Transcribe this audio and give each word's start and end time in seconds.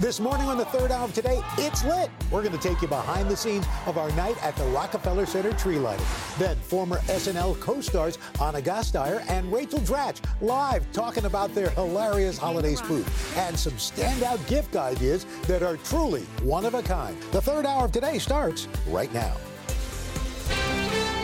This 0.00 0.20
morning 0.20 0.48
on 0.48 0.56
the 0.56 0.64
third 0.66 0.92
hour 0.92 1.06
of 1.06 1.12
today, 1.12 1.42
it's 1.56 1.84
lit. 1.84 2.08
We're 2.30 2.42
going 2.42 2.56
to 2.56 2.68
take 2.68 2.80
you 2.80 2.86
behind 2.86 3.28
the 3.28 3.36
scenes 3.36 3.66
of 3.84 3.98
our 3.98 4.12
night 4.12 4.40
at 4.44 4.54
the 4.54 4.62
Rockefeller 4.66 5.26
Center 5.26 5.52
tree 5.54 5.76
lighting. 5.76 6.06
Then 6.38 6.56
former 6.58 6.98
SNL 6.98 7.58
co-stars 7.58 8.16
Ana 8.40 8.60
Gasteyer 8.60 9.28
and 9.28 9.52
Rachel 9.52 9.80
Dratch 9.80 10.20
live 10.40 10.90
talking 10.92 11.24
about 11.24 11.52
their 11.52 11.70
hilarious 11.70 12.38
holiday 12.38 12.76
spoof 12.76 13.36
and 13.36 13.58
some 13.58 13.72
standout 13.72 14.46
gift 14.46 14.76
ideas 14.76 15.26
that 15.48 15.64
are 15.64 15.76
truly 15.78 16.22
one 16.44 16.64
of 16.64 16.74
a 16.74 16.82
kind. 16.82 17.20
The 17.32 17.42
third 17.42 17.66
hour 17.66 17.86
of 17.86 17.90
today 17.90 18.20
starts 18.20 18.68
right 18.86 19.12
now. 19.12 19.34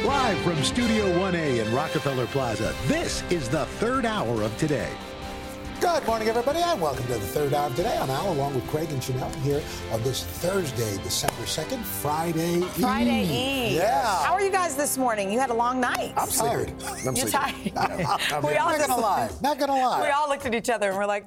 Live 0.05 0.39
from 0.39 0.61
Studio 0.65 1.07
1A 1.21 1.65
in 1.65 1.73
Rockefeller 1.73 2.27
Plaza, 2.27 2.75
this 2.87 3.23
is 3.31 3.49
the 3.49 3.67
third 3.79 4.05
hour 4.05 4.43
of 4.43 4.59
today. 4.59 4.91
Good 5.81 6.07
morning, 6.07 6.29
everybody, 6.29 6.61
and 6.61 6.81
welcome 6.81 7.05
to 7.07 7.13
the 7.13 7.19
third 7.21 7.53
hour 7.53 7.67
of 7.69 7.77
today. 7.77 7.97
I'm 7.99 8.09
Al, 8.11 8.33
along 8.33 8.55
with 8.55 8.67
Craig 8.69 8.91
and 8.91 9.01
Sheinelle, 9.03 9.35
here 9.43 9.63
on 9.93 10.03
this 10.03 10.25
Thursday, 10.25 10.97
December 11.03 11.43
2nd, 11.43 11.83
Friday 11.83 12.57
Eve. 12.59 12.71
Friday 12.73 13.23
Eve. 13.25 13.73
Yeah. 13.77 14.25
How 14.25 14.33
are 14.35 14.43
you 14.43 14.51
guys 14.51 14.77
this 14.77 14.97
morning? 14.97 15.31
You 15.31 15.39
had 15.39 15.51
a 15.51 15.55
long 15.55 15.81
night. 15.81 16.13
I'm 16.17 16.29
tired. 16.29 16.73
I'm 17.07 17.15
You're 17.17 17.27
sleepy. 17.29 17.71
tired. 17.71 18.07
I'm 18.33 18.43
we 18.43 18.57
all 18.57 18.71
not 18.77 18.89
gonna 18.89 19.01
lie. 19.01 19.31
Not 19.43 19.59
gonna 19.59 19.73
lie. 19.73 20.03
We 20.03 20.11
all 20.11 20.29
looked 20.29 20.47
at 20.47 20.55
each 20.55 20.71
other 20.71 20.89
and 20.91 20.97
we're 20.99 21.07
like, 21.07 21.27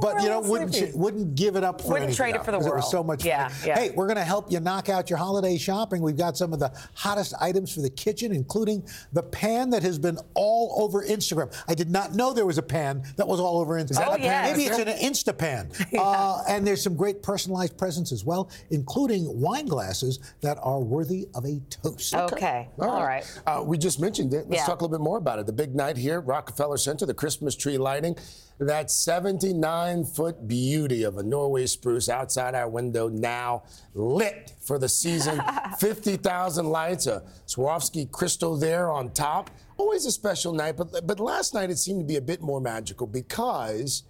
but 0.00 0.22
you 0.22 0.28
know, 0.28 0.40
wouldn't 0.40 0.74
sleepy. 0.74 0.92
wouldn't 0.96 1.34
give 1.34 1.56
it 1.56 1.64
up 1.64 1.80
for 1.80 1.92
Wouldn't 1.92 2.14
trade 2.14 2.34
it 2.34 2.44
for 2.44 2.50
the 2.50 2.58
because 2.58 2.72
It 2.72 2.74
was 2.76 2.90
so 2.90 3.02
much 3.02 3.24
Yeah, 3.24 3.48
fun. 3.48 3.68
yeah. 3.68 3.78
Hey, 3.78 3.90
we're 3.90 4.06
going 4.06 4.16
to 4.16 4.24
help 4.24 4.50
you 4.50 4.60
knock 4.60 4.88
out 4.88 5.08
your 5.10 5.18
holiday 5.18 5.56
shopping. 5.56 6.02
We've 6.02 6.16
got 6.16 6.36
some 6.36 6.52
of 6.52 6.58
the 6.58 6.72
hottest 6.94 7.34
items 7.40 7.72
for 7.72 7.80
the 7.80 7.90
kitchen, 7.90 8.32
including 8.32 8.86
the 9.12 9.22
pan 9.22 9.70
that 9.70 9.82
has 9.82 9.98
been 9.98 10.18
all 10.34 10.74
over 10.82 11.02
Instagram. 11.04 11.54
I 11.68 11.74
did 11.74 11.90
not 11.90 12.14
know 12.14 12.32
there 12.32 12.46
was 12.46 12.58
a 12.58 12.62
pan 12.62 13.02
that 13.16 13.26
was 13.26 13.40
all 13.40 13.60
over 13.60 13.74
Instagram. 13.74 14.06
Oh, 14.08 14.14
a 14.14 14.18
pan? 14.18 14.22
yes. 14.22 14.56
Maybe 14.56 14.68
it's 14.68 14.78
an 14.78 14.86
Insta 15.12 15.36
pan. 15.36 15.70
uh, 15.98 16.42
and 16.48 16.66
there's 16.66 16.82
some 16.82 16.96
great 16.96 17.22
personalized 17.22 17.76
presents 17.78 18.12
as 18.12 18.24
well, 18.24 18.50
including 18.70 19.40
wine 19.40 19.66
glasses 19.66 20.18
that 20.40 20.58
are 20.62 20.80
worthy 20.80 21.28
of 21.34 21.44
a 21.44 21.60
toast. 21.70 22.14
Okay. 22.14 22.68
All 22.78 23.02
right. 23.04 23.24
Uh, 23.46 23.62
we 23.64 23.78
just 23.78 24.00
mentioned 24.00 24.32
it. 24.34 24.48
Let's 24.48 24.62
Yeah. 24.62 24.66
talk 24.66 24.80
a 24.80 24.84
little 24.84 24.98
bit 24.98 25.02
more 25.04 25.18
about 25.18 25.38
it. 25.38 25.46
The 25.46 25.52
big 25.52 25.74
night 25.74 25.96
here 25.96 26.20
Rockefeller 26.20 26.76
Center, 26.76 27.06
the 27.06 27.14
Christmas 27.14 27.54
tree 27.54 27.78
lighting. 27.78 28.16
That 28.58 28.90
79 28.90 29.75
foot 30.04 30.46
beauty 30.46 31.02
of 31.02 31.18
a 31.18 31.22
Norway 31.22 31.66
spruce 31.66 32.08
outside 32.08 32.54
our 32.54 32.68
window 32.68 33.08
now 33.08 33.64
lit 33.94 34.52
for 34.60 34.78
the 34.78 34.88
season. 34.88 35.40
50,000 35.78 36.66
lights, 36.66 37.06
a 37.06 37.22
Swarovski 37.46 38.10
crystal 38.10 38.56
there 38.56 38.90
on 38.90 39.10
top. 39.12 39.50
Always 39.76 40.06
a 40.06 40.12
special 40.12 40.52
night, 40.52 40.76
but, 40.76 41.06
but 41.06 41.20
last 41.20 41.54
night 41.54 41.70
it 41.70 41.78
seemed 41.78 42.00
to 42.00 42.06
be 42.06 42.16
a 42.16 42.20
bit 42.20 42.40
more 42.40 42.60
magical 42.60 43.06
because 43.06 44.04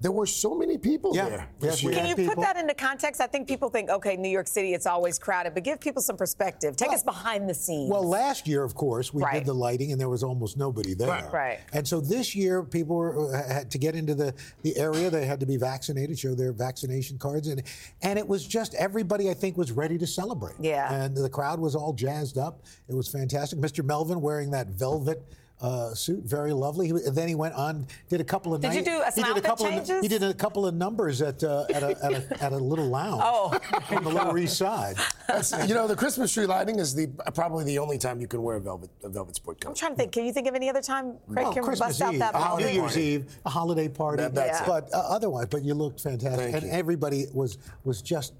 there 0.00 0.10
were 0.12 0.26
so 0.26 0.54
many 0.54 0.78
people 0.78 1.14
Yeah. 1.14 1.28
there. 1.28 1.48
Yes, 1.60 1.82
we. 1.84 1.92
Can 1.92 2.00
had 2.06 2.08
you 2.10 2.16
people- 2.16 2.34
put 2.36 2.40
that 2.42 2.56
into 2.56 2.72
context? 2.74 3.20
I 3.20 3.26
think 3.26 3.46
people 3.46 3.68
think, 3.68 3.90
okay, 3.90 4.16
New 4.16 4.28
York 4.30 4.46
City, 4.48 4.72
it's 4.72 4.86
always 4.86 5.18
crowded, 5.18 5.52
but 5.54 5.62
give 5.62 5.78
people 5.78 6.00
some 6.00 6.16
perspective. 6.16 6.74
Take 6.76 6.88
Well- 6.88 6.96
us 6.96 7.02
behind 7.02 7.48
the 7.48 7.54
scenes. 7.54 7.90
Well, 7.90 8.02
last 8.08 8.48
year, 8.48 8.62
of 8.64 8.74
course, 8.74 9.12
we 9.12 9.22
Right. 9.22 9.34
did 9.34 9.46
the 9.46 9.54
lighting, 9.54 9.92
and 9.92 10.00
there 10.00 10.08
was 10.08 10.22
almost 10.22 10.56
nobody 10.56 10.94
there. 10.94 11.08
Right. 11.08 11.32
Right. 11.32 11.58
And 11.72 11.86
so 11.86 12.00
this 12.00 12.34
year, 12.34 12.62
people 12.62 12.96
were, 12.96 13.34
uh, 13.34 13.46
had 13.52 13.70
to 13.72 13.78
get 13.78 13.94
into 13.94 14.14
the, 14.14 14.34
the 14.62 14.76
area. 14.78 15.10
They 15.10 15.26
had 15.26 15.40
to 15.40 15.46
be 15.46 15.56
vaccinated, 15.58 16.18
show 16.18 16.34
their 16.34 16.52
vaccination 16.52 17.18
cards, 17.18 17.48
and 17.48 17.62
and 18.02 18.18
it 18.18 18.26
was 18.26 18.46
just 18.46 18.74
everybody. 18.74 19.28
I 19.30 19.34
think 19.34 19.56
was 19.56 19.72
ready 19.72 19.98
to 19.98 20.06
celebrate. 20.06 20.54
Yeah. 20.60 20.92
And 20.92 21.16
the 21.16 21.28
crowd 21.28 21.60
was 21.60 21.74
all 21.74 21.92
jazzed 21.92 22.38
up. 22.38 22.62
It 22.88 22.94
was 22.94 23.08
fantastic. 23.08 23.58
Mr. 23.58 23.84
Melvin 23.84 24.20
wearing 24.20 24.50
that 24.52 24.68
velvet. 24.68 25.22
Uh, 25.60 25.92
suit, 25.94 26.24
very 26.24 26.54
lovely. 26.54 26.86
He, 26.86 26.92
and 26.92 27.14
then 27.14 27.28
he 27.28 27.34
went 27.34 27.52
on, 27.54 27.86
did 28.08 28.18
a 28.20 28.24
couple 28.24 28.54
of 28.54 28.62
Did 28.62 28.72
you 28.72 28.82
do 28.82 29.02
a- 29.06 29.12
he 29.12 29.22
did 29.22 29.36
a 29.36 29.40
couple 29.42 29.66
changes? 29.66 29.90
Of, 29.90 30.00
he 30.00 30.08
did 30.08 30.22
a 30.22 30.32
couple 30.32 30.66
of 30.66 30.74
numbers 30.74 31.20
at 31.20 31.44
uh, 31.44 31.66
at, 31.74 31.82
a, 31.82 32.02
at, 32.02 32.12
a, 32.12 32.42
at 32.44 32.52
a 32.52 32.56
little 32.56 32.86
lounge. 32.88 33.20
Oh, 33.22 33.60
on 33.90 34.02
the 34.02 34.08
Lower 34.08 34.38
East 34.38 34.56
Side. 34.56 34.96
That's- 35.28 35.52
you 35.68 35.74
know, 35.74 35.86
the 35.86 35.96
Christmas 35.96 36.32
tree 36.32 36.46
lighting 36.46 36.78
is 36.78 36.94
the 36.94 37.08
probably 37.34 37.64
the 37.64 37.78
only 37.78 37.98
time 37.98 38.22
you 38.22 38.26
can 38.26 38.42
wear 38.42 38.56
a 38.56 38.60
velvet 38.60 38.88
a 39.04 39.10
velvet 39.10 39.36
sport 39.36 39.60
coat. 39.60 39.68
I'm 39.70 39.74
trying 39.74 39.92
to 39.92 39.96
think. 39.98 40.12
Can 40.12 40.24
you 40.24 40.32
think 40.32 40.46
of 40.48 40.54
any 40.54 40.70
other 40.70 40.80
time 40.80 41.18
Craig 41.30 41.44
Well, 41.44 41.52
can 41.52 41.62
Christmas 41.64 41.98
bust 41.98 42.02
out 42.02 42.14
Eve, 42.14 42.20
that 42.20 42.58
New? 42.58 42.66
Year's 42.66 42.96
Eve, 42.96 43.36
a 43.44 43.50
holiday 43.50 43.88
party, 43.88 44.22
That- 44.22 44.34
that's 44.34 44.60
it. 44.62 44.66
but 44.66 44.88
uh, 44.94 44.98
otherwise, 45.10 45.48
but 45.50 45.62
you 45.62 45.74
looked 45.74 46.00
fantastic, 46.00 46.40
Thank 46.52 46.54
and 46.56 46.64
you. 46.64 46.70
everybody 46.72 47.26
was 47.34 47.58
was 47.84 48.00
just 48.00 48.32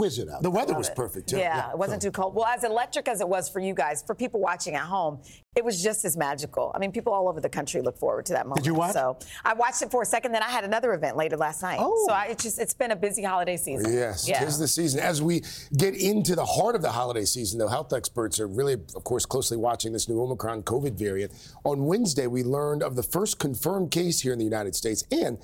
exquisite 0.00 0.32
out. 0.32 0.42
The 0.42 0.50
weather 0.50 0.74
was 0.74 0.90
perfect 0.90 1.30
too. 1.30 1.38
Yeah, 1.38 1.70
it 1.70 1.78
wasn't 1.78 2.02
too 2.02 2.10
cold. 2.10 2.34
Well, 2.34 2.46
as 2.46 2.64
electric 2.64 3.08
as 3.08 3.20
it 3.20 3.28
was 3.28 3.48
for 3.48 3.60
you 3.60 3.74
guys, 3.74 4.02
for 4.02 4.14
people 4.14 4.40
watching 4.40 4.74
at 4.74 4.82
home, 4.82 5.20
it 5.56 5.64
was 5.64 5.82
just 5.82 6.04
as 6.04 6.16
magical. 6.16 6.70
I 6.74 6.78
mean, 6.78 6.92
people 6.92 7.12
all 7.12 7.28
over 7.28 7.40
the 7.40 7.48
country 7.48 7.82
look 7.82 7.98
forward 7.98 8.26
to 8.26 8.32
that 8.34 8.46
moment. 8.46 8.64
Did 8.64 8.66
you 8.66 8.74
watch? 8.74 8.92
So 8.92 9.18
I 9.44 9.54
watched 9.54 9.82
it 9.82 9.90
for 9.90 10.02
a 10.02 10.06
second. 10.06 10.32
Then 10.32 10.42
I 10.42 10.48
had 10.48 10.64
another 10.64 10.92
event 10.94 11.16
later 11.16 11.36
last 11.36 11.62
night. 11.62 11.78
Oh. 11.80 12.04
So 12.06 12.14
I, 12.14 12.26
it's 12.26 12.44
just 12.44 12.58
it's 12.58 12.74
been 12.74 12.92
a 12.92 12.96
busy 12.96 13.22
holiday 13.22 13.56
season. 13.56 13.92
Yes, 13.92 14.28
Yeah. 14.28 14.44
tis 14.44 14.58
the 14.58 14.68
season. 14.68 15.00
As 15.00 15.20
we 15.22 15.42
get 15.76 15.94
into 15.94 16.34
the 16.36 16.44
heart 16.44 16.76
of 16.76 16.82
the 16.82 16.90
holiday 16.90 17.24
season, 17.24 17.58
though, 17.58 17.68
health 17.68 17.92
experts 17.92 18.38
are 18.40 18.46
really, 18.46 18.74
of 18.74 19.04
course, 19.04 19.26
closely 19.26 19.56
watching 19.56 19.92
this 19.92 20.08
new 20.08 20.20
Omicron 20.20 20.62
COVID 20.62 20.92
variant. 20.92 21.32
On 21.64 21.86
Wednesday, 21.86 22.26
we 22.26 22.42
learned 22.42 22.82
of 22.82 22.96
the 22.96 23.02
first 23.02 23.38
confirmed 23.38 23.90
case 23.90 24.20
here 24.20 24.32
in 24.32 24.38
the 24.38 24.44
United 24.44 24.74
States, 24.74 25.04
and 25.10 25.38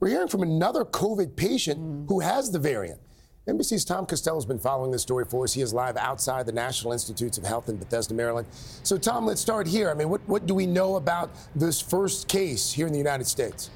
we're 0.00 0.08
hearing 0.08 0.28
from 0.28 0.42
another 0.42 0.84
COVID 0.84 1.36
patient 1.36 1.80
mm. 1.80 2.08
who 2.08 2.18
has 2.20 2.50
the 2.50 2.58
variant. 2.58 3.00
NBC's 3.46 3.84
Tom 3.84 4.06
Costello 4.06 4.36
has 4.36 4.46
been 4.46 4.60
following 4.60 4.92
this 4.92 5.02
story 5.02 5.24
for 5.24 5.42
us. 5.42 5.52
He 5.52 5.62
is 5.62 5.74
live 5.74 5.96
outside 5.96 6.46
the 6.46 6.52
National 6.52 6.92
Institutes 6.92 7.38
of 7.38 7.44
Health 7.44 7.68
in 7.68 7.76
Bethesda, 7.76 8.14
Maryland. 8.14 8.46
So, 8.84 8.96
Tom, 8.96 9.26
let's 9.26 9.40
start 9.40 9.66
here. 9.66 9.90
I 9.90 9.94
mean, 9.94 10.08
what, 10.08 10.20
what 10.28 10.46
do 10.46 10.54
we 10.54 10.64
know 10.64 10.94
about 10.94 11.30
this 11.56 11.80
first 11.80 12.28
case 12.28 12.72
here 12.72 12.86
in 12.86 12.92
the 12.92 12.98
United 12.98 13.26
States? 13.26 13.70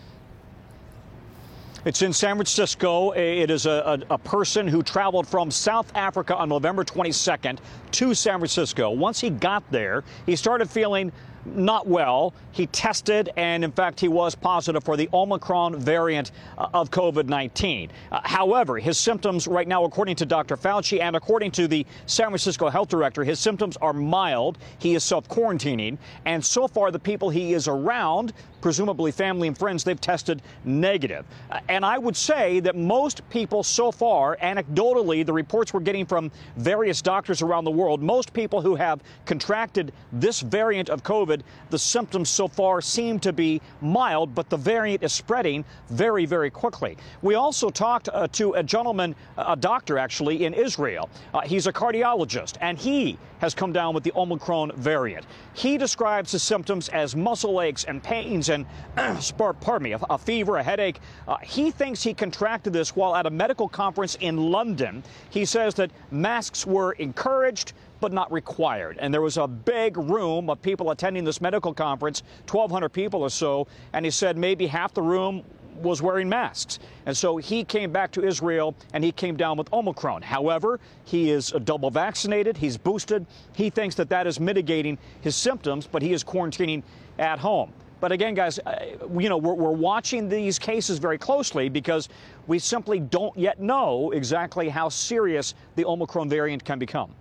It's 1.85 2.03
in 2.03 2.13
San 2.13 2.37
Francisco. 2.37 3.11
It 3.13 3.51
is 3.51 3.67
a, 3.67 4.01
a, 4.09 4.15
a 4.15 4.19
person 4.19 4.69
who 4.69 4.85
traveled 4.85 5.27
from 5.27 5.51
South 5.51 5.91
Africa 5.97 6.37
on 6.37 6.49
November 6.49 6.85
22nd 6.85 7.59
to 7.91 8.15
San 8.15 8.39
Francisco. 8.39 8.91
Once 8.91 9.21
he 9.21 9.31
got 9.31 9.69
there, 9.73 10.05
he 10.27 10.37
started 10.37 10.71
feeling 10.71 11.11
not 11.55 11.87
well. 11.87 12.35
He 12.53 12.67
tested, 12.69 13.31
and 13.37 13.65
in 13.65 13.73
fact, 13.73 14.01
he 14.01 14.09
was 14.09 14.35
positive 14.35 14.83
for 14.83 14.97
the 14.97 15.09
Omicron 15.13 15.77
variant 15.79 16.33
uh, 16.59 16.69
of 16.75 16.91
COVID 16.91 17.27
19. 17.27 17.91
Uh, 18.11 18.21
however, 18.25 18.79
his 18.79 18.99
symptoms 18.99 19.47
right 19.47 19.69
now, 19.69 19.85
according 19.85 20.17
to 20.17 20.27
Dr. 20.27 20.57
Fauci 20.57 21.01
and 21.01 21.17
according 21.17 21.51
to 21.53 21.69
the 21.69 21.87
San 22.07 22.27
Francisco 22.29 22.69
health 22.69 22.89
director, 22.89 23.25
his 23.25 23.39
symptoms 23.39 23.77
are 23.79 23.93
mild. 23.93 24.59
He 24.79 24.95
is 24.95 25.05
self 25.05 25.29
quarantining, 25.29 25.99
and 26.25 26.45
so 26.45 26.67
far, 26.67 26.91
the 26.91 26.99
people 26.99 27.31
he 27.31 27.55
is 27.55 27.69
around, 27.69 28.33
presumably 28.61 29.13
family 29.13 29.49
and 29.49 29.57
friends, 29.57 29.85
they've 29.85 30.01
tested 30.01 30.43
negative. 30.65 31.25
Uh, 31.51 31.61
and 31.69 31.85
I 31.85 31.99
would 31.99 32.17
say 32.17 32.61
that 32.61 32.77
most 32.77 33.29
people 33.31 33.63
so 33.63 33.91
far, 33.91 34.37
anecdotally, 34.37 35.25
the 35.25 35.33
reports 35.33 35.73
we're 35.73 35.81
getting 35.81 36.07
from 36.07 36.31
various 36.57 37.03
doctors 37.03 37.43
around 37.43 37.65
the 37.65 37.71
world, 37.71 38.03
most 38.03 38.33
people 38.33 38.61
who 38.61 38.75
have 38.75 39.01
contracted 39.25 39.93
this 40.13 40.41
variant 40.41 40.91
of 40.91 41.03
COVID, 41.03 41.43
the 41.71 41.79
symptoms 41.79 42.29
so 42.29 42.49
far 42.49 42.81
seem 42.81 43.19
to 43.21 43.33
be 43.33 43.61
mild, 43.81 44.35
but 44.35 44.49
the 44.51 44.57
variant 44.57 45.03
is 45.03 45.13
spreading 45.13 45.65
very, 45.91 46.27
very 46.27 46.51
quickly. 46.51 46.97
We 47.23 47.35
also 47.35 47.71
talked 47.71 48.09
uh, 48.09 48.29
to 48.33 48.55
a 48.55 48.63
gentleman, 48.63 49.15
a 49.37 49.57
doctor 49.57 49.99
actually, 49.99 50.45
in 50.45 50.55
Israel. 50.55 51.09
Uh, 51.35 51.41
he's 51.41 51.67
a 51.67 51.73
cardiologist, 51.73 52.57
and 52.61 52.79
he 52.79 53.19
has 53.41 53.55
come 53.55 53.73
down 53.73 53.95
with 53.95 54.05
the 54.05 54.13
Omicron 54.15 54.73
variant. 54.77 55.27
He 55.55 55.79
describes 55.79 56.33
his 56.33 56.43
symptoms 56.43 56.89
as 56.89 57.15
muscle 57.17 57.61
aches 57.61 57.85
and 57.85 58.03
pains 58.03 58.49
and, 58.49 58.67
pardon 59.37 59.83
me, 59.83 59.93
a, 59.93 60.01
a 60.11 60.19
fever, 60.19 60.57
a 60.57 60.63
headache. 60.63 61.01
Uh, 61.27 61.37
he 61.39 61.71
thinks 61.71 62.03
he 62.03 62.15
contracted 62.15 62.73
this 62.73 62.95
while 62.95 63.15
at 63.15 63.27
a 63.27 63.31
medical 63.31 63.69
conference 63.69 64.17
in 64.21 64.37
London. 64.37 65.03
He 65.31 65.45
says 65.45 65.75
that 65.75 65.91
masks 66.11 66.67
were 66.67 66.93
encouraged 66.93 67.73
but 68.01 68.13
not 68.13 68.31
required. 68.31 68.99
And 69.01 69.13
there 69.13 69.23
was 69.23 69.37
a 69.37 69.47
big 69.47 69.97
room 69.97 70.51
of 70.51 70.61
people 70.61 70.91
attending 70.91 71.25
this 71.25 71.41
medical 71.41 71.73
conference, 71.73 72.23
1,200 72.51 72.91
people 72.91 73.23
or 73.23 73.31
so, 73.31 73.67
and 73.93 74.05
he 74.05 74.11
said 74.11 74.37
maybe 74.37 74.67
half 74.67 74.93
the 74.93 75.03
room 75.03 75.43
was 75.83 76.03
wearing 76.03 76.29
masks. 76.29 76.79
And 77.07 77.17
so 77.17 77.37
he 77.37 77.65
came 77.65 77.93
back 77.93 78.11
to 78.13 78.25
Israel 78.25 78.75
and 78.93 79.03
he 79.03 79.13
came 79.13 79.37
down 79.37 79.57
with 79.57 79.73
Omicron. 79.73 80.23
However, 80.23 80.81
he 81.05 81.31
is 81.31 81.53
double 81.65 81.91
vaccinated, 81.91 82.57
he's 82.57 82.77
boosted. 82.77 83.27
He 83.55 83.71
thinks 83.71 83.95
that 83.97 84.09
that 84.09 84.27
is 84.27 84.41
mitigating 84.41 84.99
his 85.21 85.37
symptoms, 85.37 85.87
but 85.87 86.03
he 86.03 86.13
is 86.13 86.25
quarantining 86.25 86.83
at 87.19 87.39
home. 87.39 87.73
But 87.99 88.13
again, 88.13 88.35
guys, 88.35 88.59
uh, 88.59 88.85
you 89.19 89.29
know, 89.29 89.39
we're, 89.39 89.55
we're 89.55 89.71
watching 89.71 90.29
these 90.29 90.59
cases 90.59 90.99
very 90.99 91.17
closely 91.17 91.69
because 91.69 92.09
we 92.47 92.59
simply 92.59 93.01
don't 93.01 93.37
yet 93.39 93.59
know 93.59 94.11
exactly 94.11 94.69
how 94.69 94.89
serious 94.91 95.55
the 95.77 95.85
Omicron 95.87 96.29
variant 96.29 96.65
can 96.65 96.79
become. 96.79 97.15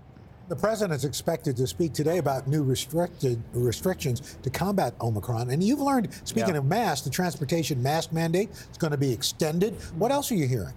The 0.48 0.56
president 0.56 0.94
is 0.96 1.06
expected 1.06 1.58
to 1.58 1.66
speak 1.66 1.94
today 1.94 2.20
about 2.20 2.48
new 2.48 2.64
restricted 2.64 3.42
restrictions 3.54 4.38
to 4.44 4.52
combat 4.52 4.94
Omicron. 5.02 5.50
And 5.50 5.64
you've 5.64 5.80
learned, 5.80 6.10
speaking 6.24 6.54
Yeah. 6.54 6.60
of 6.60 6.66
masks, 6.66 7.04
the 7.04 7.10
transportation 7.10 7.82
mask 7.82 8.12
mandate 8.12 8.52
is 8.72 8.78
going 8.78 8.92
to 8.92 8.98
be 8.98 9.12
extended. 9.12 9.74
What 9.98 10.12
else 10.12 10.32
are 10.32 10.36
you 10.36 10.48
hearing? 10.48 10.74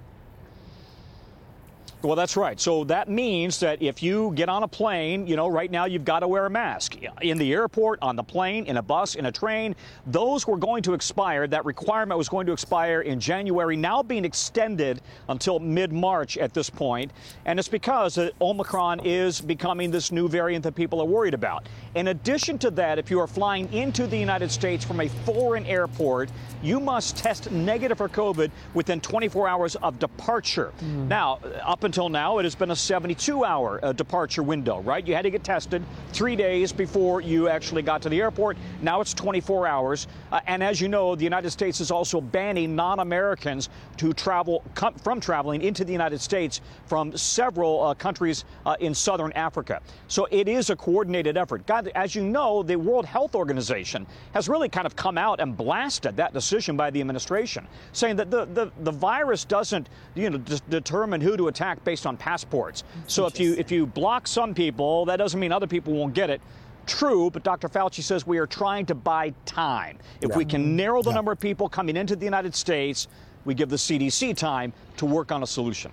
Well, 2.01 2.15
that's 2.15 2.37
right. 2.37 2.61
So 2.61 2.85
that 2.85 3.09
means 3.09 3.59
that 3.59 3.83
if 3.83 4.05
you 4.05 4.33
get 4.37 4.49
on 4.49 4.63
a 4.63 4.69
plane, 4.69 5.27
you 5.27 5.35
know, 5.35 5.49
right 5.49 5.69
now 5.69 5.87
you've 5.87 6.05
got 6.05 6.21
to 6.21 6.29
wear 6.29 6.47
a 6.47 6.51
mask. 6.51 6.97
In 7.23 7.39
the 7.39 7.53
airport, 7.53 7.99
on 8.03 8.15
the 8.15 8.23
plane, 8.23 8.67
in 8.67 8.77
a 8.77 8.83
bus, 8.83 9.17
in 9.17 9.27
a 9.27 9.33
train, 9.33 9.75
those 10.07 10.47
were 10.47 10.57
going 10.57 10.85
to 10.85 10.95
expire. 10.95 11.49
That 11.49 11.65
requirement 11.65 12.17
was 12.17 12.29
going 12.29 12.47
to 12.47 12.53
expire 12.53 13.01
in 13.01 13.19
January, 13.19 13.77
now 13.77 14.05
being 14.05 14.25
extended 14.25 15.01
until 15.29 15.59
mid 15.59 15.93
March 15.93 16.39
at 16.39 16.55
this 16.55 16.71
point. 16.71 17.11
And 17.47 17.59
it's 17.59 17.69
because 17.69 18.17
Omicron 18.41 19.01
is 19.05 19.41
becoming 19.41 19.91
this 19.91 20.13
new 20.13 20.29
variant 20.29 20.63
that 20.65 20.77
people 20.77 21.01
are 21.01 21.07
worried 21.07 21.35
about. 21.35 21.69
In 21.97 22.09
addition 22.09 22.59
to 22.59 22.71
that, 22.73 23.01
if 23.01 23.11
you 23.11 23.19
are 23.19 23.27
flying 23.27 23.73
into 23.73 24.07
the 24.07 24.17
United 24.17 24.53
States 24.53 24.85
from 24.85 25.01
a 25.01 25.09
foreign 25.09 25.67
airport, 25.67 26.31
you 26.63 26.79
must 26.79 27.17
test 27.17 27.51
negative 27.51 27.99
for 27.99 28.09
COVID 28.09 28.53
within 28.75 29.01
24 29.01 29.49
hours 29.49 29.75
of 29.77 29.99
departure. 29.99 30.73
Mm. 30.81 31.09
Now, 31.09 31.41
up 31.65 31.88
until 31.89 32.11
now, 32.11 32.37
it 32.37 32.43
has 32.43 32.55
been 32.55 32.71
a 32.71 32.77
72 32.77 33.47
hour 33.47 33.81
uh, 33.83 33.93
departure 33.95 34.43
window, 34.43 34.83
right? 34.83 35.07
You 35.07 35.15
had 35.15 35.23
to 35.23 35.31
get 35.31 35.43
tested 35.43 35.83
three 36.13 36.37
days 36.37 36.71
before 36.71 37.23
you 37.23 37.49
actually 37.49 37.81
got 37.81 38.03
to 38.03 38.11
the 38.11 38.21
airport. 38.21 38.59
Now 38.83 39.01
it's 39.01 39.15
24 39.15 39.67
hours. 39.67 40.07
Uh, 40.31 40.41
and 40.47 40.63
as 40.63 40.83
you 40.83 40.89
know, 40.89 41.15
the 41.15 41.25
United 41.25 41.51
States 41.51 41.81
is 41.81 41.91
also 41.91 42.21
banning 42.21 42.77
non 42.77 43.01
Americans 43.01 43.71
to 43.97 44.13
travel 44.13 44.63
from 45.03 45.19
traveling 45.19 45.63
into 45.63 45.83
the 45.83 45.91
United 45.91 46.21
States 46.21 46.61
from 46.85 47.17
several 47.17 47.83
uh, 47.83 47.95
countries 47.95 48.45
uh, 48.67 48.77
in 48.81 48.95
southern 48.95 49.33
Africa. 49.33 49.81
So 50.09 50.29
it 50.31 50.47
is 50.47 50.69
a 50.69 50.77
coordinated 50.77 51.39
effort. 51.39 51.67
God, 51.67 51.91
as 51.95 52.15
you 52.15 52.23
know, 52.23 52.63
the 52.63 52.77
World 52.77 53.07
Health 53.07 53.35
Organization 53.35 54.07
has 54.35 54.47
really 54.47 54.69
kind 54.69 54.87
of 54.87 54.95
come 54.95 55.17
out 55.17 55.41
and 55.41 55.57
blasted 55.57 56.17
that 56.19 56.35
decision 56.35 56.77
by 56.77 56.91
the 56.91 57.01
administration, 57.01 57.67
saying 57.93 58.17
that 58.17 58.31
the, 58.31 58.45
the, 58.45 58.71
the 58.81 58.93
virus 58.93 59.47
doesn't 59.47 59.89
you 60.15 60.29
know, 60.29 60.37
d- 60.37 60.61
determine 60.69 61.23
who 61.23 61.35
to 61.39 61.49
attack 61.49 61.78
based 61.85 62.07
on 62.07 62.17
passports. 62.17 62.85
So 63.07 63.27
if 63.27 63.39
you 63.41 63.55
if 63.55 63.71
you 63.71 63.87
block 63.87 64.27
some 64.27 64.55
people, 64.55 65.05
that 65.07 65.17
doesn't 65.17 65.39
mean 65.39 65.53
other 65.53 65.67
people 65.67 65.93
won't 65.93 66.15
get 66.15 66.31
it. 66.31 66.41
True, 66.87 67.31
but 67.31 67.43
Dr. 67.43 67.69
Fauci 67.69 68.03
says 68.03 68.27
we 68.27 68.39
are 68.39 68.47
trying 68.47 68.87
to 68.87 68.95
buy 68.95 69.35
time. 69.45 69.99
If 70.23 70.31
yeah. 70.31 70.37
we 70.37 70.45
can 70.45 70.75
narrow 70.75 71.03
the 71.03 71.11
yeah. 71.11 71.17
number 71.17 71.33
of 71.33 71.39
people 71.39 71.69
coming 71.69 71.97
into 71.97 72.17
the 72.17 72.25
United 72.25 72.55
States, 72.55 73.09
we 73.45 73.55
give 73.55 73.69
the 73.69 73.77
CDC 73.77 74.37
time 74.37 74.73
to 74.97 75.05
work 75.05 75.31
on 75.31 75.43
a 75.43 75.47
solution. 75.47 75.93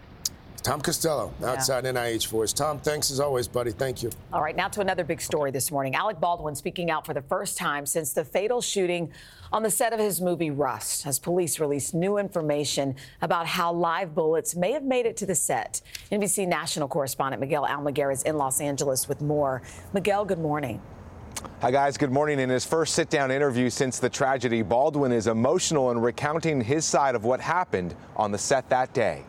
Tom 0.66 0.82
Costello, 0.82 1.32
outside 1.44 1.86
yeah. 1.86 1.92
NIH 1.92 2.26
for 2.26 2.44
us. 2.44 2.52
Tom, 2.52 2.80
thanks 2.80 3.12
as 3.12 3.20
always, 3.20 3.48
buddy. 3.48 3.70
Thank 3.70 4.02
you. 4.02 4.10
All 4.34 4.42
right, 4.42 4.56
now 4.56 4.68
to 4.70 4.82
another 4.82 5.04
big 5.04 5.22
story 5.22 5.52
this 5.52 5.70
morning. 5.70 5.94
Alec 5.94 6.20
Baldwin 6.20 6.56
speaking 6.56 6.90
out 6.90 7.06
for 7.06 7.14
the 7.14 7.22
first 7.22 7.56
time 7.56 7.86
since 7.86 8.14
the 8.14 8.26
fatal 8.26 8.62
shooting 8.62 9.12
on 9.54 9.62
the 9.62 9.70
set 9.70 9.94
of 9.94 10.00
his 10.00 10.22
movie 10.22 10.50
Rust, 10.50 11.06
as 11.06 11.20
police 11.20 11.60
released 11.60 11.94
new 11.94 12.18
information 12.18 12.96
about 13.22 13.46
how 13.46 13.72
live 13.72 14.16
bullets 14.16 14.56
may 14.56 14.72
have 14.72 14.82
made 14.82 15.06
it 15.06 15.16
to 15.18 15.28
the 15.28 15.36
set. 15.36 15.82
NBC 16.12 16.48
national 16.48 16.88
correspondent 16.88 17.40
Miguel 17.40 17.68
Almaguer 17.68 18.12
is 18.12 18.24
in 18.24 18.36
Los 18.36 18.60
Angeles 18.60 19.08
with 19.08 19.22
more. 19.22 19.62
Miguel, 19.94 20.26
good 20.26 20.40
morning. 20.40 20.82
Hi, 21.62 21.70
guys. 21.70 21.96
Good 21.96 22.12
morning. 22.12 22.40
In 22.40 22.50
his 22.50 22.66
first 22.66 22.96
sit 22.96 23.12
down 23.12 23.30
interview 23.30 23.70
since 23.70 24.00
the 24.00 24.10
tragedy, 24.10 24.64
Baldwin 24.64 25.12
is 25.12 25.28
emotional 25.28 25.92
in 25.92 26.00
recounting 26.00 26.60
his 26.60 26.86
side 26.86 27.14
of 27.14 27.24
what 27.24 27.40
happened 27.40 27.94
on 28.16 28.32
the 28.32 28.38
set 28.40 28.68
that 28.70 28.96
day. 28.96 29.24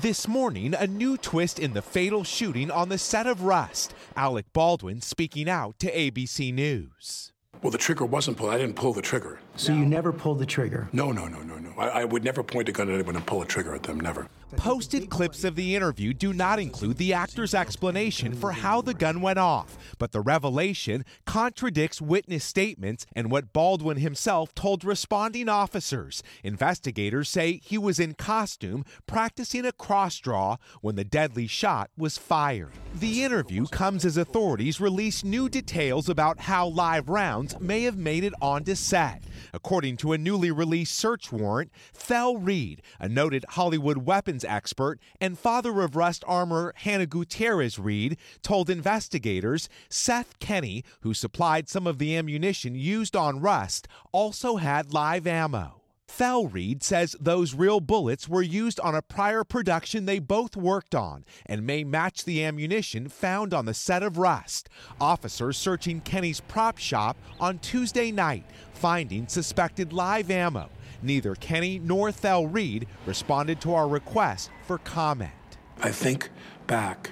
This 0.00 0.26
morning, 0.26 0.72
a 0.72 0.86
new 0.86 1.18
twist 1.18 1.58
in 1.58 1.74
the 1.74 1.82
fatal 1.82 2.24
shooting 2.24 2.70
on 2.70 2.88
the 2.88 2.96
set 2.96 3.26
of 3.26 3.42
Rust. 3.42 3.94
Alec 4.16 4.46
Baldwin 4.54 5.02
speaking 5.02 5.50
out 5.50 5.78
to 5.80 5.92
ABC 5.92 6.52
News. 6.52 7.30
Well, 7.60 7.70
the 7.70 7.76
trigger 7.76 8.06
wasn't 8.06 8.38
pulled. 8.38 8.54
I 8.54 8.56
didn't 8.56 8.76
pull 8.76 8.94
the 8.94 9.02
trigger. 9.02 9.38
So 9.56 9.72
no. 9.72 9.80
you 9.80 9.86
never 9.86 10.12
pulled 10.12 10.38
the 10.38 10.46
trigger? 10.46 10.88
No, 10.92 11.12
no, 11.12 11.26
no, 11.26 11.42
no, 11.42 11.56
no. 11.58 11.72
I, 11.76 12.02
I, 12.02 12.04
would 12.04 12.24
never 12.24 12.42
point 12.42 12.68
a 12.68 12.72
gun 12.72 12.88
at 12.88 12.94
anyone 12.94 13.16
and 13.16 13.26
pull 13.26 13.42
a 13.42 13.46
trigger 13.46 13.74
at 13.74 13.82
them. 13.82 14.00
Never. 14.00 14.28
Posted 14.56 15.08
clips 15.08 15.44
of 15.44 15.56
the 15.56 15.74
interview 15.74 16.12
do 16.12 16.32
not 16.34 16.58
include 16.58 16.98
the 16.98 17.14
actor's 17.14 17.54
explanation 17.54 18.34
for 18.34 18.52
how 18.52 18.82
the 18.82 18.92
gun 18.92 19.22
went 19.22 19.38
off, 19.38 19.78
but 19.98 20.12
the 20.12 20.20
revelation 20.20 21.06
contradicts 21.24 22.02
witness 22.02 22.44
statements 22.44 23.06
and 23.14 23.30
what 23.30 23.54
Baldwin 23.54 23.96
himself 23.96 24.54
told 24.54 24.84
responding 24.84 25.48
officers. 25.48 26.22
Investigators 26.44 27.30
say 27.30 27.60
he 27.64 27.78
was 27.78 27.98
in 27.98 28.12
costume 28.12 28.84
practicing 29.06 29.64
a 29.64 29.72
cross 29.72 30.18
draw 30.18 30.58
when 30.82 30.96
the 30.96 31.04
deadly 31.04 31.46
shot 31.46 31.90
was 31.96 32.18
fired. 32.18 32.72
The 32.94 33.24
interview 33.24 33.66
comes 33.66 34.04
as 34.04 34.18
authorities 34.18 34.80
release 34.80 35.24
new 35.24 35.48
details 35.48 36.10
about 36.10 36.40
how 36.40 36.66
live 36.66 37.08
rounds 37.08 37.58
may 37.58 37.84
have 37.84 37.96
made 37.96 38.22
it 38.22 38.34
onto 38.42 38.74
set. 38.74 39.22
According 39.52 39.96
to 39.98 40.12
a 40.12 40.18
newly 40.18 40.50
released 40.50 40.94
search 40.94 41.32
warrant, 41.32 41.70
Thel 41.92 42.36
Reed, 42.36 42.82
a 42.98 43.08
noted 43.08 43.44
Hollywood 43.50 43.98
weapons 43.98 44.44
expert, 44.44 44.98
and 45.20 45.38
father 45.38 45.80
of 45.82 45.96
Rust 45.96 46.24
armor 46.26 46.72
Hannah 46.76 47.06
Gutierrez 47.06 47.78
Reed, 47.78 48.16
told 48.42 48.70
investigators 48.70 49.68
Seth 49.88 50.38
Kenney, 50.38 50.84
who 51.00 51.14
supplied 51.14 51.68
some 51.68 51.86
of 51.86 51.98
the 51.98 52.16
ammunition 52.16 52.74
used 52.74 53.16
on 53.16 53.40
Rust, 53.40 53.88
also 54.12 54.56
had 54.56 54.92
live 54.92 55.26
ammo. 55.26 55.81
Thel 56.12 56.46
Reed 56.46 56.82
says 56.82 57.16
those 57.18 57.54
real 57.54 57.80
bullets 57.80 58.28
were 58.28 58.42
used 58.42 58.78
on 58.80 58.94
a 58.94 59.00
prior 59.00 59.44
production 59.44 60.04
they 60.04 60.18
both 60.18 60.54
worked 60.58 60.94
on 60.94 61.24
and 61.46 61.66
may 61.66 61.84
match 61.84 62.26
the 62.26 62.44
ammunition 62.44 63.08
found 63.08 63.54
on 63.54 63.64
the 63.64 63.72
set 63.72 64.02
of 64.02 64.18
Rust. 64.18 64.68
Officers 65.00 65.56
searching 65.56 66.02
Kenney's 66.02 66.40
prop 66.40 66.76
shop 66.76 67.16
on 67.40 67.58
Tuesday 67.60 68.12
night, 68.12 68.44
finding 68.74 69.26
suspected 69.26 69.94
live 69.94 70.30
ammo. 70.30 70.68
Neither 71.00 71.34
Kenney 71.34 71.78
nor 71.78 72.12
Thel 72.12 72.46
Reed 72.46 72.88
responded 73.06 73.58
to 73.62 73.72
our 73.72 73.88
request 73.88 74.50
for 74.66 74.76
comment. 74.76 75.32
I 75.80 75.92
think 75.92 76.28
back 76.66 77.10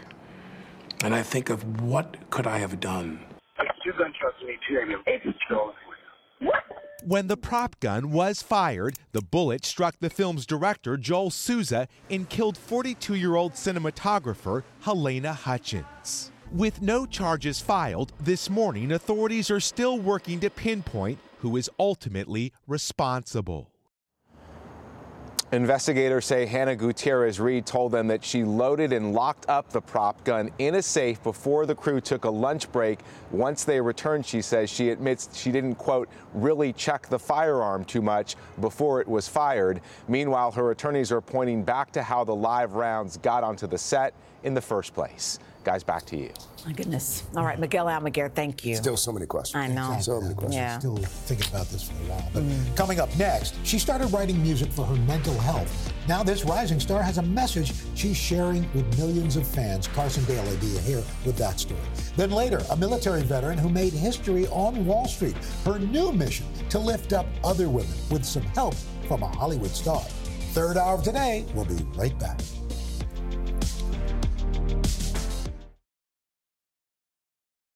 and 1.03 1.15
I 1.15 1.23
think 1.23 1.49
of 1.49 1.81
what 1.81 2.19
could 2.29 2.47
I 2.47 2.59
have 2.59 2.81
done. 2.81 3.25
Two 3.83 3.93
gunshots 3.93 4.37
in 4.43 4.49
me 4.49 4.59
too. 4.69 4.79
It's 5.07 5.39
what? 6.41 6.70
When 7.05 7.29
the 7.29 7.37
prop 7.37 7.81
gun 7.81 8.11
was 8.11 8.43
fired, 8.43 8.99
the 9.13 9.23
bullet 9.23 9.65
struck 9.65 9.97
the 10.01 10.11
film's 10.11 10.45
director, 10.45 10.99
Joel 10.99 11.31
Souza, 11.31 11.89
and 12.11 12.29
killed 12.29 12.59
42 12.59 13.15
year 13.15 13.37
old 13.37 13.55
cinematographer 13.55 14.65
Halyna 14.85 15.35
Hutchins. 15.35 16.31
With 16.53 16.83
no 16.83 17.07
charges 17.07 17.61
filed, 17.61 18.13
this 18.21 18.51
morning 18.51 18.93
authorities 18.93 19.51
are 19.51 19.61
still 19.61 19.99
working 19.99 20.41
to 20.41 20.51
pinpoint 20.51 21.19
who 21.39 21.57
is 21.57 21.71
ultimately 21.79 22.53
responsible. 22.67 23.71
Investigators 25.53 26.27
say 26.27 26.47
Hannah 26.47 26.77
Gutierrez 26.77 27.41
Reed 27.41 27.67
told 27.67 27.91
them 27.91 28.07
that 28.07 28.25
she 28.25 28.45
loaded 28.45 28.93
and 28.93 29.13
locked 29.13 29.49
up 29.49 29.69
the 29.71 29.81
prop 29.81 30.23
gun 30.23 30.49
in 30.59 30.77
a 30.77 30.83
safe 30.83 31.21
before 31.25 31.67
the 31.67 31.75
crew 31.75 32.01
took 32.01 32.25
a 32.25 32.31
lunch 32.31 32.71
break. 32.71 33.01
Once 33.33 33.65
they 33.65 33.81
returned, 33.81 34.25
she 34.25 34.43
says 34.43 34.71
she 34.71 34.91
admits 34.91 35.37
she 35.37 35.51
didn't, 35.51 35.75
quote, 35.75 36.09
really 36.35 36.73
check 36.73 37.09
the 37.09 37.19
firearm 37.19 37.85
too 37.85 38.01
much 38.01 38.37
before 38.61 39.01
it 39.01 39.09
was 39.09 39.27
fired. 39.27 39.81
Meanwhile, 40.07 40.53
her 40.53 40.71
attorneys 40.71 41.11
are 41.11 41.21
pointing 41.21 41.65
back 41.65 41.91
to 41.93 42.03
how 42.05 42.23
the 42.23 42.35
live 42.35 42.75
rounds 42.75 43.17
got 43.17 43.43
onto 43.43 43.67
the 43.67 43.79
set 43.79 44.15
in 44.45 44.55
the 44.55 44.61
first 44.61 44.95
place. 44.95 45.41
Guys, 45.63 45.85
back 45.85 46.07
to 46.07 46.17
you. 46.17 46.31
My 46.67 46.73
goodness. 46.73 47.25
All 47.37 47.45
right, 47.45 47.59
Miguel 47.59 47.87
Almaguer, 47.87 48.33
thank 48.33 48.65
you. 48.65 48.77
Still 48.77 48.97
so 48.97 49.13
many 49.13 49.27
questions. 49.27 49.63
I 49.63 49.67
know. 49.67 49.95
Exactly. 49.95 50.03
So 50.03 50.21
many 50.21 50.35
questions. 50.35 50.55
Yeah. 50.55 50.79
Still 50.79 50.97
thinking 50.97 51.49
about 51.51 51.67
this 51.69 51.83
for 51.83 51.93
a 51.93 52.07
while. 52.07 52.31
But 52.33 52.43
mm. 52.45 52.77
coming 52.77 53.01
up 53.01 53.15
next, 53.19 53.55
she 53.65 53.79
started 53.79 54.07
writing 54.07 54.43
music 54.43 54.71
for 54.73 54.85
her 54.85 54.97
mental 54.97 55.39
health. 55.39 55.93
Now 56.09 56.23
this 56.23 56.45
rising 56.45 56.81
star 56.81 57.03
has 57.03 57.19
a 57.19 57.23
message 57.23 57.73
she's 57.95 58.17
sharing 58.17 58.63
with 58.73 58.99
millions 58.99 59.37
of 59.37 59.47
fans. 59.47 59.87
Carson 59.89 60.25
Daly 60.25 60.49
will 60.49 60.57
be 60.59 60.79
here 60.79 61.03
with 61.27 61.37
that 61.37 61.61
story. 61.61 61.81
Then 62.17 62.31
later, 62.31 62.63
a 62.71 62.77
military 62.77 63.23
veteran 63.23 63.59
who 63.59 63.69
made 63.69 63.93
history 63.93 64.47
on 64.49 64.87
Wall 64.87 65.07
Street. 65.07 65.37
Her 65.65 65.79
new 65.79 66.13
mission 66.13 66.47
to 66.71 66.79
lift 66.79 67.13
up 67.13 67.27
other 67.45 67.69
women 67.69 67.93
with 68.11 68.25
some 68.25 68.43
help 68.43 68.75
from 69.07 69.23
a 69.23 69.29
Hollywood 69.29 69.71
star. 69.71 70.03
Third 70.53 70.77
hour 70.77 70.95
of 70.95 71.05
today, 71.05 71.45
we'll 71.55 71.65
be 71.65 71.85
right 71.97 72.19
back. 72.19 72.41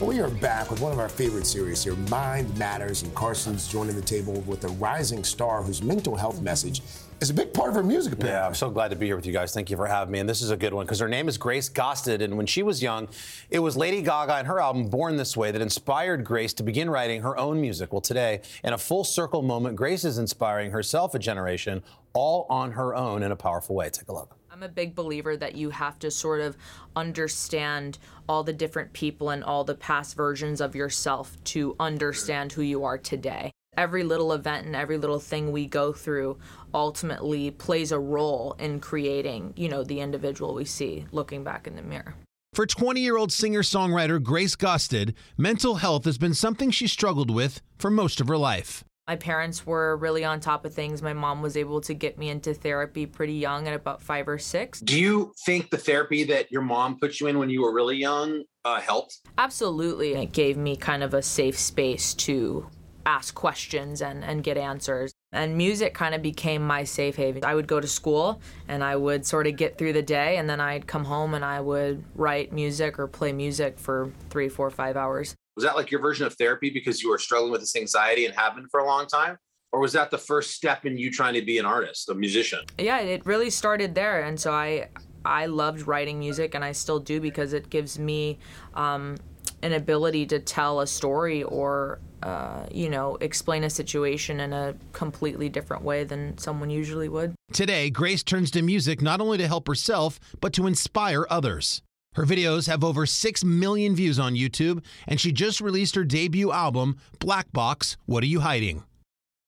We 0.00 0.20
are 0.20 0.28
back 0.28 0.70
with 0.70 0.82
one 0.82 0.92
of 0.92 0.98
our 0.98 1.08
favorite 1.08 1.46
series 1.46 1.82
here, 1.82 1.94
Mind 2.10 2.54
Matters, 2.58 3.02
and 3.02 3.14
Carson's 3.14 3.66
joining 3.66 3.96
the 3.96 4.02
table 4.02 4.42
with 4.42 4.62
a 4.64 4.68
rising 4.68 5.24
star 5.24 5.62
whose 5.62 5.82
mental 5.82 6.14
health 6.14 6.42
message 6.42 6.82
is 7.22 7.30
a 7.30 7.34
big 7.34 7.54
part 7.54 7.70
of 7.70 7.74
her 7.76 7.82
music. 7.82 8.12
Apparently. 8.12 8.38
Yeah, 8.38 8.46
I'm 8.46 8.54
so 8.54 8.68
glad 8.68 8.88
to 8.88 8.96
be 8.96 9.06
here 9.06 9.16
with 9.16 9.24
you 9.24 9.32
guys. 9.32 9.54
Thank 9.54 9.70
you 9.70 9.76
for 9.78 9.86
having 9.86 10.12
me. 10.12 10.18
And 10.18 10.28
this 10.28 10.42
is 10.42 10.50
a 10.50 10.56
good 10.56 10.74
one 10.74 10.84
because 10.84 11.00
her 11.00 11.08
name 11.08 11.28
is 11.28 11.38
Grace 11.38 11.70
Gaustad. 11.70 12.20
And 12.20 12.36
when 12.36 12.44
she 12.44 12.62
was 12.62 12.82
young, 12.82 13.08
it 13.48 13.60
was 13.60 13.74
Lady 13.74 14.02
Gaga 14.02 14.34
and 14.34 14.46
her 14.46 14.60
album 14.60 14.90
Born 14.90 15.16
This 15.16 15.34
Way 15.34 15.50
that 15.50 15.62
inspired 15.62 16.24
Grace 16.24 16.52
to 16.54 16.62
begin 16.62 16.90
writing 16.90 17.22
her 17.22 17.38
own 17.38 17.58
music. 17.58 17.90
Well, 17.90 18.02
today, 18.02 18.42
in 18.62 18.74
a 18.74 18.78
full 18.78 19.02
circle 19.02 19.40
moment, 19.40 19.76
Grace 19.76 20.04
is 20.04 20.18
inspiring 20.18 20.72
herself 20.72 21.14
a 21.14 21.18
generation 21.18 21.82
all 22.12 22.46
on 22.50 22.72
her 22.72 22.94
own 22.94 23.22
in 23.22 23.32
a 23.32 23.36
powerful 23.36 23.74
way. 23.74 23.88
Take 23.88 24.08
a 24.08 24.12
look. 24.12 24.36
I'm 24.56 24.62
a 24.62 24.68
big 24.70 24.94
believer 24.94 25.36
that 25.36 25.54
you 25.54 25.68
have 25.68 25.98
to 25.98 26.10
sort 26.10 26.40
of 26.40 26.56
understand 26.96 27.98
all 28.26 28.42
the 28.42 28.54
different 28.54 28.94
people 28.94 29.28
and 29.28 29.44
all 29.44 29.64
the 29.64 29.74
past 29.74 30.16
versions 30.16 30.62
of 30.62 30.74
yourself 30.74 31.36
to 31.44 31.76
understand 31.78 32.52
who 32.52 32.62
you 32.62 32.82
are 32.82 32.96
today. 32.96 33.50
Every 33.76 34.02
little 34.02 34.32
event 34.32 34.64
and 34.64 34.74
every 34.74 34.96
little 34.96 35.18
thing 35.20 35.52
we 35.52 35.66
go 35.66 35.92
through 35.92 36.38
ultimately 36.72 37.50
plays 37.50 37.92
a 37.92 37.98
role 37.98 38.56
in 38.58 38.80
creating, 38.80 39.52
you 39.56 39.68
know, 39.68 39.84
the 39.84 40.00
individual 40.00 40.54
we 40.54 40.64
see 40.64 41.04
looking 41.12 41.44
back 41.44 41.66
in 41.66 41.76
the 41.76 41.82
mirror. 41.82 42.14
For 42.54 42.64
20 42.64 43.02
year 43.02 43.18
old 43.18 43.32
singer 43.32 43.60
songwriter 43.60 44.22
Grace 44.22 44.56
Gaustad, 44.56 45.12
mental 45.36 45.74
health 45.74 46.06
has 46.06 46.16
been 46.16 46.32
something 46.32 46.70
she 46.70 46.86
struggled 46.86 47.30
with 47.30 47.60
for 47.76 47.90
most 47.90 48.22
of 48.22 48.28
her 48.28 48.38
life. 48.38 48.82
My 49.08 49.14
parents 49.14 49.64
were 49.64 49.96
really 49.98 50.24
on 50.24 50.40
top 50.40 50.64
of 50.64 50.74
things. 50.74 51.00
My 51.00 51.12
mom 51.12 51.40
was 51.40 51.56
able 51.56 51.80
to 51.82 51.94
get 51.94 52.18
me 52.18 52.28
into 52.28 52.52
therapy 52.52 53.06
pretty 53.06 53.34
young 53.34 53.68
at 53.68 53.74
about 53.74 54.02
five 54.02 54.26
or 54.26 54.36
six. 54.36 54.80
Do 54.80 54.98
you 54.98 55.32
think 55.44 55.70
the 55.70 55.78
therapy 55.78 56.24
that 56.24 56.50
your 56.50 56.62
mom 56.62 56.98
put 56.98 57.20
you 57.20 57.28
in 57.28 57.38
when 57.38 57.48
you 57.48 57.62
were 57.62 57.72
really 57.72 57.96
young 57.96 58.42
uh, 58.64 58.80
helped? 58.80 59.20
Absolutely. 59.38 60.14
It 60.14 60.32
gave 60.32 60.56
me 60.56 60.74
kind 60.74 61.04
of 61.04 61.14
a 61.14 61.22
safe 61.22 61.56
space 61.56 62.14
to 62.14 62.66
ask 63.06 63.36
questions 63.36 64.02
and, 64.02 64.24
and 64.24 64.42
get 64.42 64.56
answers. 64.56 65.12
And 65.30 65.56
music 65.56 65.94
kind 65.94 66.12
of 66.12 66.20
became 66.20 66.66
my 66.66 66.82
safe 66.82 67.14
haven. 67.14 67.44
I 67.44 67.54
would 67.54 67.68
go 67.68 67.78
to 67.78 67.86
school 67.86 68.40
and 68.66 68.82
I 68.82 68.96
would 68.96 69.24
sort 69.24 69.46
of 69.46 69.54
get 69.54 69.78
through 69.78 69.92
the 69.92 70.02
day, 70.02 70.38
and 70.38 70.50
then 70.50 70.60
I'd 70.60 70.88
come 70.88 71.04
home 71.04 71.34
and 71.34 71.44
I 71.44 71.60
would 71.60 72.02
write 72.16 72.52
music 72.52 72.98
or 72.98 73.06
play 73.06 73.32
music 73.32 73.78
for 73.78 74.10
three, 74.30 74.48
four, 74.48 74.68
five 74.70 74.96
hours. 74.96 75.36
Was 75.56 75.64
that 75.64 75.74
like 75.74 75.90
your 75.90 76.00
version 76.00 76.26
of 76.26 76.34
therapy 76.34 76.68
because 76.68 77.02
you 77.02 77.08
were 77.08 77.18
struggling 77.18 77.50
with 77.50 77.62
this 77.62 77.74
anxiety 77.76 78.26
and 78.26 78.34
have 78.34 78.54
been 78.54 78.68
for 78.68 78.80
a 78.80 78.86
long 78.86 79.06
time? 79.06 79.38
Or 79.72 79.80
was 79.80 79.92
that 79.94 80.10
the 80.10 80.18
first 80.18 80.52
step 80.52 80.84
in 80.84 80.98
you 80.98 81.10
trying 81.10 81.34
to 81.34 81.42
be 81.42 81.58
an 81.58 81.64
artist, 81.64 82.08
a 82.10 82.14
musician? 82.14 82.60
Yeah, 82.78 82.98
it 82.98 83.24
really 83.24 83.50
started 83.50 83.94
there. 83.94 84.22
And 84.22 84.38
so 84.38 84.52
I 84.52 84.88
I 85.24 85.46
loved 85.46 85.86
writing 85.86 86.18
music 86.18 86.54
and 86.54 86.64
I 86.64 86.72
still 86.72 87.00
do 87.00 87.20
because 87.20 87.52
it 87.52 87.68
gives 87.68 87.98
me 87.98 88.38
um, 88.74 89.16
an 89.62 89.72
ability 89.72 90.26
to 90.26 90.38
tell 90.38 90.80
a 90.80 90.86
story 90.86 91.42
or 91.42 92.00
uh, 92.22 92.66
you 92.72 92.88
know, 92.88 93.16
explain 93.20 93.64
a 93.64 93.70
situation 93.70 94.40
in 94.40 94.52
a 94.52 94.74
completely 94.92 95.48
different 95.48 95.82
way 95.84 96.02
than 96.02 96.36
someone 96.38 96.70
usually 96.70 97.08
would. 97.08 97.34
Today, 97.52 97.90
Grace 97.90 98.22
turns 98.22 98.50
to 98.52 98.62
music 98.62 99.02
not 99.02 99.20
only 99.20 99.38
to 99.38 99.46
help 99.46 99.68
herself, 99.68 100.18
but 100.40 100.52
to 100.54 100.66
inspire 100.66 101.26
others. 101.28 101.82
Her 102.16 102.24
videos 102.24 102.66
have 102.66 102.82
over 102.82 103.04
6 103.04 103.44
million 103.44 103.94
views 103.94 104.18
on 104.18 104.36
YouTube, 104.36 104.82
and 105.06 105.20
she 105.20 105.32
just 105.32 105.60
released 105.60 105.94
her 105.96 106.04
debut 106.04 106.50
album, 106.50 106.96
Black 107.18 107.52
Box 107.52 107.98
What 108.06 108.22
Are 108.22 108.26
You 108.26 108.40
Hiding? 108.40 108.84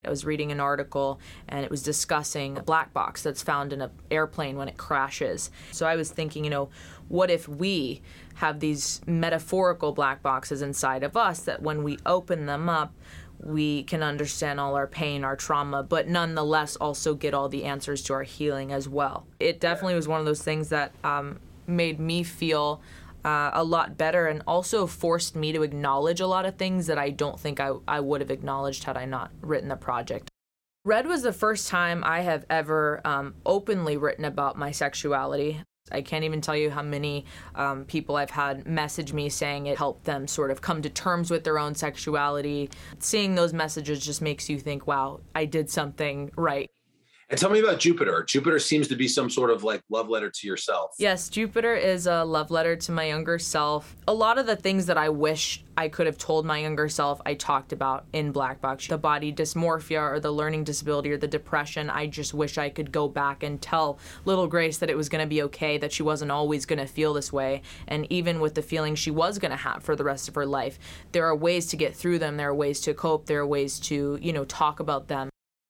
I 0.04 0.10
was 0.10 0.26
reading 0.26 0.52
an 0.52 0.60
article 0.60 1.18
and 1.48 1.64
it 1.64 1.70
was 1.70 1.82
discussing 1.82 2.58
a 2.58 2.62
black 2.62 2.92
box 2.92 3.22
that's 3.22 3.42
found 3.42 3.72
in 3.72 3.80
an 3.80 3.90
airplane 4.10 4.58
when 4.58 4.68
it 4.68 4.76
crashes. 4.76 5.50
So 5.72 5.86
I 5.86 5.96
was 5.96 6.10
thinking, 6.10 6.44
you 6.44 6.50
know, 6.50 6.68
what 7.08 7.30
if 7.30 7.48
we 7.48 8.02
have 8.34 8.60
these 8.60 9.00
metaphorical 9.06 9.92
black 9.92 10.22
boxes 10.22 10.60
inside 10.60 11.02
of 11.02 11.16
us 11.16 11.40
that 11.40 11.62
when 11.62 11.82
we 11.82 11.98
open 12.04 12.44
them 12.44 12.68
up, 12.68 12.92
we 13.40 13.84
can 13.84 14.02
understand 14.02 14.60
all 14.60 14.74
our 14.74 14.86
pain, 14.86 15.24
our 15.24 15.36
trauma, 15.36 15.82
but 15.82 16.06
nonetheless 16.06 16.76
also 16.76 17.14
get 17.14 17.32
all 17.32 17.48
the 17.48 17.64
answers 17.64 18.02
to 18.02 18.12
our 18.12 18.24
healing 18.24 18.72
as 18.72 18.88
well. 18.88 19.26
It 19.40 19.58
definitely 19.58 19.94
was 19.94 20.06
one 20.06 20.20
of 20.20 20.26
those 20.26 20.42
things 20.42 20.68
that 20.68 20.92
um, 21.02 21.38
made 21.68 22.00
me 22.00 22.22
feel 22.22 22.80
uh, 23.24 23.50
a 23.52 23.64
lot 23.64 23.98
better 23.98 24.26
and 24.26 24.42
also 24.46 24.86
forced 24.86 25.36
me 25.36 25.52
to 25.52 25.62
acknowledge 25.62 26.20
a 26.20 26.26
lot 26.26 26.46
of 26.46 26.56
things 26.56 26.86
that 26.86 26.98
I 26.98 27.10
don't 27.10 27.38
think 27.38 27.60
I, 27.60 27.72
I 27.86 28.00
would 28.00 28.20
have 28.20 28.30
acknowledged 28.30 28.84
had 28.84 28.96
I 28.96 29.04
not 29.04 29.30
written 29.40 29.68
the 29.68 29.76
project. 29.76 30.30
Red 30.84 31.06
was 31.06 31.22
the 31.22 31.32
first 31.32 31.68
time 31.68 32.02
I 32.04 32.20
have 32.20 32.46
ever 32.48 33.00
um, 33.04 33.34
openly 33.44 33.96
written 33.96 34.24
about 34.24 34.56
my 34.56 34.70
sexuality. 34.70 35.62
I 35.90 36.02
can't 36.02 36.24
even 36.24 36.40
tell 36.40 36.56
you 36.56 36.70
how 36.70 36.82
many 36.82 37.24
um, 37.54 37.84
people 37.84 38.16
I've 38.16 38.30
had 38.30 38.66
message 38.66 39.12
me 39.12 39.28
saying 39.28 39.66
it 39.66 39.78
helped 39.78 40.04
them 40.04 40.26
sort 40.26 40.50
of 40.50 40.60
come 40.60 40.82
to 40.82 40.90
terms 40.90 41.30
with 41.30 41.44
their 41.44 41.58
own 41.58 41.74
sexuality. 41.74 42.70
Seeing 42.98 43.34
those 43.34 43.52
messages 43.52 44.04
just 44.04 44.22
makes 44.22 44.48
you 44.48 44.58
think, 44.58 44.86
wow, 44.86 45.20
I 45.34 45.44
did 45.44 45.70
something 45.70 46.30
right. 46.36 46.70
And 47.30 47.38
tell 47.38 47.50
me 47.50 47.60
about 47.60 47.78
Jupiter. 47.78 48.24
Jupiter 48.26 48.58
seems 48.58 48.88
to 48.88 48.96
be 48.96 49.06
some 49.06 49.28
sort 49.28 49.50
of 49.50 49.62
like 49.62 49.82
love 49.90 50.08
letter 50.08 50.30
to 50.30 50.46
yourself. 50.46 50.92
Yes, 50.98 51.28
Jupiter 51.28 51.74
is 51.74 52.06
a 52.06 52.24
love 52.24 52.50
letter 52.50 52.74
to 52.74 52.92
my 52.92 53.04
younger 53.04 53.38
self. 53.38 53.94
A 54.08 54.14
lot 54.14 54.38
of 54.38 54.46
the 54.46 54.56
things 54.56 54.86
that 54.86 54.96
I 54.96 55.10
wish 55.10 55.62
I 55.76 55.88
could 55.88 56.06
have 56.06 56.16
told 56.16 56.46
my 56.46 56.56
younger 56.56 56.88
self, 56.88 57.20
I 57.26 57.34
talked 57.34 57.74
about 57.74 58.06
in 58.14 58.32
Black 58.32 58.62
Box. 58.62 58.86
The 58.86 58.96
body 58.96 59.30
dysmorphia 59.30 60.00
or 60.00 60.20
the 60.20 60.30
learning 60.30 60.64
disability 60.64 61.10
or 61.10 61.18
the 61.18 61.28
depression. 61.28 61.90
I 61.90 62.06
just 62.06 62.32
wish 62.32 62.56
I 62.56 62.70
could 62.70 62.92
go 62.92 63.08
back 63.08 63.42
and 63.42 63.60
tell 63.60 63.98
little 64.24 64.46
Grace 64.46 64.78
that 64.78 64.88
it 64.88 64.96
was 64.96 65.10
going 65.10 65.22
to 65.22 65.28
be 65.28 65.42
okay, 65.42 65.76
that 65.76 65.92
she 65.92 66.02
wasn't 66.02 66.30
always 66.30 66.64
going 66.64 66.78
to 66.78 66.86
feel 66.86 67.12
this 67.12 67.30
way. 67.30 67.60
And 67.88 68.10
even 68.10 68.40
with 68.40 68.54
the 68.54 68.62
feelings 68.62 68.98
she 68.98 69.10
was 69.10 69.38
going 69.38 69.50
to 69.50 69.56
have 69.58 69.82
for 69.82 69.94
the 69.94 70.04
rest 70.04 70.28
of 70.28 70.34
her 70.34 70.46
life, 70.46 70.78
there 71.12 71.26
are 71.26 71.36
ways 71.36 71.66
to 71.66 71.76
get 71.76 71.94
through 71.94 72.20
them. 72.20 72.38
There 72.38 72.48
are 72.48 72.54
ways 72.54 72.80
to 72.80 72.94
cope. 72.94 73.26
There 73.26 73.40
are 73.40 73.46
ways 73.46 73.78
to, 73.80 74.18
you 74.22 74.32
know, 74.32 74.46
talk 74.46 74.80
about 74.80 75.08
them. 75.08 75.28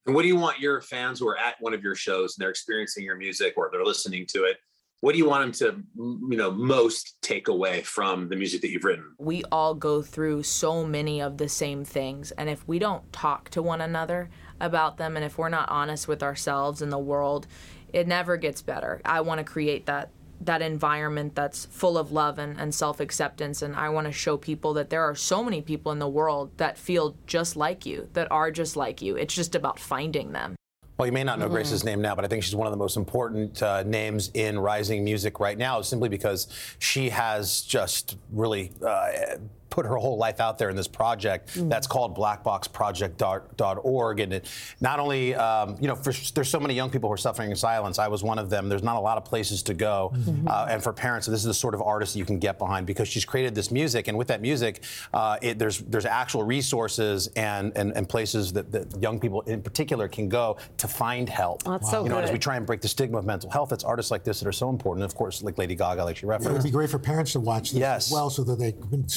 And 0.08 0.14
what 0.14 0.22
do 0.22 0.28
you 0.28 0.36
want 0.36 0.58
your 0.58 0.80
fans 0.80 1.20
who 1.20 1.28
are 1.28 1.36
at 1.36 1.56
one 1.60 1.74
of 1.74 1.82
your 1.82 1.94
shows 1.94 2.34
and 2.34 2.42
they're 2.42 2.48
experiencing 2.48 3.04
your 3.04 3.16
music 3.16 3.52
or 3.58 3.68
they're 3.70 3.84
listening 3.84 4.24
to 4.28 4.44
it? 4.44 4.56
What 5.00 5.12
do 5.12 5.18
you 5.18 5.28
want 5.28 5.60
them 5.60 5.68
to, 5.68 5.82
you 6.30 6.36
know, 6.38 6.50
most 6.50 7.20
take 7.20 7.48
away 7.48 7.82
from 7.82 8.30
the 8.30 8.34
music 8.34 8.62
that 8.62 8.70
you've 8.70 8.84
written? 8.84 9.04
We 9.18 9.44
all 9.52 9.74
go 9.74 10.00
through 10.00 10.44
so 10.44 10.82
many 10.82 11.20
of 11.20 11.36
the 11.36 11.46
same 11.46 11.84
things, 11.84 12.30
and 12.32 12.48
if 12.48 12.66
we 12.66 12.78
don't 12.78 13.12
talk 13.12 13.50
to 13.50 13.60
one 13.60 13.82
another 13.82 14.30
about 14.60 14.96
them, 14.96 15.14
and 15.14 15.26
if 15.26 15.36
we're 15.36 15.50
not 15.50 15.68
honest 15.68 16.08
with 16.08 16.22
ourselves 16.22 16.80
and 16.80 16.90
the 16.90 16.98
world, 16.98 17.46
it 17.92 18.08
never 18.08 18.38
gets 18.38 18.62
better. 18.62 19.02
I 19.04 19.20
want 19.20 19.38
to 19.38 19.44
create 19.44 19.84
that 19.86 20.10
that 20.40 20.62
environment 20.62 21.34
that's 21.34 21.66
full 21.66 21.98
of 21.98 22.12
love 22.12 22.38
and, 22.38 22.58
and 22.60 22.74
self 22.74 23.00
acceptance. 23.00 23.62
And 23.62 23.74
I 23.74 23.88
want 23.88 24.06
to 24.06 24.12
show 24.12 24.36
people 24.36 24.74
that 24.74 24.90
there 24.90 25.02
are 25.02 25.14
so 25.14 25.42
many 25.42 25.60
people 25.62 25.92
in 25.92 25.98
the 25.98 26.08
world 26.08 26.50
that 26.56 26.78
feel 26.78 27.16
just 27.26 27.56
like 27.56 27.86
you, 27.86 28.08
that 28.12 28.30
are 28.30 28.50
just 28.50 28.76
like 28.76 29.02
you. 29.02 29.16
It's 29.16 29.34
just 29.34 29.54
about 29.54 29.78
finding 29.78 30.32
them. 30.32 30.56
Well, 30.98 31.06
you 31.06 31.12
may 31.12 31.22
not 31.22 31.38
know 31.38 31.44
mm-hmm. 31.44 31.54
Grace's 31.54 31.84
name 31.84 32.02
now, 32.02 32.16
but 32.16 32.24
I 32.24 32.28
think 32.28 32.42
she's 32.42 32.56
one 32.56 32.66
of 32.66 32.72
the 32.72 32.76
most 32.76 32.96
important 32.96 33.62
uh, 33.62 33.84
names 33.84 34.32
in 34.34 34.58
rising 34.58 35.04
music 35.04 35.38
right 35.38 35.56
now, 35.56 35.80
simply 35.80 36.08
because 36.08 36.48
she 36.80 37.10
has 37.10 37.62
just 37.62 38.16
really 38.32 38.72
uh, 38.84 39.36
put 39.70 39.86
her 39.86 39.96
whole 39.96 40.16
life 40.16 40.40
out 40.40 40.58
there 40.58 40.70
in 40.70 40.76
this 40.76 40.88
project 40.88 41.54
mm. 41.54 41.68
that's 41.68 41.86
called 41.86 42.16
blackboxproject.org. 42.16 44.20
And 44.20 44.32
it 44.32 44.50
not 44.80 45.00
only, 45.00 45.34
um, 45.34 45.76
you 45.80 45.88
know, 45.88 45.94
for, 45.94 46.12
there's 46.34 46.48
so 46.48 46.60
many 46.60 46.74
young 46.74 46.90
people 46.90 47.08
who 47.08 47.14
are 47.14 47.18
suffering 47.18 47.50
in 47.50 47.56
silence. 47.56 47.98
I 47.98 48.08
was 48.08 48.22
one 48.22 48.38
of 48.38 48.50
them. 48.50 48.68
There's 48.68 48.82
not 48.82 48.96
a 48.96 49.00
lot 49.00 49.18
of 49.18 49.24
places 49.24 49.62
to 49.64 49.74
go. 49.74 50.12
Mm-hmm. 50.14 50.48
Uh, 50.48 50.66
and 50.70 50.82
for 50.82 50.92
parents, 50.92 51.26
this 51.26 51.40
is 51.40 51.44
the 51.44 51.54
sort 51.54 51.74
of 51.74 51.82
artist 51.82 52.16
you 52.16 52.24
can 52.24 52.38
get 52.38 52.58
behind 52.58 52.86
because 52.86 53.08
she's 53.08 53.24
created 53.24 53.54
this 53.54 53.70
music. 53.70 54.08
And 54.08 54.16
with 54.16 54.28
that 54.28 54.40
music, 54.40 54.82
uh, 55.12 55.38
it, 55.42 55.58
there's 55.58 55.78
there's 55.78 56.06
actual 56.06 56.42
resources 56.42 57.28
and, 57.36 57.72
and, 57.76 57.96
and 57.96 58.08
places 58.08 58.52
that, 58.52 58.70
that, 58.72 58.88
young 59.00 59.20
people 59.20 59.42
in 59.42 59.62
particular 59.62 60.08
can 60.08 60.28
go 60.28 60.56
to 60.78 60.88
find 60.88 61.28
help. 61.28 61.62
that's 61.62 61.84
wow. 61.84 61.90
so 61.90 62.02
you 62.02 62.08
know, 62.08 62.16
good. 62.16 62.24
as 62.24 62.32
we 62.32 62.38
try 62.38 62.56
and 62.56 62.66
break 62.66 62.80
the 62.80 62.88
stigma 62.88 63.18
of 63.18 63.24
mental 63.24 63.50
health, 63.50 63.72
it's 63.72 63.84
artists 63.84 64.10
like 64.10 64.24
this 64.24 64.40
that 64.40 64.48
are 64.48 64.52
so 64.52 64.70
important. 64.70 65.02
And 65.02 65.10
of 65.10 65.16
course, 65.16 65.42
like 65.42 65.58
Lady 65.58 65.74
Gaga, 65.74 66.04
like 66.04 66.16
she 66.16 66.26
referenced. 66.26 66.50
It 66.50 66.52
would 66.54 66.64
be 66.64 66.70
great 66.70 66.90
for 66.90 66.98
parents 66.98 67.32
to 67.32 67.40
watch 67.40 67.70
this 67.70 67.80
yes. 67.80 68.06
as 68.06 68.12
well 68.12 68.30
so 68.30 68.42
that 68.44 68.58
they 68.58 68.72
can 68.72 69.08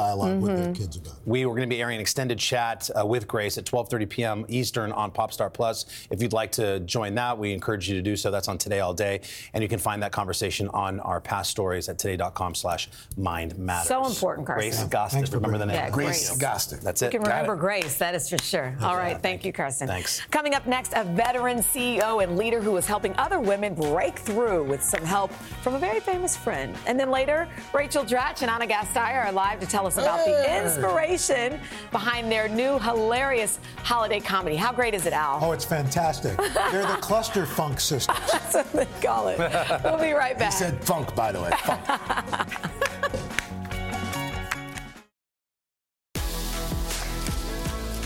start 0.00 0.14
a 0.14 0.22
dialog 0.22 0.42
with 0.42 0.56
their 0.56 0.74
kids 0.74 0.96
about. 0.96 1.14
We 1.26 1.46
were 1.46 1.54
going 1.54 1.68
to 1.68 1.74
be 1.74 1.80
airing 1.80 1.96
an 1.96 2.00
extended 2.00 2.38
chat 2.38 2.90
uh, 2.98 3.06
with 3.06 3.26
Grace 3.28 3.58
at 3.58 3.64
12:30 3.64 4.08
p.m. 4.08 4.44
Eastern 4.48 4.92
on 4.92 5.10
Popstar 5.10 5.52
Plus. 5.52 5.86
If 6.10 6.22
you'd 6.22 6.32
like 6.32 6.52
to 6.52 6.80
join 6.80 7.14
that, 7.16 7.38
we 7.38 7.52
encourage 7.52 7.88
you 7.88 7.94
to 7.96 8.02
do 8.02 8.16
so. 8.16 8.30
That's 8.30 8.48
on 8.48 8.58
Today 8.58 8.80
All 8.80 8.94
Day, 8.94 9.20
and 9.54 9.62
you 9.62 9.68
can 9.68 9.78
find 9.78 10.02
that 10.02 10.12
conversation 10.12 10.68
on 10.68 11.00
our 11.00 11.20
past 11.20 11.50
stories 11.50 11.88
at 11.88 11.98
today.com/mind 11.98 13.58
matters. 13.58 13.88
So 13.88 14.06
important, 14.06 14.46
Carson. 14.46 14.70
Grace 14.70 14.80
Yeah. 14.80 14.88
Gostick. 14.88 15.34
Remember 15.34 15.58
the 15.58 15.66
name? 15.66 15.76
Yeah, 15.76 15.90
Grace 15.90 16.28
Grace. 16.28 16.42
Gostick. 16.42 16.80
That's 16.80 17.02
it. 17.02 17.06
You 17.12 17.18
can 17.20 17.22
Got 17.22 17.30
remember 17.32 17.54
it. 17.54 17.60
Grace, 17.60 17.98
that 17.98 18.14
is 18.14 18.28
for 18.28 18.38
sure. 18.38 18.76
All 18.82 18.96
right, 18.96 19.20
thank 19.20 19.44
you, 19.44 19.52
Carson. 19.52 19.86
Thanks. 19.86 20.20
Coming 20.30 20.54
up 20.54 20.66
next, 20.66 20.92
a 20.94 21.04
veteran 21.04 21.58
CEO 21.58 22.22
and 22.22 22.36
leader 22.36 22.60
who 22.60 22.76
is 22.76 22.86
helping 22.86 23.14
other 23.16 23.40
women 23.40 23.74
break 23.74 24.18
through 24.18 24.64
with 24.64 24.82
some 24.82 25.04
help 25.04 25.32
from 25.62 25.74
a 25.74 25.78
very 25.78 26.00
famous 26.00 26.36
friend. 26.36 26.74
And 26.86 26.98
then 26.98 27.10
later, 27.10 27.48
Rachel 27.74 28.04
Dratch 28.04 28.42
and 28.42 28.50
Ana 28.50 28.66
Gasteyer 28.66 29.26
are 29.26 29.32
live 29.32 29.60
to 29.60 29.66
tell 29.66 29.86
us 29.86 29.89
about 29.98 30.24
the 30.24 30.64
inspiration 30.64 31.60
behind 31.90 32.30
their 32.30 32.48
new 32.48 32.78
hilarious 32.78 33.58
holiday 33.78 34.20
comedy. 34.20 34.56
How 34.56 34.72
great 34.72 34.94
is 34.94 35.06
it, 35.06 35.12
Al? 35.12 35.38
Oh, 35.42 35.52
it's 35.52 35.64
fantastic. 35.64 36.36
They're 36.36 36.86
the 36.86 36.98
cluster 37.00 37.46
funk 37.46 37.80
sisters. 37.90 38.16
That's 38.30 38.54
what 38.54 38.72
they 38.72 38.86
call 39.06 39.28
it. 39.28 39.38
We'll 39.84 39.98
be 39.98 40.12
right 40.12 40.34
He 40.36 40.40
back. 40.40 40.52
said 40.52 40.82
funk, 40.84 41.14
by 41.14 41.32
the 41.32 41.40
way. 41.42 41.50
Funk. 41.64 41.80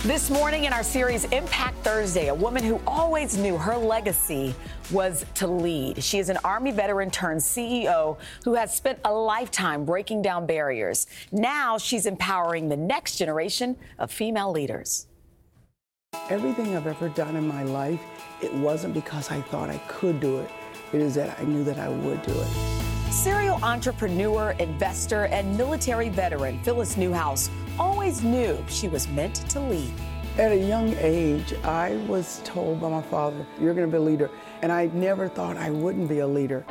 This 0.04 0.28
morning 0.28 0.64
in 0.64 0.74
our 0.74 0.82
series 0.82 1.24
Impact 1.24 1.78
Thursday, 1.78 2.28
a 2.28 2.34
woman 2.34 2.62
who 2.62 2.78
always 2.86 3.38
knew 3.38 3.56
her 3.56 3.74
legacy 3.74 4.54
was 4.90 5.24
to 5.36 5.46
lead. 5.46 6.04
She 6.04 6.18
is 6.18 6.28
an 6.28 6.36
Army 6.44 6.72
veteran 6.72 7.10
turned 7.10 7.40
CEO 7.40 8.18
who 8.44 8.52
has 8.52 8.76
spent 8.76 8.98
a 9.06 9.10
lifetime 9.10 9.86
breaking 9.86 10.20
down 10.20 10.44
barriers. 10.44 11.06
Now 11.32 11.78
she's 11.78 12.04
empowering 12.04 12.68
the 12.68 12.76
next 12.76 13.16
generation 13.16 13.78
of 13.98 14.10
female 14.10 14.52
leaders. 14.52 15.06
Everything 16.28 16.76
I've 16.76 16.86
ever 16.86 17.08
done 17.08 17.34
in 17.34 17.48
my 17.48 17.62
life, 17.62 18.02
it 18.42 18.52
wasn't 18.52 18.92
because 18.92 19.30
I 19.30 19.40
thought 19.40 19.70
I 19.70 19.78
could 19.88 20.20
do 20.20 20.40
it. 20.40 20.50
It 20.92 21.00
is 21.00 21.14
that 21.14 21.40
I 21.40 21.44
knew 21.44 21.64
that 21.64 21.78
I 21.78 21.88
would 21.88 22.20
do 22.20 22.32
it. 22.32 22.73
Serial 23.24 23.58
entrepreneur, 23.64 24.50
investor, 24.58 25.24
and 25.28 25.56
military 25.56 26.10
veteran 26.10 26.62
Phyllis 26.62 26.98
Newhouse 26.98 27.48
always 27.78 28.22
knew 28.22 28.62
she 28.68 28.86
was 28.86 29.08
meant 29.08 29.36
to 29.48 29.60
lead. 29.60 29.94
At 30.36 30.52
a 30.52 30.56
young 30.58 30.94
age, 30.98 31.54
I 31.64 31.96
was 32.06 32.42
told 32.44 32.82
by 32.82 32.90
my 32.90 33.00
father, 33.00 33.46
You're 33.58 33.72
going 33.72 33.90
to 33.90 33.90
be 33.90 33.96
a 33.96 34.00
leader. 34.02 34.30
And 34.60 34.70
I 34.70 34.90
never 34.92 35.26
thought 35.26 35.56
I 35.56 35.70
wouldn't 35.70 36.06
be 36.06 36.18
a 36.18 36.26
leader. 36.26 36.66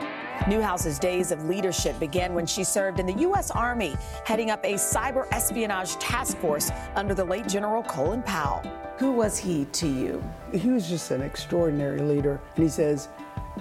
Newhouse's 0.47 0.99
days 0.99 1.31
of 1.31 1.43
leadership 1.45 1.99
began 1.99 2.35
when 2.35 2.45
she 2.45 2.63
served 2.63 2.99
in 2.99 3.07
the 3.07 3.19
U.S. 3.21 3.49
Army, 3.49 3.95
heading 4.23 4.51
up 4.51 4.63
a 4.63 4.73
cyber 4.73 5.27
espionage 5.31 5.95
task 5.95 6.37
force 6.37 6.69
under 6.93 7.15
the 7.15 7.25
late 7.25 7.47
General 7.47 7.81
Colin 7.81 8.21
Powell. 8.21 8.61
Who 8.99 9.11
was 9.11 9.39
he 9.39 9.65
to 9.65 9.87
you? 9.87 10.23
He 10.53 10.69
was 10.69 10.87
just 10.87 11.09
an 11.09 11.23
extraordinary 11.23 12.01
leader. 12.01 12.39
And 12.55 12.63
he 12.63 12.69
says, 12.69 13.09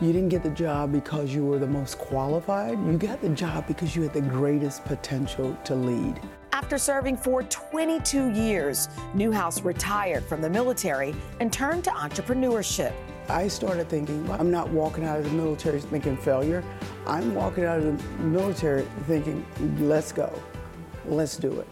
You 0.02 0.12
didn't 0.12 0.30
get 0.30 0.42
the 0.42 0.50
job 0.50 0.90
because 0.90 1.32
you 1.32 1.46
were 1.46 1.60
the 1.60 1.66
most 1.68 1.96
qualified. 1.96 2.76
You 2.86 2.98
got 2.98 3.20
the 3.20 3.28
job 3.28 3.68
because 3.68 3.94
you 3.94 4.02
had 4.02 4.12
the 4.12 4.20
greatest 4.20 4.84
potential 4.84 5.56
to 5.62 5.76
lead. 5.76 6.20
After 6.52 6.76
serving 6.76 7.18
for 7.18 7.44
22 7.44 8.30
years, 8.30 8.88
Newhouse 9.14 9.62
retired 9.62 10.24
from 10.24 10.42
the 10.42 10.50
military 10.50 11.14
and 11.38 11.52
turned 11.52 11.84
to 11.84 11.90
entrepreneurship. 11.90 12.92
I 13.28 13.46
started 13.46 13.88
thinking, 13.88 14.28
I'm 14.28 14.50
not 14.50 14.68
walking 14.70 15.04
out 15.04 15.20
of 15.20 15.24
the 15.24 15.30
military 15.30 15.80
thinking 15.80 16.16
failure. 16.16 16.64
I'm 17.06 17.32
walking 17.32 17.62
out 17.62 17.78
of 17.78 17.84
the 17.84 18.24
military 18.24 18.84
thinking, 19.06 19.46
let's 19.78 20.10
go, 20.10 20.36
let's 21.06 21.36
do 21.36 21.60
it. 21.60 21.68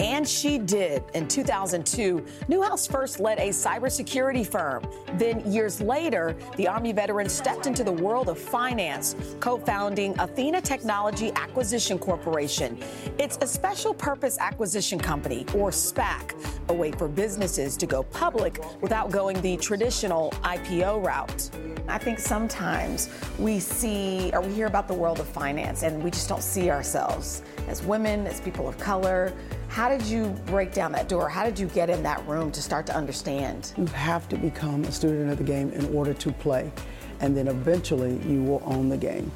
And 0.00 0.28
she 0.28 0.58
did. 0.58 1.02
In 1.14 1.26
2002, 1.26 2.24
Newhouse 2.46 2.86
first 2.86 3.18
led 3.18 3.38
a 3.38 3.48
cybersecurity 3.48 4.46
firm. 4.46 4.86
Then, 5.14 5.40
years 5.50 5.80
later, 5.80 6.36
the 6.56 6.68
Army 6.68 6.92
veteran 6.92 7.28
stepped 7.28 7.66
into 7.66 7.82
the 7.82 7.92
world 7.92 8.28
of 8.28 8.38
finance, 8.38 9.16
co 9.40 9.58
founding 9.58 10.14
Athena 10.20 10.60
Technology 10.60 11.32
Acquisition 11.34 11.98
Corporation. 11.98 12.78
It's 13.18 13.38
a 13.40 13.46
special 13.46 13.92
purpose 13.92 14.38
acquisition 14.38 15.00
company, 15.00 15.44
or 15.54 15.70
SPAC, 15.70 16.34
a 16.68 16.72
way 16.72 16.92
for 16.92 17.08
businesses 17.08 17.76
to 17.78 17.86
go 17.86 18.04
public 18.04 18.62
without 18.80 19.10
going 19.10 19.40
the 19.40 19.56
traditional 19.56 20.30
IPO 20.42 21.04
route. 21.04 21.50
I 21.88 21.98
think 21.98 22.18
sometimes 22.18 23.08
we 23.38 23.58
see 23.58 24.30
or 24.32 24.42
we 24.42 24.52
hear 24.52 24.66
about 24.66 24.86
the 24.86 24.94
world 24.94 25.20
of 25.20 25.26
finance 25.26 25.82
and 25.82 26.02
we 26.04 26.10
just 26.10 26.28
don't 26.28 26.42
see 26.42 26.70
ourselves 26.70 27.42
as 27.68 27.82
women, 27.82 28.26
as 28.26 28.40
people 28.40 28.68
of 28.68 28.78
color. 28.78 29.32
How 29.68 29.88
did 29.88 30.02
you 30.02 30.26
break 30.46 30.72
down 30.72 30.92
that 30.92 31.08
door? 31.08 31.28
How 31.28 31.44
did 31.44 31.58
you 31.58 31.66
get 31.68 31.90
in 31.90 32.02
that 32.02 32.26
room 32.26 32.50
to 32.52 32.62
start 32.62 32.86
to 32.86 32.96
understand? 32.96 33.72
You 33.76 33.86
have 33.86 34.28
to 34.30 34.36
become 34.36 34.84
a 34.84 34.92
student 34.92 35.30
of 35.30 35.38
the 35.38 35.44
game 35.44 35.70
in 35.72 35.94
order 35.94 36.14
to 36.14 36.32
play. 36.32 36.72
And 37.20 37.36
then 37.36 37.48
eventually 37.48 38.18
you 38.26 38.42
will 38.42 38.62
own 38.64 38.88
the 38.88 38.96
game. 38.96 39.30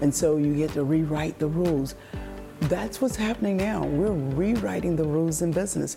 And 0.00 0.14
so 0.14 0.36
you 0.36 0.54
get 0.54 0.72
to 0.72 0.84
rewrite 0.84 1.38
the 1.38 1.46
rules. 1.46 1.94
That's 2.62 3.00
what's 3.00 3.16
happening 3.16 3.56
now. 3.56 3.84
We're 3.84 4.12
rewriting 4.12 4.96
the 4.96 5.04
rules 5.04 5.42
in 5.42 5.52
business. 5.52 5.96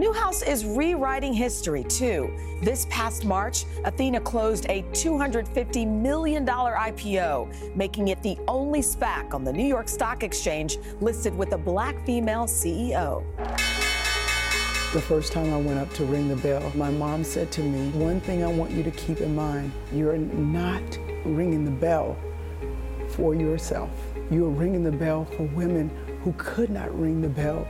Newhouse 0.00 0.40
is 0.40 0.64
rewriting 0.64 1.34
history 1.34 1.84
too. 1.84 2.34
This 2.62 2.86
past 2.88 3.26
March, 3.26 3.66
Athena 3.84 4.18
closed 4.22 4.64
a 4.70 4.80
$250 4.92 5.86
million 5.86 6.46
IPO, 6.46 7.76
making 7.76 8.08
it 8.08 8.22
the 8.22 8.38
only 8.48 8.80
SPAC 8.80 9.34
on 9.34 9.44
the 9.44 9.52
New 9.52 9.66
York 9.66 9.88
Stock 9.88 10.22
Exchange 10.22 10.78
listed 11.02 11.36
with 11.36 11.52
a 11.52 11.58
black 11.58 12.02
female 12.06 12.44
CEO. 12.44 13.22
The 14.94 15.02
first 15.02 15.34
time 15.34 15.52
I 15.52 15.58
went 15.58 15.78
up 15.78 15.92
to 15.92 16.06
ring 16.06 16.28
the 16.28 16.36
bell, 16.36 16.72
my 16.74 16.88
mom 16.88 17.22
said 17.22 17.52
to 17.52 17.62
me, 17.62 17.90
One 17.90 18.22
thing 18.22 18.42
I 18.42 18.46
want 18.46 18.70
you 18.70 18.82
to 18.82 18.90
keep 18.92 19.20
in 19.20 19.34
mind 19.34 19.70
you're 19.92 20.16
not 20.16 20.98
ringing 21.26 21.66
the 21.66 21.70
bell 21.70 22.16
for 23.10 23.34
yourself. 23.34 23.90
You're 24.30 24.48
ringing 24.48 24.82
the 24.82 24.92
bell 24.92 25.26
for 25.26 25.42
women 25.48 25.90
who 26.22 26.32
could 26.38 26.70
not 26.70 26.98
ring 26.98 27.20
the 27.20 27.28
bell 27.28 27.68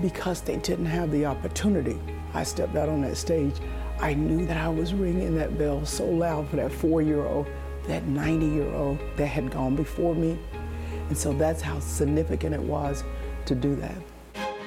because 0.00 0.40
they 0.40 0.56
didn't 0.56 0.86
have 0.86 1.10
the 1.10 1.26
opportunity. 1.26 1.98
I 2.34 2.42
stepped 2.42 2.76
out 2.76 2.88
on 2.88 3.02
that 3.02 3.16
stage. 3.16 3.54
I 4.00 4.14
knew 4.14 4.46
that 4.46 4.56
I 4.56 4.68
was 4.68 4.94
ringing 4.94 5.36
that 5.36 5.58
bell 5.58 5.84
so 5.84 6.06
loud 6.06 6.48
for 6.48 6.56
that 6.56 6.72
four 6.72 7.02
year 7.02 7.26
old, 7.26 7.46
that 7.86 8.06
90 8.06 8.46
year 8.46 8.72
old 8.72 8.98
that 9.16 9.26
had 9.26 9.50
gone 9.50 9.76
before 9.76 10.14
me. 10.14 10.38
And 11.08 11.18
so 11.18 11.32
that's 11.32 11.60
how 11.60 11.80
significant 11.80 12.54
it 12.54 12.60
was 12.60 13.04
to 13.46 13.54
do 13.54 13.74
that. 13.76 13.96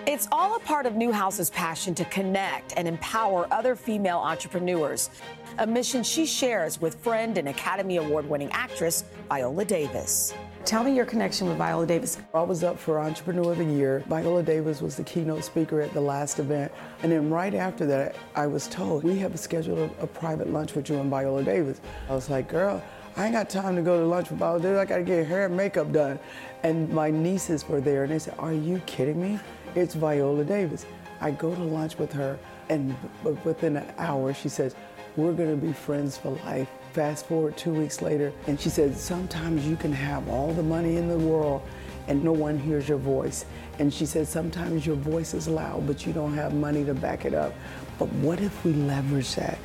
It's 0.06 0.28
all 0.32 0.56
a 0.58 0.60
part 0.60 0.86
of 0.86 0.96
Newhouse's 0.96 1.50
passion 1.50 1.96
to 1.96 2.06
connect 2.06 2.74
and 2.76 2.88
empower 2.88 3.48
other 3.52 3.76
female 3.76 4.19
entrepreneurs, 4.19 5.10
a 5.58 5.65
mission 5.65 6.04
she 6.04 6.26
shares 6.26 6.82
with 6.82 6.96
friend 6.96 7.38
and 7.38 7.48
Academy 7.48 7.98
Award 7.98 8.30
winning 8.30 8.52
actress 8.52 9.06
Viola 9.30 9.63
Davis. 9.63 10.34
Tell 10.65 10.82
me 10.86 10.95
your 10.95 11.06
connection 11.06 11.49
with 11.49 11.58
Viola 11.58 11.86
Davis. 11.86 12.19
I 12.34 12.41
was 12.41 12.63
up 12.63 12.80
for 12.80 12.97
Entrepreneur 12.97 13.52
of 13.52 13.58
the 13.58 13.65
Year. 13.65 14.02
Viola 14.08 14.41
Davis 14.41 14.82
was 14.82 14.95
the 14.95 15.04
keynote 15.04 15.43
speaker 15.43 15.82
at 15.82 15.91
the 15.93 15.99
last 15.99 16.39
event. 16.39 16.71
And 17.02 17.12
then 17.12 17.30
right 17.30 17.54
after 17.54 17.86
that, 17.88 18.15
I 18.34 18.47
was 18.47 18.69
told, 18.69 19.04
we 19.04 19.19
have 19.19 19.38
scheduled 19.38 19.78
a, 19.78 20.04
a 20.04 20.08
private 20.08 20.49
lunch 20.49 20.73
with 20.73 20.89
you 20.89 20.99
and 20.99 21.10
Viola 21.10 21.43
Davis. 21.43 21.82
I 22.10 22.15
was 22.15 22.30
like, 22.30 22.47
girl, 22.47 22.82
I 23.17 23.26
ain't 23.26 23.34
got 23.34 23.49
time 23.49 23.76
to 23.76 23.82
go 23.82 23.99
to 23.99 24.06
lunch 24.06 24.30
with 24.30 24.39
Viola 24.39 24.62
Davis. 24.62 24.80
I 24.80 24.86
got 24.86 24.97
to 24.97 25.04
get 25.04 25.28
hair 25.28 25.47
and 25.47 25.58
makeup 25.58 25.91
done. 25.91 26.17
And 26.63 26.88
my 26.89 27.12
nieces 27.12 27.67
were 27.67 27.82
there, 27.82 28.04
and 28.04 28.13
they 28.13 28.19
said, 28.19 28.36
are 28.39 28.54
you 28.54 28.82
kidding 28.86 29.21
me? 29.21 29.41
It's 29.76 29.95
Viola 29.95 30.45
Davis. 30.45 30.86
I 31.19 31.32
go 31.32 31.54
to 31.54 31.62
lunch 31.62 31.97
with 31.97 32.13
her, 32.13 32.39
and 32.69 32.95
within 33.43 33.76
an 33.76 33.93
hour, 33.97 34.34
she 34.34 34.47
says, 34.47 34.76
we're 35.17 35.36
to 35.36 35.58
be 35.58 35.73
friends 35.73 36.17
for 36.17 36.30
life. 36.45 36.69
Fast 36.93 37.25
forward 37.25 37.58
two 37.58 37.73
weeks 37.73 38.03
later, 38.03 38.32
and 38.45 38.60
she 38.60 38.69
said, 38.69 38.95
Sometimes 38.95 39.65
you 39.65 39.75
can 39.75 39.91
have 39.91 40.29
all 40.29 40.53
the 40.53 40.62
money 40.62 40.97
in 40.97 41.08
the 41.08 41.17
world 41.17 41.63
and 42.08 42.23
no 42.23 42.32
one 42.32 42.60
hears 42.60 42.88
your 42.88 42.99
voice. 42.99 43.45
And 43.79 43.91
she 43.91 44.06
said, 44.06 44.27
Sometimes 44.27 44.86
your 44.86 44.95
voice 44.97 45.34
is 45.34 45.47
loud, 45.47 45.88
but 45.88 46.06
you 46.06 46.13
don't 46.13 46.36
have 46.36 46.53
money 46.53 46.86
to 46.86 46.93
back 46.93 47.25
it 47.25 47.34
up. 47.34 47.56
But 47.97 48.10
what 48.13 48.41
if 48.41 48.63
we 48.63 48.73
leverage 48.73 49.34
that? 49.34 49.58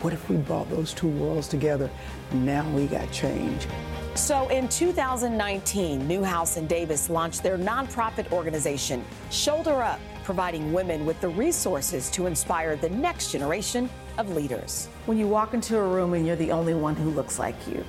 What 0.00 0.12
if 0.12 0.28
we 0.28 0.36
brought 0.36 0.68
those 0.68 0.92
two 0.92 1.06
worlds 1.06 1.46
together? 1.46 1.88
Now 2.32 2.68
we 2.70 2.88
got 2.88 3.08
change. 3.12 3.68
So 4.16 4.48
in 4.48 4.68
2019, 4.68 6.08
Newhouse 6.08 6.56
and 6.56 6.68
Davis 6.68 7.08
launched 7.08 7.44
their 7.44 7.56
nonprofit 7.56 8.32
organization, 8.32 9.04
Shoulder 9.30 9.80
Up, 9.80 10.00
providing 10.24 10.72
women 10.72 11.06
with 11.06 11.20
the 11.20 11.28
resources 11.28 12.10
to 12.10 12.26
inspire 12.26 12.74
the 12.74 12.90
next 12.90 13.30
generation 13.30 13.88
of 14.18 14.30
leaders. 14.30 14.88
When 15.06 15.18
you 15.18 15.26
walk 15.26 15.54
into 15.54 15.78
a 15.78 15.86
room 15.86 16.14
and 16.14 16.26
you're 16.26 16.36
the 16.36 16.52
only 16.52 16.74
one 16.74 16.94
who 16.94 17.10
looks 17.10 17.38
like 17.38 17.56
you, 17.66 17.84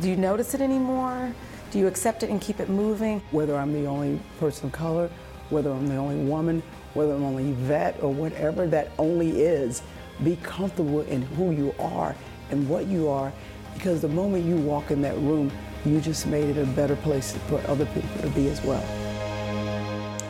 do 0.00 0.08
you 0.08 0.16
notice 0.16 0.54
it 0.54 0.60
anymore? 0.60 1.32
Do 1.70 1.78
you 1.78 1.86
accept 1.86 2.22
it 2.22 2.30
and 2.30 2.40
keep 2.40 2.60
it 2.60 2.68
moving? 2.68 3.20
Whether 3.30 3.56
I'm 3.56 3.72
the 3.72 3.86
only 3.86 4.20
person 4.38 4.66
of 4.66 4.72
color, 4.72 5.10
whether 5.50 5.70
I'm 5.70 5.88
the 5.88 5.96
only 5.96 6.24
woman, 6.24 6.62
whether 6.94 7.14
I'm 7.14 7.24
only 7.24 7.52
vet 7.52 8.02
or 8.02 8.12
whatever 8.12 8.66
that 8.68 8.90
only 8.98 9.42
is, 9.42 9.82
be 10.24 10.36
comfortable 10.36 11.02
in 11.02 11.22
who 11.22 11.52
you 11.52 11.74
are 11.78 12.14
and 12.50 12.68
what 12.68 12.86
you 12.86 13.08
are 13.08 13.32
because 13.74 14.00
the 14.00 14.08
moment 14.08 14.44
you 14.44 14.56
walk 14.56 14.90
in 14.90 15.00
that 15.02 15.16
room, 15.18 15.52
you 15.84 16.00
just 16.00 16.26
made 16.26 16.56
it 16.56 16.60
a 16.60 16.66
better 16.66 16.96
place 16.96 17.36
for 17.48 17.60
other 17.68 17.86
people 17.86 18.22
to 18.22 18.28
be 18.30 18.48
as 18.48 18.60
well. 18.62 19.07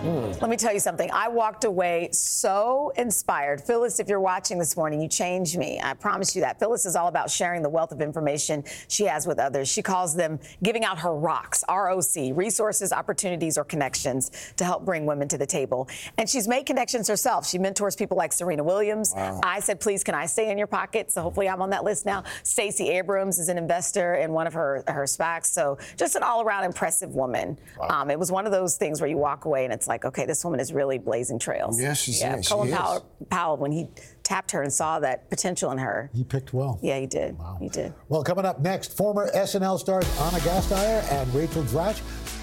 Let 0.03 0.49
me 0.49 0.57
tell 0.57 0.73
you 0.73 0.79
something. 0.79 1.11
I 1.13 1.29
walked 1.29 1.65
away 1.65 2.11
so 2.13 2.93
inspired. 2.97 3.61
Phyllis, 3.61 3.99
if 3.99 4.09
you're 4.09 4.21
watching 4.21 4.57
this 4.59 4.77
morning, 4.77 5.01
you 5.03 5.09
changed 5.09 5.59
me. 5.59 5.81
I 5.83 5.95
promise 5.95 6.37
you 6.37 6.43
that. 6.43 6.61
Phyllis 6.61 6.87
is 6.87 6.95
all 6.95 7.09
about 7.09 7.31
sharing 7.31 7.63
the 7.63 7.69
wealth 7.69 7.91
of 7.91 8.01
information 8.01 8.63
she 8.87 9.05
has 9.05 9.27
with 9.27 9.41
others. 9.41 9.69
She 9.69 9.83
calls 9.83 10.15
them 10.15 10.39
giving 10.63 10.85
out 10.85 11.01
her 11.01 11.13
rocks, 11.15 11.65
R 11.69 11.91
O 11.91 12.01
C, 12.01 12.31
resources, 12.31 12.93
opportunities, 12.93 13.59
or 13.59 13.65
connections 13.65 14.31
to 14.57 14.65
help 14.65 14.85
bring 14.85 15.05
women 15.05 15.27
to 15.29 15.39
the 15.39 15.47
table. 15.47 15.89
And 16.17 16.29
she's 16.29 16.47
made 16.47 16.65
connections 16.65 17.09
herself. 17.09 17.47
She 17.49 17.59
mentors 17.59 17.97
people 17.97 18.17
like 18.17 18.33
Serena 18.33 18.63
Williams. 18.63 19.13
Wow. 19.17 19.41
I 19.43 19.59
said, 19.59 19.81
please, 19.81 20.05
can 20.05 20.15
I 20.15 20.27
stay 20.27 20.51
in 20.53 20.59
your 20.59 20.69
pocket? 20.69 21.11
So 21.11 21.23
hopefully 21.23 21.49
I'm 21.49 21.61
on 21.61 21.71
that 21.71 21.83
list 21.83 22.07
now. 22.07 22.23
Stacey 22.45 22.91
Abrams 22.91 23.41
is 23.41 23.49
an 23.49 23.59
investor 23.59 24.15
in 24.15 24.33
one 24.33 24.47
of 24.47 24.53
her, 24.53 24.85
her 24.87 25.05
SPACs. 25.05 25.47
So 25.47 25.77
just 25.97 26.15
an 26.15 26.23
all 26.23 26.43
around 26.43 26.65
impressive 26.65 27.17
woman. 27.17 27.59
Um, 27.81 28.11
it 28.11 28.19
was 28.19 28.31
one 28.31 28.47
of 28.47 28.53
those 28.53 28.77
things 28.77 29.01
where 29.01 29.11
you 29.11 29.17
walk 29.17 29.45
away 29.45 29.65
and 29.65 29.73
it's 29.73 29.88
like, 29.89 30.05
okay, 30.05 30.27
this 30.27 30.45
woman 30.45 30.61
is 30.61 30.73
really 30.73 30.99
blazing 30.99 31.39
trails. 31.39 31.81
Yes, 31.81 31.99
she's- 32.03 32.21
yeah. 32.21 32.37
yeah, 32.37 32.41
she 32.43 32.49
Colin 32.51 32.69
is. 32.69 32.75
Powell, 32.75 33.07
Powell, 33.31 33.57
when 33.57 33.73
he 33.73 33.89
tapped 34.23 34.51
her 34.53 34.63
and 34.63 34.73
saw 34.73 35.01
that 35.01 35.29
potential 35.31 35.71
in 35.73 35.79
her. 35.79 36.11
He 36.15 36.23
picked 36.23 36.53
well. 36.53 36.79
Yeah, 36.83 36.99
he 37.01 37.07
did. 37.07 37.39
Wow. 37.39 37.57
He 37.61 37.69
did. 37.69 37.95
Well, 38.09 38.23
coming 38.23 38.45
up 38.45 38.61
next, 38.61 38.97
former 38.97 39.31
SNL 39.33 39.79
stars 39.79 40.05
Ana 40.21 40.39
Gasteyer 40.39 41.03
and 41.13 41.35
Rachel 41.35 41.63
Dratch 41.65 42.01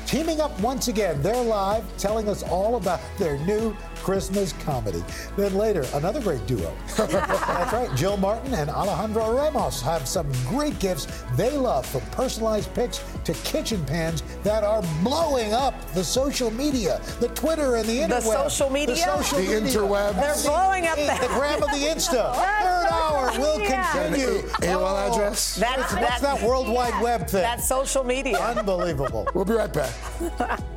teaming 0.07 0.41
up 0.41 0.59
once 0.59 0.87
again. 0.87 1.21
They're 1.21 1.41
live 1.43 1.83
telling 1.97 2.27
us 2.27 2.43
all 2.43 2.75
about 2.75 2.99
their 3.17 3.37
new 3.39 3.75
Christmas 4.05 4.53
comedy. 4.63 5.03
Then 5.35 5.55
later, 5.55 5.83
another 5.95 6.21
great 6.21 6.45
duo. 6.45 6.71
That's 6.95 7.73
right, 7.73 7.89
Jill 7.95 8.17
Martin 8.17 8.53
and 8.53 8.69
Alejandra 8.69 9.35
Ramos 9.35 9.81
have 9.81 10.07
some 10.07 10.31
great 10.47 10.77
gifts 10.77 11.07
they 11.35 11.57
love 11.57 11.87
from 11.87 12.01
personalized 12.11 12.71
pics 12.75 13.03
to 13.23 13.33
kitchen 13.33 13.83
pans 13.85 14.21
that 14.43 14.63
are 14.63 14.83
blowing 15.01 15.53
up 15.53 15.73
the 15.95 16.03
social 16.03 16.51
media, 16.51 17.01
the 17.19 17.29
Twitter 17.29 17.77
and 17.77 17.85
the 17.89 18.01
internet. 18.01 18.21
The 18.23 18.47
social 18.49 18.69
media? 18.69 18.93
The 18.93 19.23
social 19.23 19.39
The 19.39 19.43
media. 19.61 19.79
interwebs. 19.79 20.21
They're 20.21 20.51
blowing 20.51 20.85
up 20.85 20.97
the, 20.97 21.05
the- 21.07 21.27
the 21.27 21.33
gram 21.33 21.63
of 21.63 21.71
the 21.71 21.77
Insta. 21.95 22.35
Third 22.35 22.87
hour 22.91 23.31
will 23.39 23.59
Yeah. 23.59 23.91
continue. 23.91 24.43
AOL 24.59 24.81
oh, 24.81 25.13
address? 25.13 25.55
That's, 25.55 25.77
What's 25.79 25.93
that's 25.95 26.21
that 26.21 26.43
World 26.43 26.69
Wide 26.69 27.01
Web 27.01 27.21
thing? 27.27 27.41
That's 27.41 27.67
social 27.67 28.03
media. 28.03 28.37
Unbelievable. 28.37 29.27
We'll 29.33 29.45
be 29.45 29.53
right 29.53 29.73
back. 29.73 30.61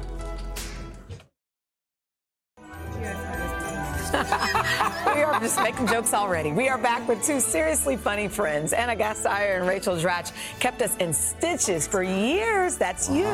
just 5.48 5.62
making 5.62 5.86
jokes 5.86 6.12
already. 6.12 6.52
We 6.52 6.68
are 6.68 6.76
back 6.76 7.08
with 7.08 7.24
two 7.24 7.40
seriously 7.40 7.96
funny 7.96 8.28
friends. 8.28 8.74
Ana 8.74 8.94
Gasteyer 8.94 9.56
and 9.56 9.66
Rachel 9.66 9.96
Dratch 9.96 10.30
kept 10.60 10.82
us 10.82 10.94
in 10.98 11.14
stitches 11.14 11.88
for 11.88 12.02
years. 12.02 12.76
That's 12.76 13.08
you 13.08 13.24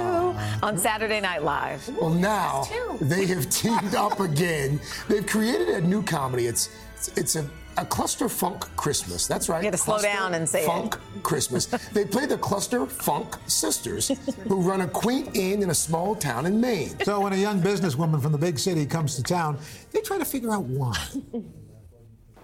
on 0.62 0.78
Saturday 0.78 1.20
Night 1.20 1.42
Live. 1.42 1.88
Well, 2.00 2.10
now 2.10 2.68
they 3.00 3.26
have 3.26 3.50
teamed 3.50 3.96
up 3.96 4.20
again. 4.20 4.78
They've 5.08 5.26
created 5.26 5.68
a 5.70 5.80
new 5.80 6.04
comedy. 6.04 6.46
It's 6.46 6.70
it's 7.16 7.34
a, 7.34 7.50
a 7.78 7.84
cluster 7.84 8.28
funk 8.28 8.64
Christmas. 8.76 9.26
That's 9.26 9.48
right. 9.48 9.58
You 9.58 9.64
had 9.64 9.72
to 9.72 9.78
slow 9.78 9.98
down 9.98 10.34
and 10.34 10.48
say 10.48 10.62
it. 10.62 10.66
funk 10.66 10.96
Christmas. 11.24 11.66
they 11.66 12.04
play 12.04 12.26
the 12.26 12.38
Cluster 12.38 12.86
Funk 12.86 13.34
Sisters, 13.48 14.12
who 14.46 14.60
run 14.60 14.82
a 14.82 14.86
quaint 14.86 15.34
inn 15.34 15.64
in 15.64 15.70
a 15.70 15.74
small 15.74 16.14
town 16.14 16.46
in 16.46 16.60
Maine. 16.60 16.96
So 17.02 17.18
when 17.18 17.32
a 17.32 17.36
young 17.36 17.60
businesswoman 17.60 18.22
from 18.22 18.30
the 18.30 18.38
big 18.38 18.60
city 18.60 18.86
comes 18.86 19.16
to 19.16 19.22
town, 19.24 19.58
they 19.90 20.00
try 20.00 20.18
to 20.18 20.24
figure 20.24 20.52
out 20.52 20.62
why. 20.62 20.96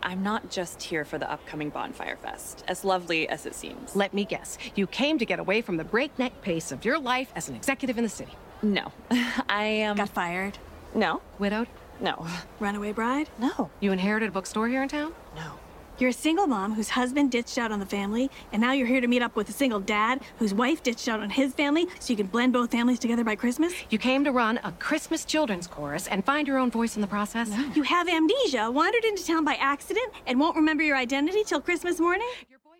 I'm 0.02 0.22
not 0.22 0.50
just 0.50 0.82
here 0.82 1.04
for 1.04 1.18
the 1.18 1.30
upcoming 1.30 1.70
Bonfire 1.70 2.16
Fest, 2.16 2.64
as 2.68 2.84
lovely 2.84 3.28
as 3.28 3.46
it 3.46 3.54
seems. 3.54 3.94
Let 3.94 4.14
me 4.14 4.24
guess. 4.24 4.56
You 4.74 4.86
came 4.86 5.18
to 5.18 5.26
get 5.26 5.38
away 5.38 5.60
from 5.60 5.76
the 5.76 5.84
breakneck 5.84 6.40
pace 6.42 6.72
of 6.72 6.84
your 6.84 6.98
life 6.98 7.30
as 7.34 7.48
an 7.48 7.54
executive 7.56 7.98
in 7.98 8.04
the 8.04 8.10
city. 8.10 8.32
No. 8.62 8.92
I 9.48 9.64
am. 9.64 9.96
Got 9.96 10.08
fired? 10.08 10.58
No. 10.94 11.22
Widowed? 11.38 11.68
No. 12.00 12.26
Runaway 12.58 12.92
bride? 12.92 13.28
No. 13.38 13.70
You 13.80 13.92
inherited 13.92 14.30
a 14.30 14.32
bookstore 14.32 14.68
here 14.68 14.82
in 14.82 14.88
town? 14.88 15.12
No. 15.36 15.52
You're 16.00 16.08
a 16.08 16.14
single 16.14 16.46
mom 16.46 16.72
whose 16.72 16.88
husband 16.88 17.30
ditched 17.30 17.58
out 17.58 17.70
on 17.70 17.78
the 17.78 17.84
family, 17.84 18.30
and 18.54 18.62
now 18.62 18.72
you're 18.72 18.86
here 18.86 19.02
to 19.02 19.06
meet 19.06 19.20
up 19.20 19.36
with 19.36 19.50
a 19.50 19.52
single 19.52 19.80
dad 19.80 20.22
whose 20.38 20.54
wife 20.54 20.82
ditched 20.82 21.06
out 21.08 21.20
on 21.20 21.28
his 21.28 21.52
family 21.52 21.88
so 21.98 22.14
you 22.14 22.16
can 22.16 22.26
blend 22.26 22.54
both 22.54 22.70
families 22.70 22.98
together 22.98 23.22
by 23.22 23.36
Christmas? 23.36 23.74
You 23.90 23.98
came 23.98 24.24
to 24.24 24.32
run 24.32 24.58
a 24.64 24.72
Christmas 24.72 25.26
children's 25.26 25.66
chorus 25.66 26.06
and 26.06 26.24
find 26.24 26.48
your 26.48 26.56
own 26.56 26.70
voice 26.70 26.94
in 26.94 27.02
the 27.02 27.06
process? 27.06 27.50
You 27.74 27.82
have 27.82 28.08
amnesia, 28.08 28.70
wandered 28.70 29.04
into 29.04 29.26
town 29.26 29.44
by 29.44 29.56
accident, 29.56 30.10
and 30.26 30.40
won't 30.40 30.56
remember 30.56 30.82
your 30.82 30.96
identity 30.96 31.44
till 31.44 31.60
Christmas 31.60 32.00
morning? 32.00 32.28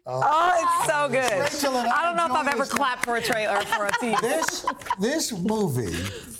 Oh, 0.06 0.20
oh, 0.24 0.78
it's 0.80 0.86
so 0.90 1.08
good. 1.08 1.40
Rachel 1.40 1.76
and 1.76 1.88
I 1.88 2.02
don't 2.04 2.16
know 2.16 2.26
if 2.26 2.32
I've 2.32 2.48
ever 2.48 2.58
this. 2.64 2.72
clapped 2.72 3.04
for 3.04 3.16
a 3.16 3.22
trailer 3.22 3.56
or 3.58 3.62
for 3.62 3.86
a 3.86 3.90
TV. 3.92 4.20
This 4.20 4.66
this 4.98 5.32
movie 5.32 5.94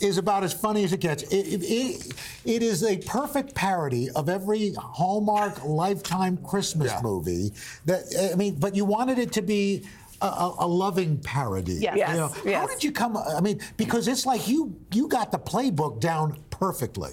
is 0.04 0.18
about 0.18 0.42
as 0.44 0.52
funny 0.52 0.82
as 0.84 0.92
it 0.92 1.00
gets. 1.00 1.24
It, 1.24 1.36
it, 1.46 1.62
it, 1.62 2.12
it 2.44 2.62
is 2.62 2.82
a 2.84 2.96
perfect 2.98 3.54
parody 3.54 4.08
of 4.10 4.28
every 4.28 4.72
Hallmark 4.74 5.64
Lifetime 5.64 6.38
Christmas 6.38 6.92
movie. 7.02 7.52
That 7.84 8.04
I 8.32 8.34
mean, 8.36 8.54
but 8.58 8.74
you 8.74 8.84
wanted 8.84 9.18
it 9.18 9.32
to 9.32 9.42
be. 9.42 9.84
A, 10.22 10.26
a, 10.26 10.54
a 10.58 10.66
loving 10.66 11.16
parody. 11.16 11.76
Yes. 11.76 11.96
You 11.96 12.50
Yes, 12.50 12.60
How 12.60 12.66
did 12.66 12.84
you 12.84 12.92
come? 12.92 13.16
I 13.16 13.40
mean, 13.40 13.58
because 13.78 14.06
it's 14.06 14.26
like 14.26 14.46
you 14.48 14.76
you 14.92 15.08
got 15.08 15.32
the 15.32 15.38
playbook 15.38 15.98
down 15.98 16.36
perfectly. 16.50 17.12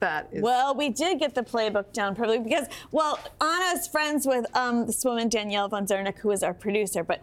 That 0.00 0.28
is. 0.30 0.42
Well, 0.42 0.74
we 0.74 0.90
did 0.90 1.18
get 1.20 1.34
the 1.34 1.42
playbook 1.42 1.92
down 1.92 2.14
perfectly 2.14 2.38
because, 2.38 2.66
well, 2.92 3.18
Ana's 3.40 3.86
friends 3.86 4.26
with 4.26 4.44
um, 4.54 4.86
this 4.86 5.02
woman, 5.04 5.28
Danielle 5.28 5.68
von 5.68 5.86
Zerneck, 5.86 6.18
who 6.18 6.30
is 6.30 6.42
our 6.42 6.52
producer, 6.52 7.02
but 7.02 7.22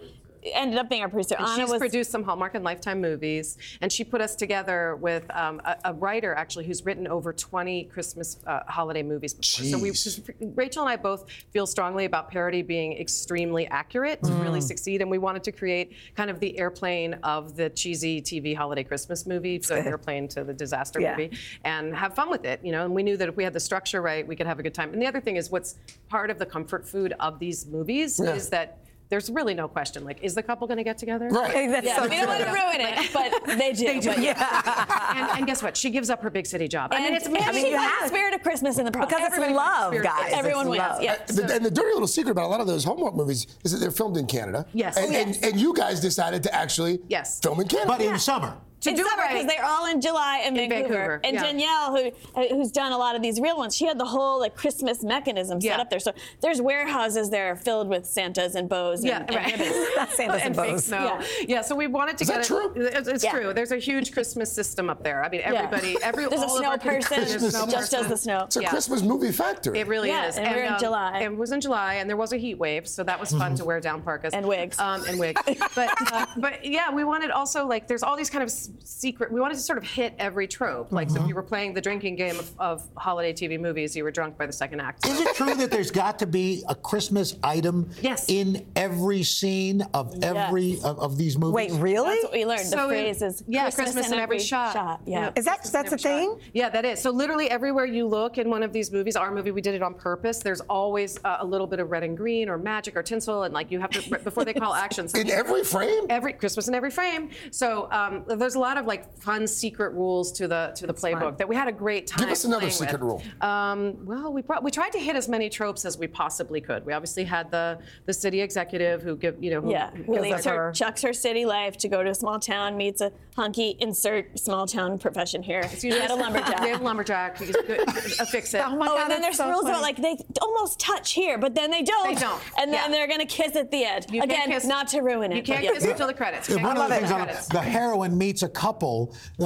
ended 0.54 0.78
up 0.78 0.90
being 0.90 1.02
our 1.02 1.10
producer. 1.10 1.36
And 1.36 1.46
Ana 1.46 1.64
she's 1.64 1.70
was 1.72 1.80
produced 1.80 2.12
some 2.12 2.24
Hallmark 2.24 2.56
and 2.56 2.64
Lifetime 2.64 3.02
movies, 3.02 3.58
and 3.82 3.92
she 3.92 4.04
put 4.04 4.22
us 4.22 4.36
together 4.36 4.96
with 4.98 5.24
um, 5.36 5.62
a, 5.66 5.78
a 5.86 5.94
writer 5.94 6.34
actually 6.34 6.66
who's 6.66 6.86
written 6.86 7.08
over 7.08 7.32
20 7.34 7.86
Christmas 7.86 8.38
uh, 8.48 8.62
holiday 8.68 9.04
movies. 9.04 9.34
Before. 9.34 9.66
So 9.66 9.78
we, 9.78 9.90
Jeez. 9.92 10.34
Rachel 10.56 10.84
and 10.84 10.90
I 10.90 10.96
both 10.96 11.26
feel 11.52 11.66
strongly 11.66 12.06
about 12.06 12.30
parody 12.30 12.62
being 12.62 12.94
extremely 12.98 13.68
accurate 13.68 14.22
to 14.24 14.34
really 14.34 14.62
succeed, 14.62 15.02
and 15.02 15.10
we 15.10 15.18
wanted 15.18 15.44
to 15.46 15.52
create 15.52 15.94
kind 16.16 16.30
of 16.30 16.40
the 16.40 16.58
airplane 16.58 17.14
of 17.24 17.56
the 17.56 17.70
cheesy 17.70 18.22
TV 18.22 18.56
holiday 18.56 18.84
Christmas 18.84 19.26
movie, 19.26 19.62
so 19.62 19.76
airplane 19.76 20.28
to 20.30 20.44
the 20.44 20.54
disaster 20.54 21.00
Yeah. 21.00 21.12
movie, 21.12 21.38
and 21.64 21.96
have 21.96 22.16
fun 22.16 22.30
with 22.30 22.46
it. 22.46 22.60
You 22.64 22.72
know, 22.72 22.86
and 22.86 22.94
we 22.94 23.04
knew 23.04 23.18
that 23.18 23.30
if 23.30 23.36
we 23.36 23.44
had 23.44 23.54
the 23.54 23.60
structure 23.60 24.02
right, 24.02 24.26
we 24.28 24.36
could 24.36 24.48
have 24.48 24.60
a 24.60 24.64
good 24.64 24.74
time. 24.74 24.94
And 24.94 25.02
the 25.02 25.08
other 25.08 25.22
thing 25.22 25.36
is, 25.38 25.50
what's 25.52 25.76
part 26.10 26.30
of 26.30 26.40
the 26.40 26.46
comfort 26.46 26.88
food 26.88 27.14
of 27.20 27.40
these 27.40 27.66
movies 27.66 28.20
Yeah. 28.24 28.34
is 28.36 28.50
that. 28.50 28.80
There's 29.14 29.30
really 29.30 29.54
no 29.54 29.68
question. 29.68 30.04
Like, 30.04 30.24
is 30.24 30.34
the 30.34 30.42
couple 30.42 30.66
going 30.66 30.80
to 30.80 30.84
get 30.84 30.98
together? 30.98 31.28
Right. 31.30 31.70
That's 31.70 31.86
yeah, 31.86 31.98
so 31.98 32.08
we 32.10 32.16
don't 32.18 32.26
want 32.28 32.44
to 32.44 32.50
ruin 32.52 32.82
it, 32.82 33.14
but 33.14 33.58
they 33.60 33.72
do. 33.72 33.86
They 33.86 34.00
do. 34.00 34.10
but 34.10 34.18
yeah. 34.24 35.14
and, 35.16 35.38
and 35.38 35.46
guess 35.46 35.62
what? 35.62 35.78
She 35.78 35.92
gives 35.92 36.10
up 36.10 36.20
her 36.24 36.32
big 36.32 36.48
city 36.48 36.68
job. 36.68 36.92
I 36.92 36.98
mean, 36.98 37.06
And, 37.10 37.16
it's 37.18 37.28
and 37.28 37.38
I 37.38 37.52
mean, 37.52 37.64
she 37.66 37.70
you 37.70 37.78
have 37.78 38.02
the 38.02 38.08
spirit 38.08 38.34
of 38.34 38.42
Christmas 38.42 38.80
in 38.80 38.86
the 38.86 38.92
process. 38.92 39.10
Because 39.12 39.28
it's 39.28 39.36
Everybody 39.38 39.54
love, 39.54 39.94
guys. 40.04 40.18
spirit. 40.26 40.34
Everyone 40.40 40.68
wins. 40.70 40.80
love. 40.80 41.02
Yeah. 41.04 41.18
The- 41.28 41.54
and 41.54 41.64
the 41.64 41.70
dirty 41.70 41.94
little 41.94 42.08
secret 42.08 42.32
about 42.32 42.46
a 42.46 42.48
lot 42.48 42.60
of 42.60 42.66
those 42.66 42.84
Hallmark 42.84 43.14
movies 43.14 43.46
is 43.64 43.72
that 43.72 43.78
they're 43.78 43.92
filmed 43.92 44.18
in 44.18 44.26
Canada. 44.26 44.66
Yes. 44.74 44.98
And, 44.98 45.14
Oh, 45.14 45.16
and, 45.16 45.44
and 45.44 45.62
you 45.62 45.76
guys 45.76 46.00
decided 46.00 46.42
to 46.44 46.56
actually 46.56 47.00
Yes. 47.08 47.40
film 47.40 47.60
in 47.60 47.68
Canada. 47.68 47.88
But 47.90 48.02
in 48.02 48.18
summer. 48.18 48.58
To 48.84 48.90
in 48.90 48.96
do 48.96 49.02
it 49.02 49.08
summer 49.10 49.24
because 49.24 49.46
right. 49.46 49.48
they're 49.58 49.66
all 49.66 49.86
in 49.88 50.00
July 50.02 50.44
in, 50.46 50.56
In 50.58 50.70
Vancouver. 50.70 50.88
Vancouver, 50.94 51.22
And 51.24 51.34
yeah. 51.36 51.44
Danielle, 51.44 51.96
who 51.96 52.12
uh, 52.36 52.48
who's 52.56 52.72
done 52.72 52.92
a 52.92 52.98
lot 52.98 53.16
of 53.16 53.22
these 53.22 53.40
real 53.40 53.58
ones, 53.58 53.76
she 53.76 53.86
had 53.86 53.98
the 54.00 54.06
whole 54.06 54.40
like 54.40 54.56
Christmas 54.56 55.04
mechanism 55.04 55.60
set 55.62 55.68
Yeah. 55.68 55.82
up 55.82 55.90
there. 55.90 56.00
So 56.00 56.14
there's 56.42 56.62
warehouses 56.62 57.30
there 57.30 57.56
filled 57.56 57.90
with 57.90 58.06
Santas 58.06 58.56
and 58.56 58.68
bows. 58.70 59.04
Yeah, 59.04 59.20
and, 59.20 59.30
and 59.30 59.36
right. 59.38 59.52
ribbons. 59.60 59.88
That's 59.96 60.16
Santa's 60.16 60.42
and 60.42 60.48
and 60.48 60.56
fake 60.56 60.72
bows. 60.72 60.86
snow. 60.86 61.04
Yeah. 61.06 61.24
Yeah. 61.48 61.62
so 61.62 61.76
we 61.76 61.88
wanted 61.88 62.18
to 62.20 62.24
Is 62.24 62.30
get 62.30 62.36
that 62.36 62.46
it. 62.46 62.48
true? 62.48 62.74
It's, 62.76 63.08
it's 63.08 63.24
Yeah. 63.24 63.32
true. 63.32 63.54
There's 63.54 63.72
a 63.72 63.78
huge 63.78 64.12
Christmas 64.14 64.52
system 64.52 64.90
up 64.90 65.04
there. 65.04 65.24
I 65.24 65.30
mean, 65.30 65.42
Yeah. 65.42 65.54
everybody, 65.54 65.98
every 66.04 66.28
There's 66.28 66.42
a 66.42 66.46
all 66.46 66.56
of 66.58 66.60
snow 66.60 66.70
our 66.72 66.78
people- 66.78 66.96
person 66.98 67.18
there's 67.26 67.44
a 67.44 67.52
snow 67.52 67.68
just 67.68 67.92
does 67.92 68.08
the 68.08 68.18
snow. 68.18 68.44
it's 68.46 68.58
a 68.58 68.62
Yeah. 68.62 68.70
Christmas 68.70 69.02
movie 69.02 69.32
factory. 69.32 69.80
It 69.80 69.88
really 69.88 70.10
Yeah, 70.10 70.28
is. 70.28 70.38
and 70.38 70.48
we're 70.56 70.64
in 70.64 70.78
July. 70.80 71.20
It 71.22 71.36
was 71.36 71.52
in 71.52 71.62
July, 71.62 71.96
and 71.96 72.10
there 72.10 72.18
was 72.18 72.34
a 72.34 72.38
heat 72.38 72.56
wave, 72.58 72.88
so 72.88 73.04
that 73.04 73.20
was 73.20 73.32
fun 73.32 73.56
to 73.56 73.66
wear 73.66 73.80
down 73.80 74.02
parkas 74.02 74.34
And 74.34 74.46
wigs. 74.48 74.80
Um, 74.80 75.04
and 75.08 75.20
wigs. 75.20 75.42
but 75.76 75.90
uh, 76.14 76.26
but 76.38 76.66
yeah, 76.66 76.92
we 76.94 77.04
wanted 77.04 77.32
also 77.32 77.66
like 77.66 77.88
there's 77.88 78.04
all 78.04 78.16
these 78.18 78.30
kind 78.30 78.44
of 78.44 78.50
s- 78.50 78.70
secret. 78.80 79.32
We 79.32 79.40
wanted 79.40 79.56
to 79.56 79.60
sort 79.62 79.78
of 79.78 79.84
hit 79.84 80.14
every 80.20 80.48
trope. 80.48 80.92
Like 80.92 81.10
so 81.10 81.22
if 81.22 81.28
you 81.28 81.36
were 81.36 81.44
playing 81.44 81.74
the 81.74 81.82
drinking 81.82 82.16
game 82.16 82.38
of, 82.40 82.52
of 82.60 82.88
holiday 82.98 83.34
TV 83.34 83.60
movies, 83.60 83.96
you 83.96 84.04
were 84.04 84.12
drunk 84.12 84.38
by 84.38 84.46
the 84.46 84.54
second 84.54 84.80
act. 84.82 85.06
Is 85.08 85.20
it 85.22 85.36
true 85.36 85.56
that 85.56 85.72
there's 85.72 85.92
got 85.92 86.20
to 86.20 86.26
be 86.26 86.64
a 86.70 86.76
Christmas 86.76 87.36
item 87.44 87.90
Yes. 88.02 88.26
in 88.30 88.66
every 88.76 89.24
scene 89.24 89.82
of 89.94 90.24
every 90.24 90.78
of, 90.84 91.00
of 91.00 91.18
these 91.18 91.38
movies? 91.38 91.54
Wait, 91.54 91.72
really? 91.82 92.10
That's 92.16 92.24
what 92.24 92.34
we 92.34 92.46
learned. 92.46 92.62
So 92.62 92.76
the 92.76 92.84
it- 92.84 92.88
phrase 92.88 93.22
is 93.22 93.44
yeah, 93.48 93.70
Christmas, 93.72 94.12
in 94.12 94.20
every, 94.20 94.40
shot. 94.40 95.02
Yeah. 95.06 95.32
Is 95.36 95.46
that 95.46 95.64
that's 95.72 95.92
a 95.92 95.98
thing? 95.98 96.40
Yeah, 96.54 96.70
that 96.70 96.86
is. 96.86 97.02
So 97.02 97.12
literally 97.12 97.50
everywhere 97.50 97.86
you 97.86 98.08
look 98.08 98.38
in 98.38 98.50
one 98.50 98.64
of 98.64 98.74
these 98.74 98.92
movies, 98.92 99.16
our 99.16 99.32
movie, 99.32 99.52
we 99.52 99.62
did 99.62 99.76
it 99.76 99.82
on 99.82 99.94
purpose. 99.94 100.40
There's 100.40 100.62
always 100.62 101.20
uh, 101.24 101.38
a 101.40 101.46
little 101.46 101.68
bit 101.68 101.80
of 101.80 101.92
red 101.92 102.04
and 102.04 102.18
green 102.18 102.50
or 102.50 102.58
magic 102.58 102.96
or 102.96 103.04
tinsel, 103.04 103.44
and 103.44 103.54
like 103.54 103.72
you 103.72 103.80
have 103.80 103.90
to 103.92 104.10
before 104.24 104.46
they 104.46 104.54
call 104.54 104.74
action. 104.74 105.08
some 105.08 105.22
in 105.22 105.30
every 105.30 105.64
frame? 105.64 106.06
Every 106.10 106.34
Christmas 106.34 106.68
in 106.68 106.76
every 106.76 106.92
frame. 106.92 107.30
So 107.52 107.88
um, 107.92 108.24
there's 108.28 108.56
a 108.56 108.60
lot 108.64 108.78
of 108.78 108.86
like 108.86 109.16
fun 109.18 109.46
secret 109.48 109.94
rules 109.94 110.32
to 110.34 110.48
the 110.48 110.72
to 110.76 110.88
the 110.88 110.94
playbook 110.94 111.20
fun. 111.22 111.36
that 111.38 111.48
we 111.48 111.56
had 111.56 111.68
a 111.68 111.72
great 111.72 112.08
time. 112.08 112.24
Give 112.26 112.32
us 112.32 112.46
another 112.46 112.70
secret 112.70 113.02
with. 113.02 113.02
rule. 113.02 113.22
Um, 113.42 114.06
well, 114.06 114.32
we 114.34 114.42
brought, 114.42 114.64
we 114.64 114.72
tried 114.72 114.92
to 114.94 115.00
hit 115.00 115.16
as 115.16 115.28
many 115.30 115.50
tropes 115.50 115.86
as 115.86 115.98
we 115.98 116.08
possibly 116.08 116.62
could. 116.62 116.86
We 116.86 116.94
obviously 116.94 117.24
had 117.26 117.52
the 117.52 117.80
the 118.06 118.14
city 118.14 118.42
executive 118.42 119.02
who 119.02 119.16
give 119.18 119.44
you 119.44 119.52
know 119.52 119.62
who, 119.62 119.72
Yeah, 119.72 119.92
who 119.92 120.04
who 120.04 120.20
leaves 120.20 120.40
us 120.40 120.46
her, 120.46 120.72
chucks 120.74 121.02
her 121.02 121.14
city 121.14 121.46
life 121.46 121.78
to 121.78 121.88
go 121.88 122.04
to 122.04 122.10
a 122.10 122.16
small 122.16 122.40
town, 122.40 122.78
meets 122.78 123.02
a 123.02 123.12
hunky, 123.36 123.76
insert 123.80 124.38
small 124.40 124.66
town 124.68 124.98
profession 125.00 125.42
here. 125.44 125.62
It's 125.64 125.84
We 125.84 125.90
usually 125.90 126.06
a 126.08 126.16
lumberjack. 126.16 126.62
We 126.62 126.70
have 126.70 126.82
a 126.82 126.84
lumberjack. 126.84 127.38
He's 127.40 127.56
good, 127.56 127.82
a 127.88 128.26
fix 128.26 128.54
it. 128.54 128.62
Oh, 128.74 128.76
my 128.78 128.88
god, 128.88 129.02
and 129.02 129.12
then 129.12 129.22
there's 129.22 129.40
rules 129.40 129.66
about 129.66 129.82
like 129.82 129.98
they 129.98 130.16
almost 130.42 130.80
touch 130.80 131.12
here, 131.14 131.38
but 131.38 131.54
then 131.56 131.70
they 131.72 131.82
don't. 131.82 132.14
They 132.16 132.22
don't. 132.22 132.42
And 132.60 132.72
then 132.72 132.92
Yeah. 132.92 132.96
they're 132.96 133.08
gonna 133.08 133.26
kiss 133.26 133.56
at 133.56 133.72
the 133.72 133.84
end. 133.84 134.06
You 134.10 134.22
Again, 134.24 134.50
kiss- 134.50 134.66
not 134.66 134.88
to 134.90 135.02
ruin 135.02 135.32
it. 135.32 135.38
You 135.38 135.44
can't 135.44 135.60
but 135.60 135.66
yeah. 135.66 135.72
kiss 135.74 135.86
until 135.86 136.08
the 136.08 136.14
credits. 136.14 136.50
Yeah, 136.50 136.64
one 136.64 136.78
of 136.78 136.88
the 136.90 136.96
things 136.96 137.10
the 137.10 137.16
on 137.16 137.24
credits. 137.26 137.48
the 137.48 137.60
heroine 137.62 138.18
meets 138.18 138.43
a 138.44 138.50
couple. 138.50 139.16
Uh, 139.40 139.46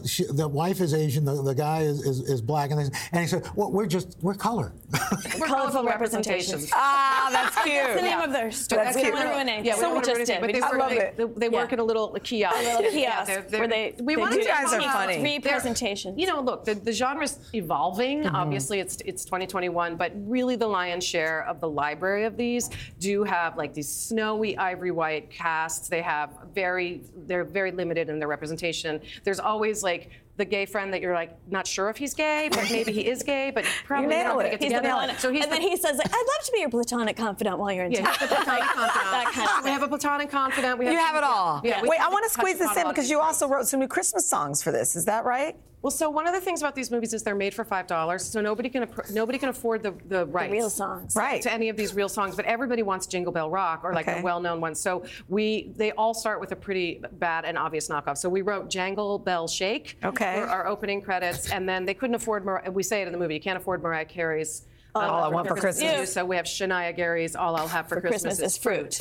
uh, 0.00 0.06
she, 0.06 0.24
the 0.24 0.48
wife 0.48 0.80
is 0.80 0.92
Asian, 0.94 1.24
the, 1.24 1.42
the 1.42 1.54
guy 1.54 1.82
is, 1.82 2.02
is, 2.04 2.20
is 2.28 2.40
black, 2.40 2.70
and, 2.70 2.80
they, 2.80 2.98
and 3.12 3.20
he 3.22 3.26
said, 3.26 3.48
"Well, 3.54 3.70
we're 3.70 3.86
just 3.86 4.16
we're 4.22 4.34
color." 4.34 4.72
We're 5.38 5.46
colorful 5.46 5.84
representations. 5.84 6.70
Ah, 6.74 7.28
that's 7.30 7.54
cute. 7.62 7.74
That's 7.78 8.00
the 8.00 8.02
name 8.08 8.20
of 8.20 8.32
their 8.32 8.50
story. 8.50 8.84
That's 8.84 8.96
We 8.96 9.02
cute. 9.02 9.14
don't 9.14 9.22
wanna 9.24 9.34
ruin 9.36 9.48
anything. 9.48 9.66
Yeah, 9.66 9.74
so 9.76 9.82
don't 9.82 9.94
we 9.96 10.00
just 10.14 10.26
did. 10.26 10.40
but 10.40 10.46
they, 10.46 10.58
just 10.58 10.70
work, 10.72 10.80
love 10.80 10.90
they, 10.90 10.98
it. 11.00 11.16
they, 11.16 11.24
they 11.24 11.48
work 11.48 11.68
Yeah. 11.70 11.74
in 11.74 11.80
a 11.80 11.84
little 11.84 12.08
kiosk. 12.22 12.56
A 12.56 12.62
little 12.62 12.82
Yeah, 12.92 13.24
kiosk 13.24 13.26
they're- 13.26 13.42
they're- 13.42 13.60
where 13.60 13.68
they- 13.68 13.94
we 14.00 14.14
they 14.14 14.20
wanted 14.20 14.42
to 14.42 14.48
guys 14.48 14.72
are 14.72 14.80
have 14.80 14.92
funny. 14.92 15.20
Three 15.20 15.38
They're- 15.38 15.52
presentations. 15.52 16.18
You 16.18 16.26
know, 16.26 16.40
look, 16.40 16.64
the, 16.64 16.74
the 16.74 16.92
genre's 16.92 17.38
evolving. 17.54 18.22
Mm-hmm. 18.24 18.34
Obviously, 18.36 18.80
it's 18.80 18.98
it's 19.04 19.24
2021, 19.24 19.96
but 19.96 20.12
really 20.16 20.56
the 20.56 20.66
lion's 20.66 21.04
share 21.04 21.44
of 21.46 21.60
the 21.60 21.68
library 21.68 22.24
of 22.24 22.36
these 22.36 22.70
do 22.98 23.24
have 23.24 23.56
like 23.56 23.74
these 23.74 23.88
snowy 23.92 24.56
ivory 24.56 24.90
white 24.90 25.30
casts. 25.30 25.88
They 25.88 26.02
have 26.02 26.30
very 26.54 27.02
they're 27.26 27.44
very 27.44 27.72
limited 27.72 28.08
in 28.08 28.18
their 28.18 28.28
representation. 28.38 29.00
There's 29.24 29.40
always 29.40 29.82
like 29.82 30.10
the 30.38 30.44
gay 30.46 30.64
friend 30.64 30.94
that 30.94 31.02
you're 31.02 31.14
like 31.14 31.36
not 31.50 31.66
sure 31.66 31.90
if 31.90 31.96
he's 31.98 32.14
gay, 32.14 32.48
but 32.50 32.64
maybe 32.70 32.92
he 32.92 33.06
is 33.06 33.22
gay, 33.22 33.50
but 33.54 33.64
probably 33.84 34.06
nail 34.08 34.28
not 34.28 34.36
gonna 34.36 34.50
get 34.50 34.62
He's 34.62 34.70
together. 34.72 34.88
platonic- 34.88 35.18
So 35.18 35.30
he's 35.30 35.42
and 35.44 35.52
the, 35.52 35.56
then 35.56 35.68
he 35.68 35.76
says, 35.76 35.98
like, 35.98 36.06
"I'd 36.06 36.12
love 36.38 36.46
to 36.46 36.52
be 36.52 36.60
your 36.60 36.70
platonic 36.70 37.16
confidant 37.16 37.58
while 37.58 37.72
you're 37.72 37.84
in 37.84 37.92
yeah, 37.92 38.04
town." 38.04 38.14
he's 38.18 38.28
the 38.30 38.34
platonic 38.36 38.62
confidant. 38.74 39.10
that 39.10 39.30
kind 39.34 39.48
of 39.58 39.64
we 39.64 39.70
have 39.70 39.82
a 39.82 39.88
platonic 39.88 40.30
confidant. 40.30 40.78
We 40.78 40.86
have 40.86 40.94
You 40.94 41.00
have 41.00 41.16
it 41.16 41.24
all. 41.24 41.60
Yeah, 41.64 41.82
we 41.82 41.88
Wait, 41.90 42.00
I 42.00 42.08
want 42.08 42.24
to 42.24 42.30
squeeze 42.30 42.58
this 42.58 42.74
in 42.76 42.88
because 42.88 43.10
you 43.10 43.20
also 43.20 43.46
wrote 43.48 43.66
some 43.68 43.80
new 43.80 43.88
Christmas 43.88 44.26
songs 44.26 44.62
for 44.62 44.72
this. 44.72 44.96
Is 44.96 45.04
that 45.04 45.24
right? 45.26 45.56
Well, 45.80 45.92
so 45.92 46.10
one 46.10 46.26
of 46.26 46.34
the 46.34 46.40
things 46.40 46.60
about 46.60 46.74
these 46.74 46.90
movies 46.90 47.14
is 47.14 47.22
they're 47.22 47.36
made 47.36 47.54
for 47.54 47.64
five 47.64 47.86
dollars, 47.86 48.24
so 48.24 48.40
nobody 48.40 48.68
can 48.68 48.88
nobody 49.12 49.38
can 49.38 49.48
afford 49.48 49.84
the 49.84 49.94
the 50.08 50.26
rights 50.26 50.50
real 50.50 50.70
songs. 50.70 51.14
Right. 51.14 51.40
to 51.42 51.52
any 51.52 51.68
of 51.68 51.76
these 51.76 51.94
real 51.94 52.08
songs. 52.08 52.34
But 52.34 52.46
everybody 52.46 52.82
wants 52.82 53.06
Jingle 53.06 53.32
Bell 53.32 53.48
Rock 53.48 53.82
or 53.84 53.94
like 53.94 54.08
Okay. 54.08 54.18
the 54.18 54.24
well-known 54.24 54.60
one. 54.60 54.74
So 54.74 55.04
we 55.28 55.70
they 55.76 55.92
all 55.92 56.14
start 56.14 56.40
with 56.40 56.50
a 56.50 56.56
pretty 56.56 57.00
bad 57.12 57.44
and 57.44 57.56
obvious 57.56 57.88
knockoff. 57.88 58.18
So 58.18 58.28
we 58.28 58.42
wrote 58.42 58.68
Jangle 58.68 59.20
Bell 59.20 59.46
Shake 59.46 59.98
Okay. 60.04 60.27
For 60.36 60.46
our 60.48 60.66
opening 60.66 61.00
credits, 61.02 61.50
and 61.50 61.68
then 61.68 61.84
they 61.84 61.94
couldn't 61.94 62.14
afford. 62.16 62.44
Mar- 62.44 62.64
we 62.70 62.82
say 62.82 63.02
it 63.02 63.06
in 63.06 63.12
the 63.12 63.18
movie, 63.18 63.34
you 63.34 63.40
can't 63.40 63.56
afford 63.58 63.82
Mariah 63.82 64.04
Carey's. 64.04 64.62
uh, 64.94 65.00
All 65.00 65.24
I 65.24 65.28
Want 65.28 65.46
for 65.48 65.54
Christmas. 65.54 66.00
You, 66.00 66.06
So 66.06 66.24
we 66.24 66.34
have 66.36 66.46
Shania 66.46 66.94
Gary's 66.96 67.36
All 67.36 67.54
I'll 67.56 67.68
Have 67.68 67.88
for, 67.88 67.96
For 67.96 68.08
Christmas 68.08 68.40
is 68.40 68.56
fruit. 68.56 68.98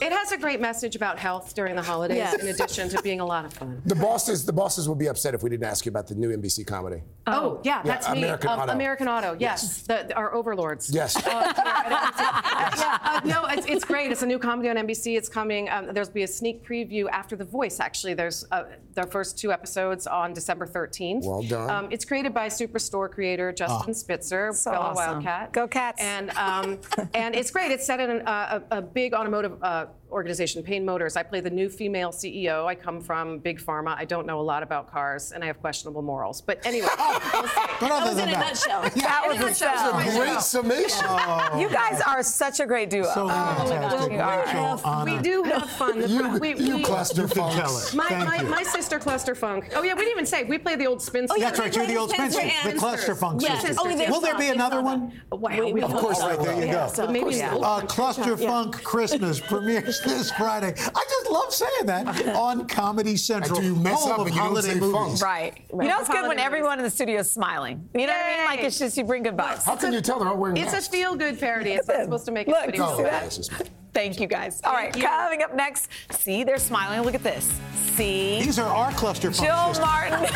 It 0.00 0.12
has 0.12 0.32
a 0.32 0.36
great 0.36 0.60
message 0.60 0.96
about 0.96 1.18
health 1.18 1.54
during 1.54 1.74
the 1.76 1.82
holidays, 1.82 2.18
Yes. 2.18 2.40
in 2.42 2.48
addition 2.48 2.88
to 2.90 3.00
being 3.02 3.20
a 3.20 3.24
lot 3.24 3.44
of 3.46 3.52
fun. 3.54 3.80
The 3.86 3.94
bosses, 3.94 4.44
the 4.44 4.52
bosses 4.52 4.86
will 4.88 4.94
be 4.96 5.06
upset 5.08 5.34
if 5.34 5.42
we 5.42 5.48
didn't 5.50 5.64
ask 5.64 5.86
you 5.86 5.90
about 5.90 6.06
the 6.08 6.14
new 6.14 6.30
NBC 6.36 6.66
comedy. 6.66 7.02
Oh, 7.26 7.60
yeah, 7.64 7.80
that's 7.82 8.08
me. 8.10 8.18
American 8.18 8.50
Um, 8.50 8.60
Auto. 8.60 8.72
American 8.72 9.08
Auto, 9.08 9.36
yes. 9.38 9.82
The, 9.82 10.04
the- 10.08 10.14
our 10.14 10.34
overlords. 10.34 10.90
Yes. 10.92 11.16
Uh, 11.16 11.52
yeah, 11.56 12.98
uh, 13.02 13.20
no, 13.24 13.46
it's, 13.46 13.66
it's 13.66 13.84
great. 13.84 14.10
It's 14.12 14.22
a 14.22 14.26
new 14.26 14.38
comedy 14.38 14.68
on 14.68 14.76
NBC. 14.76 15.16
It's 15.16 15.28
coming. 15.28 15.68
Um, 15.70 15.92
there'll 15.92 16.10
be 16.10 16.24
a 16.24 16.28
sneak 16.28 16.66
preview 16.66 17.08
after 17.10 17.34
The 17.36 17.44
Voice, 17.44 17.80
actually. 17.80 18.14
There's 18.14 18.44
uh, 18.52 18.64
the 18.94 19.06
first 19.06 19.38
two 19.38 19.52
episodes 19.52 20.06
on 20.06 20.32
December 20.32 20.66
13th. 20.66 21.24
Well 21.24 21.42
done. 21.42 21.70
Um, 21.70 21.88
it's 21.90 22.04
created 22.04 22.34
by 22.34 22.48
Superstore 22.48 23.10
creator 23.10 23.52
Justin 23.52 23.94
Spitzer, 23.94 24.52
So 24.52 24.72
fellow 24.72 24.86
awesome. 24.86 25.14
Wildcat. 25.14 25.52
Go 25.52 25.66
Cats. 25.66 26.00
And, 26.02 26.30
um, 26.30 26.78
and 27.14 27.34
it's 27.34 27.50
great. 27.50 27.70
It's 27.70 27.86
set 27.86 28.00
in 28.00 28.10
an, 28.10 28.26
uh, 28.26 28.60
a, 28.70 28.78
a 28.78 28.82
big 28.82 29.14
automotive 29.14 29.62
uh, 29.62 29.86
organization, 30.12 30.62
Payne 30.62 30.84
Motors. 30.84 31.16
I 31.16 31.22
play 31.22 31.40
the 31.40 31.50
new 31.50 31.68
female 31.68 32.10
CEO. 32.10 32.66
I 32.66 32.74
come 32.74 33.00
from 33.00 33.38
Big 33.38 33.58
Pharma. 33.60 33.96
I 33.96 34.04
don't 34.04 34.26
know 34.26 34.40
a 34.40 34.42
lot 34.42 34.62
about 34.62 34.90
cars, 34.90 35.32
and 35.32 35.42
I 35.42 35.46
have 35.48 35.60
questionable 35.60 36.02
morals. 36.02 36.40
But 36.40 36.64
anyway, 36.64 36.88
we'll 36.96 37.20
see. 37.20 37.30
But 37.32 37.80
That 37.80 37.90
other 37.92 38.06
was 38.10 38.16
than 38.16 38.28
in 38.28 38.34
a 38.34 38.38
that, 38.38 38.46
nutshell. 38.46 38.82
That 38.82 39.24
was 39.26 39.36
a 39.36 39.40
nutshell. 39.40 39.76
spell. 39.76 39.92
That's 39.98 40.16
Great 40.16 40.40
summation. 40.40 41.04
Oh. 41.08 41.58
You 41.58 41.68
guys 41.70 42.00
are 42.06 42.22
such 42.22 42.60
a 42.60 42.66
great 42.66 42.90
duo. 42.90 43.04
so 43.04 43.24
oh 43.24 43.28
fantastic. 43.28 44.12
You 44.12 44.18
are. 44.20 45.04
We 45.04 45.18
do 45.18 45.42
have 45.44 45.68
fun. 45.70 46.00
The- 46.00 46.08
You, 46.08 46.38
we, 46.38 46.54
you 46.56 46.76
we- 46.76 46.82
cluster 46.84 47.22
You 47.22 47.28
can 47.28 47.52
tell 47.52 47.80
my, 47.94 48.08
my, 48.24 48.42
my 48.42 48.62
sister 48.62 48.98
Cluster 48.98 49.34
Funk. 49.34 49.70
Oh 49.74 49.82
yeah, 49.82 49.94
we 49.94 50.00
didn't 50.00 50.12
even 50.12 50.26
say 50.26 50.44
we 50.44 50.58
play 50.58 50.76
the 50.76 50.86
old 50.86 51.00
spinster. 51.00 51.34
Oh, 51.34 51.40
yeah, 51.40 51.46
That's 51.46 51.58
right. 51.60 51.74
You're 51.74 51.86
the 51.86 51.96
old 51.96 52.10
Spencer 52.10 52.40
Spencer, 52.40 52.72
the 52.72 52.78
cluster 52.78 53.14
funk 53.14 53.40
Yes. 53.42 53.62
sisters. 53.62 53.78
Oh, 53.80 54.10
Will 54.12 54.20
there 54.20 54.36
be 54.38 54.48
another 54.48 54.82
one? 54.82 55.12
Wow, 55.30 55.50
We- 55.50 55.60
we 55.60 55.72
we 55.74 55.82
of 55.82 55.92
course, 55.94 56.20
right 56.20 56.38
there 56.38 56.64
you 56.66 56.72
go. 56.72 57.06
Maybe 57.10 57.36
Yeah. 57.36 57.50
the 57.50 57.54
old 57.56 57.64
country. 57.64 57.88
Cluster 57.88 58.36
Funk 58.36 58.82
Christmas 58.84 59.40
premieres 59.40 60.00
this 60.10 60.30
Friday. 60.32 60.74
I 60.76 61.04
just 61.08 61.30
love 61.30 61.52
saying 61.52 61.86
that 61.86 62.34
on 62.36 62.66
Comedy 62.68 63.16
Central. 63.16 63.58
Until 63.58 63.74
you 63.74 63.80
mess 63.80 64.06
up 64.06 64.18
of 64.18 64.26
and 64.26 64.34
you 64.34 64.40
don't 64.40 64.50
holiday 64.50 64.68
say 64.74 64.80
movies. 64.80 65.20
funk. 65.20 65.22
Right. 65.22 65.62
You 65.70 65.88
know 65.88 65.98
it's 66.00 66.08
good 66.08 66.14
when 66.26 66.38
Holiday 66.38 66.42
everyone 66.42 66.78
in 66.78 66.84
the 66.84 66.90
studio 66.90 67.20
is 67.20 67.30
smiling. 67.30 67.88
You 67.94 68.06
know 68.06 68.12
what 68.12 68.26
I 68.26 68.36
mean? 68.36 68.44
Like 68.46 68.60
it's 68.62 68.78
just 68.78 68.96
you 68.96 69.04
bring 69.04 69.22
good 69.22 69.36
vibes. 69.36 69.64
How 69.64 69.76
can 69.76 69.92
you 69.92 70.00
tell 70.00 70.18
they're 70.18 70.28
all 70.28 70.36
wearing 70.36 70.56
It's 70.56 70.72
a 70.72 70.76
masks? 70.76 70.88
feel-good 70.88 71.38
parody. 71.40 71.72
It's 71.72 71.88
not 71.88 72.02
supposed 72.04 72.24
to 72.26 72.32
make 72.32 72.46
Look, 72.46 72.56
anybody 72.62 72.78
you 72.78 72.84
Oh, 72.84 73.81
see 73.94 74.00
feel 74.00 74.00
that? 74.00 74.00
bad. 74.00 74.02
Thank 74.02 74.20
you 74.20 74.26
guys. 74.26 74.60
All 74.64 74.72
right, 74.72 74.94
you. 74.96 75.02
coming 75.02 75.42
up 75.42 75.54
next. 75.54 75.88
See, 76.10 76.44
they're 76.44 76.58
smiling. 76.58 77.02
Look 77.02 77.14
at 77.14 77.22
this. 77.22 77.48
See. 77.94 78.40
These 78.42 78.58
are 78.58 78.68
our 78.68 78.90
cluster 78.92 79.30
funk 79.30 79.46
Jill 79.50 79.66
sisters. 79.74 79.84
Martin 79.86 80.14
and 80.24 80.26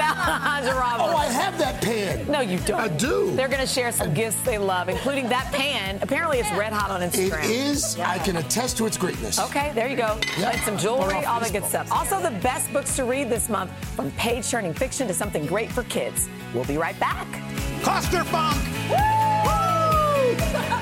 Alejandra 0.00 0.74
Ramos. 0.78 1.10
Oh, 1.10 1.16
I 1.16 1.24
have 1.26 1.56
that 1.58 1.80
pan. 1.82 2.30
No, 2.30 2.40
you 2.40 2.58
don't. 2.60 2.78
I 2.78 2.88
do. 2.88 3.34
They're 3.34 3.48
going 3.48 3.62
to 3.62 3.66
share 3.66 3.90
some 3.92 4.12
gifts 4.12 4.38
they 4.42 4.58
love, 4.58 4.90
including 4.90 5.26
that 5.30 5.50
pan. 5.54 5.98
Apparently, 6.02 6.38
it's 6.38 6.50
red 6.52 6.74
hot 6.74 6.90
on 6.90 7.02
It 7.02 7.12
Instagram. 7.14 7.48
is. 7.48 7.98
I 7.98 8.18
can 8.18 8.36
attest 8.36 8.76
to 8.76 8.84
its 8.86 8.98
greatness. 8.98 9.38
Okay, 9.38 9.72
there 9.74 9.88
you 9.88 9.96
go. 9.96 10.18
Yeah. 10.38 10.50
And 10.50 10.60
some 10.62 10.76
jewelry, 10.76 11.24
all 11.24 11.40
the 11.40 11.48
good 11.50 11.64
stuff. 11.64 11.90
Also, 11.90 12.20
the 12.20 12.30
best 12.42 12.70
books 12.74 12.94
to 12.96 13.04
read 13.04 13.30
this 13.30 13.48
month 13.48 13.70
from 13.94 14.10
page 14.12 14.50
turning 14.50 14.74
fiction 14.74 15.08
to 15.08 15.14
something 15.14 15.46
great 15.46 15.72
for 15.72 15.82
kids. 15.84 16.28
We'll 16.52 16.64
be 16.66 16.76
right 16.76 16.98
back. 17.00 17.26
Cluster 17.82 18.22
funk. 18.24 18.62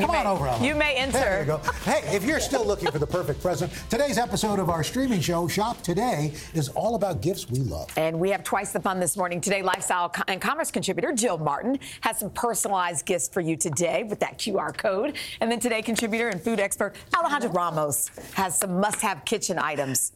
Come 0.00 0.10
on 0.10 0.26
over, 0.26 0.48
Ellen. 0.48 0.64
You 0.64 0.74
may 0.74 0.96
enter. 0.96 1.18
There 1.18 1.40
you 1.40 1.46
go. 1.46 1.58
Hey, 1.84 2.02
if 2.14 2.24
you're 2.24 2.40
still 2.40 2.66
looking 2.66 2.90
for 2.90 2.98
the 2.98 3.06
perfect 3.06 3.40
present, 3.40 3.72
today's 3.88 4.18
episode 4.18 4.58
of 4.58 4.68
our 4.68 4.82
streaming 4.82 5.20
show, 5.20 5.46
Shop 5.46 5.80
Today, 5.82 6.32
is 6.52 6.68
all 6.70 6.96
about 6.96 7.20
gifts 7.20 7.48
we 7.48 7.60
love. 7.60 7.88
And 7.96 8.18
we 8.18 8.30
have 8.30 8.42
twice 8.42 8.72
the 8.72 8.80
fun 8.80 8.98
this 8.98 9.16
morning. 9.16 9.40
Today, 9.40 9.62
lifestyle 9.62 10.12
and 10.26 10.40
commerce 10.40 10.70
contributor 10.70 11.12
Jill 11.12 11.38
Martin 11.38 11.78
has 12.00 12.18
some 12.18 12.30
personalized 12.30 13.06
gifts 13.06 13.28
for 13.28 13.40
you 13.40 13.56
today 13.56 14.02
with 14.02 14.18
that 14.20 14.38
QR 14.38 14.76
code. 14.76 15.16
And 15.40 15.50
then 15.50 15.60
today, 15.60 15.82
contributor 15.82 16.28
and 16.28 16.40
food 16.40 16.58
expert 16.58 16.94
Alejandra 17.12 17.54
Ramos 17.54 18.10
has 18.34 18.58
some 18.58 18.80
must 18.80 19.00
have 19.00 19.24
kitchen 19.24 19.58
items. 19.58 20.12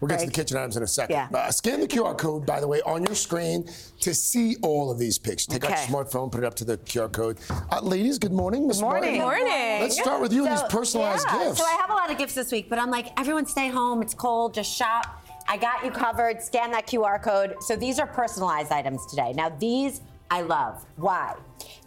We'll 0.00 0.08
get 0.08 0.20
to 0.20 0.26
the 0.26 0.32
kitchen 0.32 0.56
items 0.56 0.76
in 0.76 0.82
a 0.82 0.86
second. 0.86 1.14
Yeah. 1.14 1.28
Uh, 1.32 1.50
scan 1.50 1.80
the 1.80 1.88
QR 1.88 2.16
code, 2.16 2.44
by 2.44 2.60
the 2.60 2.68
way, 2.68 2.82
on 2.82 3.04
your 3.04 3.14
screen 3.14 3.68
to 4.00 4.14
see 4.14 4.56
all 4.62 4.90
of 4.90 4.98
these 4.98 5.18
pics. 5.18 5.46
Take 5.46 5.64
out 5.64 5.70
your 5.70 5.78
smartphone, 5.78 6.30
put 6.30 6.42
it 6.42 6.46
up 6.46 6.54
to 6.56 6.64
the 6.64 6.76
QR 6.78 7.10
code. 7.10 7.38
Uh, 7.70 7.80
ladies, 7.80 8.18
good 8.18 8.32
morning. 8.32 8.66
Miss 8.66 8.80
morning. 8.80 9.14
Good 9.14 9.20
morning. 9.20 9.80
Let's 9.80 9.98
start 9.98 10.20
with 10.20 10.32
you 10.32 10.46
and 10.46 10.52
these 10.52 10.62
personalized 10.64 11.26
yeah, 11.28 11.44
gifts. 11.44 11.58
So 11.58 11.64
I 11.64 11.76
have 11.80 11.90
a 11.90 11.94
lot 11.94 12.10
of 12.10 12.18
gifts 12.18 12.34
this 12.34 12.52
week, 12.52 12.68
but 12.68 12.78
I'm 12.78 12.90
like, 12.90 13.18
everyone 13.18 13.46
stay 13.46 13.68
home. 13.68 14.02
It's 14.02 14.14
cold. 14.14 14.52
Just 14.54 14.76
shop. 14.76 15.22
I 15.48 15.56
got 15.56 15.84
you 15.84 15.90
covered. 15.90 16.42
Scan 16.42 16.70
that 16.72 16.86
QR 16.86 17.22
code. 17.22 17.54
So 17.60 17.76
these 17.76 17.98
are 17.98 18.06
personalized 18.06 18.72
items 18.72 19.06
today. 19.06 19.32
Now 19.32 19.48
these 19.48 20.02
I 20.30 20.42
love. 20.42 20.84
Why? 20.96 21.36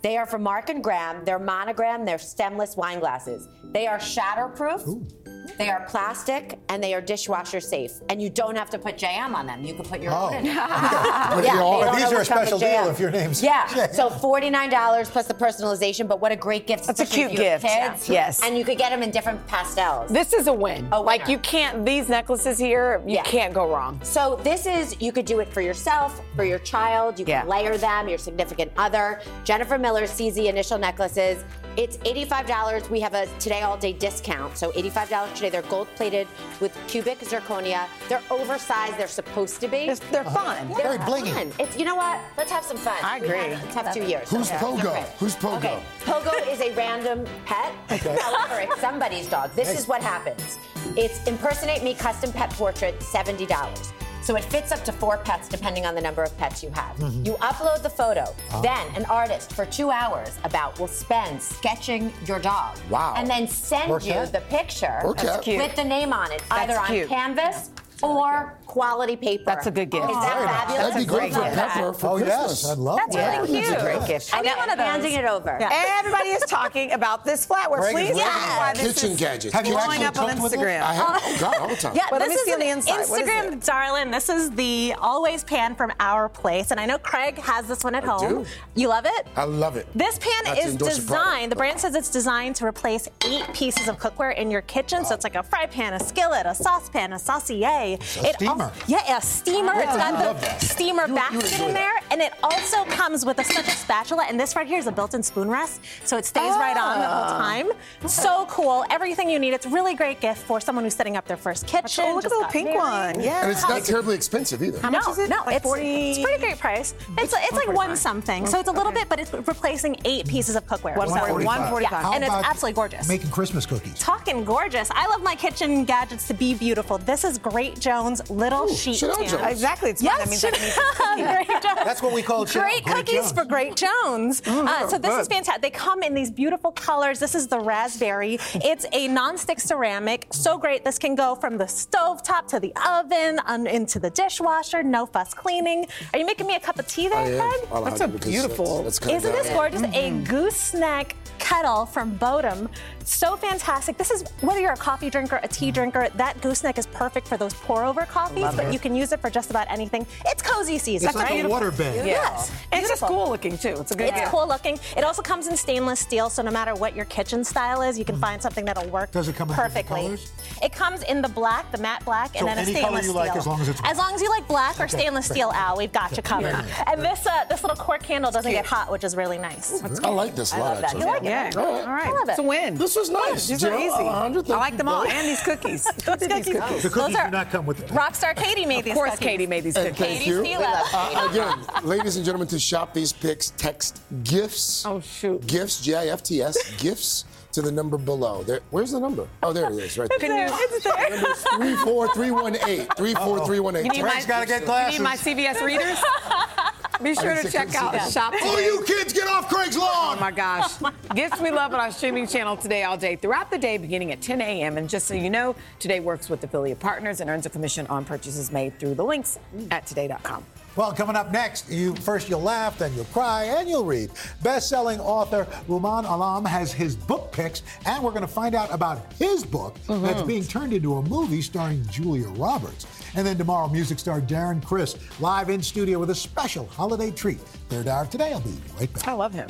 They 0.02 0.17
are 0.17 0.26
from 0.26 0.43
Mark 0.43 0.69
and 0.69 0.84
Graham. 0.84 1.26
They're 1.26 1.39
monogram. 1.39 2.06
They're 2.06 2.17
stemless 2.17 2.78
wine 2.78 3.00
glasses. 3.00 3.48
They 3.65 3.86
are 3.86 4.00
shatterproof. 4.00 5.12
They 5.58 5.69
are 5.69 5.86
plastic 5.89 6.58
and 6.69 6.82
they 6.84 6.93
are 6.93 7.02
dishwasher 7.02 7.60
safe. 7.60 7.91
And 8.10 8.21
you 8.21 8.30
don't 8.30 8.56
have 8.58 8.69
to 8.71 8.80
put 8.80 8.97
jam 8.97 9.36
on 9.36 9.45
them. 9.45 9.63
You 9.63 9.73
can 9.73 9.84
put 9.86 10.02
your 10.02 10.13
Oh. 10.13 10.28
own 10.28 10.34
in 10.36 10.45
it. 10.47 10.54
Yeah, 10.54 11.54
you 11.54 11.60
all- 11.62 11.80
they 11.80 11.86
don't 11.86 11.95
these 11.95 12.04
are 12.06 12.08
a 12.08 12.12
always 12.13 12.28
come 12.30 12.39
with 12.39 12.47
special 12.49 12.60
deal 12.60 12.88
if 12.89 12.99
your 12.99 13.12
name's 13.12 13.41
Yeah. 13.43 13.67
Jam. 13.73 13.93
So 13.93 14.10
forty-nine 14.10 14.69
dollars 14.69 15.10
plus 15.10 15.28
the 15.28 15.34
personalization, 15.34 16.08
but 16.08 16.19
what 16.21 16.32
a 16.32 16.36
great 16.36 16.67
gift! 16.67 16.86
That's 16.88 16.99
a 16.99 17.06
cute 17.06 17.32
if 17.32 17.38
you 17.39 17.45
have 17.45 17.62
gift. 17.62 17.73
Kids. 17.73 18.10
Yes. 18.10 18.41
And 18.43 18.58
you 18.58 18.63
could 18.63 18.78
get 18.78 18.89
them 18.91 19.04
in 19.04 19.12
different 19.12 19.45
pastels. 19.47 20.10
This 20.12 20.34
is 20.34 20.47
a 20.47 20.54
win. 20.54 20.88
A 20.91 21.02
like 21.02 21.28
you 21.28 21.38
can't, 21.39 21.86
these 21.86 22.10
necklaces 22.10 22.58
here, 22.58 23.02
you 23.06 23.15
Yeah. 23.15 23.23
can't 23.23 23.54
go 23.54 23.67
wrong. 23.69 23.99
So 24.04 24.39
this 24.43 24.65
is 24.65 24.95
you 25.02 25.12
could 25.12 25.25
do 25.25 25.39
it 25.39 25.52
for 25.54 25.62
yourself, 25.62 26.21
for 26.36 26.43
your 26.43 26.60
child. 26.60 27.19
You 27.19 27.25
can 27.25 27.45
Yeah. 27.45 27.52
layer 27.52 27.78
them, 27.78 28.08
your 28.08 28.17
significant 28.17 28.71
other. 28.78 29.21
Jennifer 29.43 29.78
Miller's 29.78 30.12
CZ 30.12 30.47
initial 30.47 30.78
necklaces. 30.78 31.43
It's 31.78 31.97
$85. 32.04 32.89
We 32.89 32.99
have 32.99 33.13
a 33.13 33.25
today 33.39 33.62
all 33.62 33.78
day 33.78 33.93
discount. 33.93 34.58
So 34.58 34.71
$85 34.71 35.28
today. 35.35 35.49
They're 35.49 35.61
gold 35.63 35.87
plated 35.95 36.27
with 36.59 36.77
cubic 36.87 37.19
zirconia. 37.19 37.87
They're 38.07 38.21
oversized. 38.29 38.97
They're 38.97 39.07
supposed 39.07 39.59
to 39.61 39.67
be. 39.67 39.87
They're, 39.87 39.95
they're 40.11 40.23
fun. 40.25 40.67
They're 40.69 40.97
Very 40.97 40.97
blingy. 40.99 41.33
fun. 41.33 41.51
It's, 41.59 41.77
you 41.77 41.85
know 41.85 41.95
what? 41.95 42.19
Let's 42.37 42.51
have 42.51 42.63
some 42.63 42.77
fun. 42.77 42.97
I 43.03 43.19
We've 43.19 43.29
had 43.29 43.51
agree. 43.53 43.69
a 43.69 43.73
tough 43.73 43.93
two 43.93 44.03
years. 44.03 44.29
Who's 44.29 44.49
so- 44.49 44.55
Pogo? 44.55 44.85
Okay. 44.85 45.05
Who's 45.19 45.35
Pogo? 45.35 45.57
Okay. 45.57 45.83
Pogo 46.01 46.47
is 46.51 46.61
a 46.61 46.73
random 46.75 47.25
pet. 47.45 47.73
However, 47.89 48.61
it's 48.61 48.79
somebody's 48.81 49.27
dog. 49.27 49.51
This 49.55 49.77
is 49.77 49.87
what 49.87 50.01
happens. 50.01 50.57
It's 50.97 51.25
impersonate 51.27 51.83
me 51.83 51.93
custom 51.93 52.31
pet 52.31 52.49
portrait, 52.51 52.99
$70. 52.99 53.93
So 54.29 54.35
it 54.35 54.43
fits 54.43 54.71
up 54.71 54.85
to 54.85 54.91
four 54.91 55.17
pets 55.17 55.47
depending 55.49 55.87
on 55.87 55.95
the 55.95 56.01
number 56.01 56.21
of 56.21 56.37
pets 56.37 56.61
you 56.61 56.69
have. 56.75 56.95
Mhm. 56.97 57.25
You 57.25 57.33
upload 57.41 57.81
the 57.81 57.89
photo. 57.89 58.25
Oh. 58.53 58.61
Then 58.61 58.85
an 58.95 59.05
artist 59.05 59.51
for 59.53 59.65
two 59.65 59.89
hours 59.89 60.37
about 60.43 60.77
will 60.79 60.87
spend 60.87 61.41
sketching 61.41 62.13
your 62.27 62.37
dog. 62.37 62.77
Wow. 62.91 63.15
And 63.17 63.27
then 63.27 63.47
send 63.47 63.89
Work 63.89 64.05
you 64.05 64.13
that. 64.13 64.31
the 64.31 64.41
picture 64.41 65.01
Work 65.03 65.17
that. 65.21 65.41
cute. 65.41 65.57
with 65.57 65.75
the 65.75 65.83
name 65.83 66.13
on 66.13 66.31
it, 66.31 66.43
That's 66.47 66.61
either 66.61 66.79
on 66.79 66.85
cute. 66.89 67.09
canvas 67.09 67.71
or 68.03 68.57
quality 68.65 69.15
paper. 69.15 69.43
That's 69.45 69.67
a 69.67 69.71
good 69.71 69.89
gift. 69.89 70.09
Is 70.09 70.15
that 70.15 70.45
fabulous? 70.45 70.77
That'd 70.93 70.93
be 70.93 71.03
That's 71.03 71.05
a 71.05 71.17
great 71.17 71.33
for 71.33 71.39
great 71.39 71.53
gift. 71.55 71.73
Pepper 71.73 71.93
for 71.93 72.07
Oh, 72.07 72.15
Christmas. 72.17 72.63
yes. 72.63 72.65
I'd 72.71 72.77
love 72.77 72.97
That's 72.97 73.15
that. 73.15 73.41
really 73.41 73.59
It's 73.59 73.69
a 73.69 73.79
great 73.81 74.07
gift. 74.07 74.33
I 74.33 74.41
need 74.41 74.55
one 74.57 74.69
of 74.69 74.77
those. 74.77 74.88
Handing 74.88 75.13
it 75.13 75.25
over. 75.25 75.59
Everybody 75.62 76.29
is 76.29 76.43
talking 76.43 76.91
about 76.93 77.25
this 77.25 77.45
flatware. 77.45 77.77
Greg 77.79 77.93
Please 77.95 78.09
looking 78.09 78.23
tell 78.23 78.39
me 78.41 78.57
why 78.57 78.73
this 78.75 79.01
Kitchen 79.01 79.15
gadgets. 79.17 79.53
Have 79.53 79.65
you 79.67 79.73
Kitchen- 79.73 79.88
blowing 79.88 80.03
up 80.03 80.19
on 80.19 80.29
cooked 80.29 80.41
with 80.43 80.53
it? 80.53 80.59
Instagram. 80.59 80.81
I 80.81 80.93
have, 80.93 81.05
oh. 81.09 81.19
oh 81.23 81.38
God, 81.39 81.57
all 81.57 81.67
the 81.67 81.75
time. 81.75 81.95
Yeah, 81.95 82.03
Well, 82.12 82.19
let 82.19 82.29
this 82.29 82.35
me 82.38 82.41
is 82.41 82.45
see 82.45 82.53
on 82.53 82.62
an 82.62 82.67
the 82.67 82.73
inside. 82.73 83.09
What 83.09 83.21
is 83.21 83.27
Instagram 83.29 83.53
it? 83.53 83.65
darling. 83.65 84.12
This 84.12 84.29
is 84.29 84.51
the 84.51 84.95
always 84.99 85.43
pan 85.43 85.75
from 85.75 85.91
our 85.99 86.29
place, 86.29 86.71
and 86.71 86.79
I 86.79 86.85
know 86.85 86.97
Craig 86.99 87.38
has 87.39 87.67
this 87.67 87.83
one 87.83 87.95
at 87.95 88.03
I 88.03 88.07
home. 88.07 88.43
do. 88.43 88.49
You 88.75 88.88
love 88.89 89.05
it? 89.05 89.27
I 89.35 89.43
love 89.45 89.75
it. 89.77 89.88
This 89.95 90.17
pan 90.19 90.31
That's 90.45 90.65
is 90.65 90.75
designed, 90.75 91.51
the 91.51 91.55
brand 91.55 91.79
says 91.79 91.95
it's 91.95 92.09
designed 92.09 92.55
to 92.57 92.65
replace 92.65 93.07
eight 93.25 93.45
pieces 93.53 93.88
of 93.88 93.97
cookware 93.99 94.35
in 94.38 94.51
your 94.51 94.62
kitchen. 94.62 95.03
So 95.05 95.15
it's 95.15 95.23
like 95.23 95.35
a 95.35 95.43
fry 95.43 95.65
pan, 95.65 95.93
a 95.93 95.99
skillet, 95.99 96.45
a 96.45 96.53
saucepan, 96.55 97.13
a 97.13 97.19
saucier. 97.19 97.88
A 97.95 98.34
steamer. 98.34 98.71
yeah, 98.88 99.17
a 99.17 99.21
steamer. 99.21 99.73
Oh, 99.75 99.80
it's 99.80 99.91
I 99.93 100.12
got 100.12 100.39
the 100.41 100.65
steamer 100.65 101.04
You- 101.08 101.10
you 101.13 101.15
basket 101.15 101.52
enjoy 101.54 101.65
in 101.67 101.73
that. 101.73 101.80
there. 101.80 101.99
And 102.12 102.21
it 102.21 102.34
also 102.43 102.84
comes 102.86 103.25
with 103.25 103.39
a 103.39 103.43
such 103.43 103.67
a 103.67 103.71
spatula. 103.71 104.25
And 104.28 104.39
this 104.39 104.56
right 104.56 104.67
here 104.67 104.80
is 104.80 104.88
a 104.88 104.91
built 104.91 105.13
in 105.13 105.23
spoon 105.23 105.49
rest. 105.49 105.82
So 106.06 106.17
it 106.17 106.25
stays 106.25 106.52
right 106.56 106.75
on 106.78 106.99
the 106.99 107.06
whole 107.08 107.23
Ah. 107.23 107.38
time. 107.38 107.67
So 108.08 108.45
cool. 108.49 108.84
Everything 108.89 109.30
you 109.30 109.39
need. 109.39 109.54
It's 109.54 109.65
a 109.65 109.69
really 109.69 109.93
great 109.95 110.19
gift 110.19 110.41
for 110.43 110.60
someone 110.60 110.84
who's 110.84 110.95
setting 110.95 111.17
up 111.17 111.28
their 111.28 111.38
first 111.38 111.67
kitchen. 111.67 112.06
Oh, 112.08 112.15
look 112.15 112.25
at 112.25 112.30
just 112.30 112.34
the 112.34 112.38
little 112.38 112.52
pink 112.52 112.67
married. 112.69 113.15
one. 113.17 113.19
Yeah. 113.23 113.41
And 113.43 113.52
it's 113.52 113.67
not 113.67 113.84
terribly 113.84 114.15
expensive 114.15 114.62
either. 114.63 114.80
How 114.80 114.89
much 114.89 115.08
is 115.08 115.19
it? 115.19 115.30
No, 115.30 115.43
Like 115.45 115.58
it's, 115.58 115.63
40 115.63 116.10
it's 116.12 116.19
pretty 116.19 116.39
great 116.41 116.60
price. 116.60 116.93
It's, 117.17 117.34
it's 117.38 117.54
like 117.54 117.71
one 117.73 117.95
something. 117.95 118.45
So 118.47 118.60
it's 118.60 118.69
a 118.69 118.71
little 118.71 118.91
bit, 118.91 119.08
but 119.10 119.19
it's 119.19 119.32
replacing 119.34 119.97
eight 120.06 120.28
pieces 120.28 120.56
of 120.56 120.65
cookware. 120.65 120.95
One 120.95 121.10
So- 121.10 121.15
forty- 121.25 121.45
one 121.45 121.69
forty-five. 121.69 122.04
Yeah, 122.04 122.12
and 122.13 122.23
it's 122.23 122.34
absolutely 122.34 122.73
gorgeous. 122.73 123.08
Making 123.08 123.30
Christmas 123.32 123.65
cookies. 123.65 123.97
Talking 123.99 124.43
gorgeous. 124.43 124.89
I 124.91 125.08
love 125.08 125.21
my 125.21 125.36
kitchen 125.36 125.86
gadgets 125.86 126.28
to 126.28 126.34
be 126.34 126.54
beautiful. 126.54 126.97
This 126.97 127.23
is 127.23 127.38
Great 127.38 127.78
Jones 127.79 128.29
Little 128.29 128.67
Sheet 128.73 128.95
Chanel 128.97 129.15
Pan. 129.17 129.27
Jones. 129.29 129.51
Exactly. 129.51 129.89
It's 129.91 130.03
mine. 130.03 130.11
Yes, 130.17 130.19
That 130.19 130.29
means 130.29 130.43
I 130.45 130.51
can 130.51 130.59
eat 130.59 131.39
this. 131.39 131.45
Great 131.47 131.63
Jones. 131.63 131.79
That's 131.85 132.01
what 132.01 132.13
we 132.13 132.21
call 132.21 132.45
Chanel. 132.45 132.67
Great 132.69 132.83
Great 132.85 132.95
cookies 132.95 133.13
Jones. 133.15 133.31
for 133.31 133.45
Great 133.45 133.75
Jones. 133.75 134.41
Uh, 134.45 134.87
so 134.87 134.97
this 134.97 135.17
is 135.17 135.27
fantastic. 135.27 135.61
They 135.61 135.69
come 135.69 136.03
in 136.03 136.13
these 136.13 136.31
beautiful 136.31 136.71
colors. 136.71 137.19
This 137.19 137.35
is 137.35 137.47
the 137.47 137.59
raspberry. 137.59 138.37
It's 138.55 138.85
a 138.91 139.07
non-stick 139.07 139.59
ceramic. 139.59 140.27
So 140.31 140.57
great. 140.57 140.83
This 140.85 140.99
can 140.99 141.15
go 141.15 141.35
from 141.35 141.57
the 141.57 141.67
stove 141.67 142.23
top 142.23 142.47
to 142.49 142.59
the 142.59 142.73
oven, 142.87 143.39
on, 143.45 143.67
into 143.67 143.99
the 143.99 144.09
dishwasher. 144.09 144.83
No 144.83 145.05
fuss 145.05 145.33
cleaning. 145.33 145.87
Are 146.13 146.19
you 146.19 146.25
making 146.25 146.47
me 146.47 146.55
a 146.55 146.59
cup 146.59 146.79
of 146.79 146.87
tea 146.87 147.07
there, 147.07 147.17
I 147.17 147.29
am. 147.29 147.67
Craig? 147.67 147.83
That's 147.85 148.01
have 148.01 148.15
a 148.15 148.17
beautiful- 148.19 148.83
That's, 148.83 148.99
that's 148.99 149.13
Isn't 149.13 149.31
this 149.33 149.49
gorgeous? 149.49 149.81
A 149.93 150.11
gooseneck 150.25 151.15
kettle 151.39 151.86
from 151.86 152.17
Bodum. 152.17 152.69
So 153.06 153.36
fantastic. 153.36 153.97
This 153.97 154.12
is 154.12 154.23
whether 154.41 154.60
you're 154.60 154.73
a 154.73 154.78
coffee 154.78 155.10
drinker, 155.10 155.39
a 155.41 155.47
tea 155.47 155.71
drinker, 155.71 156.10
that 156.15 156.39
gooseneck 156.41 156.78
is 156.78 156.86
perfect 156.88 157.28
for 157.28 157.38
those 157.38 157.54
pour 157.56 157.84
over 157.84 158.02
coffees, 158.06 158.54
but 158.56 158.71
you 158.71 158.78
can 158.78 158.95
use 158.95 159.12
it 159.12 159.19
for 159.19 159.30
just 159.32 159.49
about 159.49 159.69
anything. 159.71 160.06
It's 160.28 160.43
cozy 160.43 160.78
season. 160.78 161.08
It's 161.10 161.15
like 161.17 161.30
right? 161.30 161.45
a 161.45 161.47
water 161.47 161.71
bed. 161.71 162.06
Yes. 162.06 162.52
And 162.71 162.82
it's 162.82 162.89
just 162.89 163.02
Beautiful. 163.02 163.08
cool 163.08 163.30
looking 163.30 163.58
too. 163.58 163.75
It's 163.80 163.91
a 163.91 163.95
good 163.95 164.10
It's 164.10 164.19
gift. 164.19 164.32
cool 164.32 164.47
looking. 164.47 164.78
It 164.95 165.04
also 165.04 165.21
comes 165.23 165.47
in 165.47 165.58
stainless 165.58 165.99
steel, 165.99 166.30
so 166.30 166.43
no 166.43 166.52
matter 166.52 166.75
what 166.75 166.95
your 166.95 167.06
kitchen 167.06 167.43
style 167.43 167.82
is, 167.82 167.97
you 167.97 168.06
can 168.06 168.17
find 168.19 168.41
something 168.41 168.65
that'll 168.65 168.88
work 168.89 169.10
Mm. 169.10 169.13
Does 169.13 169.28
it 169.30 169.36
come 169.36 169.49
in 169.49 169.56
different 169.56 169.73
perfectly. 169.73 170.02
colors? 170.02 170.32
It 170.62 170.71
comes 170.73 171.02
in 171.04 171.21
the 171.21 171.30
black, 171.30 171.71
the 171.71 171.78
matte 171.80 172.04
black, 172.06 172.34
So 172.34 172.39
and 172.39 172.47
then 172.47 172.58
a 172.58 172.62
any 172.62 172.73
stainless 172.73 172.84
color 172.89 172.97
you 172.97 173.04
steel. 173.04 173.15
like 173.15 173.36
as 173.36 173.47
long 173.47 173.62
as 173.62 173.69
it's 173.69 173.82
as 173.84 173.97
long 173.97 174.13
as 174.13 174.21
you 174.21 174.30
like 174.30 174.47
black 174.47 174.80
or 174.80 174.88
stainless 174.88 175.25
steel, 175.25 175.52
Al, 175.56 175.78
we've 175.78 175.91
got 175.91 176.15
you 176.15 176.21
covered. 176.21 176.54
And 176.86 177.02
this 177.02 177.25
uh, 177.25 177.45
this 177.49 177.63
little 177.63 177.78
cork 177.78 178.04
candle 178.04 178.30
doesn't 178.32 178.52
get 178.52 178.65
hot, 178.65 178.91
which 178.91 179.04
is 179.04 179.15
really 179.15 179.38
nice. 179.38 179.82
I 180.04 180.10
like 180.10 180.36
this 180.36 180.54
a 180.54 180.58
I 180.58 180.60
lot, 180.60 180.65
love 180.69 180.78
that. 180.82 180.84
actually. 180.86 180.99
You 181.02 181.08
like 181.08 181.23
it? 181.23 181.28
Yeah. 181.29 181.51
All 181.55 181.63
right. 181.63 181.81
All 181.87 181.93
right. 181.93 182.05
I 182.07 182.11
love 182.11 182.27
it. 182.29 182.31
It's 182.31 182.39
a 182.39 182.43
win. 182.43 182.75
This 182.75 182.95
was 182.95 183.09
nice. 183.09 183.47
These 183.47 183.63
are 183.63 183.73
easy. 183.77 183.89
Alejandra, 183.89 184.49
I 184.51 184.57
like 184.57 184.77
them 184.77 184.87
all. 184.87 185.03
And 185.05 185.27
these 185.27 185.41
cookies. 185.41 185.83
These 185.95 186.03
cookies. 186.03 186.27
cookies. 186.27 186.45
The 186.45 186.59
Those 186.89 186.93
cookies 186.93 187.15
are- 187.15 187.25
do 187.25 187.31
not 187.31 187.49
come 187.51 187.65
with 187.65 187.77
the 187.77 187.93
Rockstar 187.93 188.35
Katie 188.35 188.65
made 188.65 188.83
these 188.85 188.93
cookies. 188.93 188.93
Of 188.93 188.95
course, 188.95 189.11
cookies. 189.11 189.27
Katie 189.27 189.47
made 189.47 189.63
these 189.63 189.73
cookies. 189.75 189.95
thank 189.97 190.19
Katie 190.19 190.29
you. 190.29 190.43
Steele. 190.43 190.61
Uh, 190.63 191.27
again, 191.31 191.85
ladies 191.87 192.15
and 192.17 192.25
gentlemen, 192.25 192.47
to 192.49 192.59
shop 192.59 192.93
these 192.93 193.13
picks, 193.13 193.51
text 193.57 194.01
gifts. 194.23 194.85
Oh 194.85 194.99
shoot. 194.99 195.45
Gifts, 195.47 195.81
G 195.81 195.95
I 195.95 196.07
F 196.07 196.23
T 196.23 196.41
S, 196.41 196.57
gifts 196.77 197.25
to 197.51 197.61
the 197.61 197.71
number 197.71 197.97
below. 197.97 198.43
There, 198.43 198.59
where's 198.69 198.91
the 198.91 198.99
number? 198.99 199.27
Oh, 199.43 199.51
there 199.53 199.65
it 199.71 199.73
is, 199.77 199.97
right 199.97 200.09
there. 200.09 200.19
Can 200.19 200.35
you? 200.49 200.55
It's 200.71 200.83
there. 200.83 201.09
Number 201.09 201.33
34318. 201.35 202.87
34318. 202.95 203.85
You 203.85 203.91
need 203.91 204.03
my, 204.03 204.23
gotta 204.27 204.45
get 204.45 204.59
You 204.61 204.65
glasses. 204.67 204.99
need 204.99 205.03
my 205.03 205.15
CVS 205.15 205.61
readers? 205.65 205.97
Be 207.01 207.15
sure 207.15 207.35
to 207.35 207.49
check 207.51 207.73
out 207.75 207.93
that. 207.93 208.12
Shop 208.12 208.33
Oh, 208.35 208.55
Today. 208.55 208.65
you 208.65 208.83
kids, 208.85 209.13
get 209.13 209.27
off 209.27 209.47
Craig's 209.49 209.77
lawn! 209.77 210.17
Oh 210.17 210.19
my 210.19 210.31
gosh. 210.31 210.73
Gifts 211.15 211.39
we 211.39 211.49
love 211.51 211.73
on 211.73 211.79
our 211.79 211.91
streaming 211.91 212.27
channel 212.27 212.57
today 212.57 212.83
all 212.83 212.97
day 212.97 213.15
throughout 213.15 213.49
the 213.51 213.57
day 213.57 213.77
beginning 213.77 214.12
at 214.12 214.21
10 214.21 214.41
a.m. 214.41 214.77
And 214.77 214.89
just 214.89 215.07
so 215.07 215.13
you 215.13 215.29
know, 215.29 215.55
Today 215.79 215.99
works 216.01 216.29
with 216.29 216.43
affiliate 216.43 216.79
partners 216.79 217.21
and 217.21 217.29
earns 217.29 217.45
a 217.45 217.49
commission 217.49 217.88
on 217.88 218.03
purchases 218.03 218.51
made 218.51 218.77
through 218.79 218.95
the 218.95 219.03
links 219.03 219.39
at 219.71 219.85
today.com. 219.85 220.43
Well, 220.75 220.93
coming 220.93 221.15
up 221.15 221.32
next, 221.32 221.69
you 221.69 221.95
first 221.95 222.29
you'll 222.29 222.41
laugh, 222.41 222.77
then 222.77 222.93
you'll 222.93 223.05
cry, 223.05 223.45
and 223.45 223.67
you'll 223.67 223.86
read. 223.86 224.12
Best-selling 224.43 224.99
author 224.99 225.45
Rumaan 225.67 226.10
Alam 226.10 226.45
has 226.45 226.71
his 226.71 226.95
book 226.95 227.32
picks, 227.32 227.63
and 227.86 228.03
we're 228.03 228.12
going 228.12 228.21
to 228.21 228.27
find 228.27 228.55
out 228.55 228.73
about 228.73 229.12
his 229.13 229.43
book 229.43 229.77
mm-hmm. 229.88 230.03
that's 230.03 230.21
being 230.21 230.43
turned 230.43 230.73
into 230.73 230.95
a 230.95 231.01
movie 231.01 231.41
starring 231.41 231.86
Julia 231.88 232.27
Roberts. 232.29 232.86
And 233.15 233.25
then 233.25 233.38
tomorrow, 233.38 233.67
music 233.67 233.99
star 233.99 234.21
Darren 234.21 234.63
Criss 234.63 234.95
live 235.19 235.49
in 235.49 235.62
studio 235.62 235.99
with 235.99 236.12
a 236.12 236.15
special 236.15 236.67
holiday 236.67 237.12
treat. 237.12 237.39
Third 237.69 237.88
hour 237.88 238.03
of 238.03 238.10
today. 238.10 238.32
I'll 238.32 238.39
be 238.41 238.53
right 238.79 238.93
back. 238.93 239.08
I 239.08 239.13
love 239.13 239.34
him. 239.34 239.49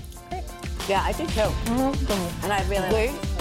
Yeah, 0.88 1.04
I 1.04 1.12
do 1.12 1.26
too. 1.28 1.42
Mm-hmm. 1.42 2.46
And 2.46 2.54
I 2.54 2.68
really 2.68 3.08
Lee? 3.10 3.39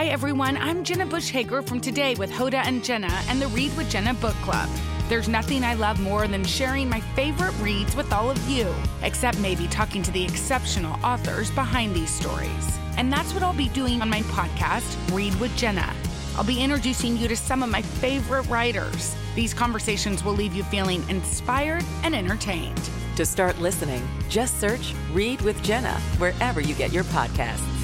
Hi 0.00 0.06
everyone, 0.06 0.56
I'm 0.56 0.82
Jenna 0.82 1.04
Bush 1.04 1.28
Hager 1.28 1.60
from 1.60 1.78
Today 1.78 2.14
with 2.14 2.30
Hoda 2.30 2.64
and 2.64 2.82
Jenna 2.82 3.12
and 3.28 3.38
the 3.38 3.48
Read 3.48 3.76
with 3.76 3.90
Jenna 3.90 4.14
book 4.14 4.34
club. 4.36 4.70
There's 5.10 5.28
nothing 5.28 5.62
I 5.62 5.74
love 5.74 6.00
more 6.00 6.26
than 6.26 6.42
sharing 6.42 6.88
my 6.88 7.00
favorite 7.00 7.52
reads 7.60 7.94
with 7.94 8.10
all 8.10 8.30
of 8.30 8.48
you, 8.48 8.74
except 9.02 9.38
maybe 9.40 9.68
talking 9.68 10.02
to 10.02 10.10
the 10.10 10.24
exceptional 10.24 10.98
authors 11.04 11.50
behind 11.50 11.94
these 11.94 12.08
stories. 12.08 12.78
And 12.96 13.12
that's 13.12 13.34
what 13.34 13.42
I'll 13.42 13.52
be 13.52 13.68
doing 13.68 14.00
on 14.00 14.08
my 14.08 14.22
podcast, 14.22 14.96
Read 15.14 15.38
with 15.38 15.54
Jenna. 15.54 15.94
I'll 16.34 16.44
be 16.44 16.62
introducing 16.62 17.18
you 17.18 17.28
to 17.28 17.36
some 17.36 17.62
of 17.62 17.68
my 17.68 17.82
favorite 17.82 18.48
writers. 18.48 19.14
These 19.34 19.52
conversations 19.52 20.24
will 20.24 20.32
leave 20.32 20.54
you 20.54 20.62
feeling 20.62 21.06
inspired 21.10 21.84
and 22.04 22.14
entertained. 22.14 22.88
To 23.16 23.26
start 23.26 23.58
listening, 23.58 24.08
just 24.30 24.60
search 24.60 24.94
Read 25.12 25.42
with 25.42 25.62
Jenna 25.62 26.00
wherever 26.16 26.62
you 26.62 26.74
get 26.74 26.90
your 26.90 27.04
podcasts. 27.04 27.79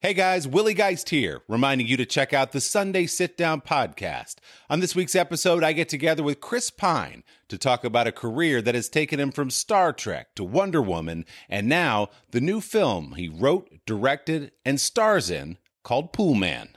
Hey 0.00 0.12
guys, 0.12 0.46
Willie 0.46 0.74
Geist 0.74 1.08
here, 1.08 1.40
reminding 1.48 1.86
you 1.86 1.96
to 1.96 2.04
check 2.04 2.34
out 2.34 2.52
the 2.52 2.60
Sunday 2.60 3.06
Sit 3.06 3.34
Down 3.34 3.62
podcast. 3.62 4.34
On 4.68 4.80
this 4.80 4.94
week's 4.94 5.14
episode, 5.14 5.64
I 5.64 5.72
get 5.72 5.88
together 5.88 6.22
with 6.22 6.38
Chris 6.38 6.68
Pine 6.68 7.24
to 7.48 7.56
talk 7.56 7.82
about 7.82 8.06
a 8.06 8.12
career 8.12 8.60
that 8.60 8.74
has 8.74 8.90
taken 8.90 9.18
him 9.18 9.32
from 9.32 9.48
Star 9.48 9.94
Trek 9.94 10.34
to 10.34 10.44
Wonder 10.44 10.82
Woman, 10.82 11.24
and 11.48 11.66
now 11.66 12.10
the 12.30 12.42
new 12.42 12.60
film 12.60 13.14
he 13.14 13.26
wrote, 13.30 13.70
directed, 13.86 14.52
and 14.66 14.78
stars 14.78 15.30
in 15.30 15.56
called 15.82 16.12
Pool 16.12 16.34
Man. 16.34 16.76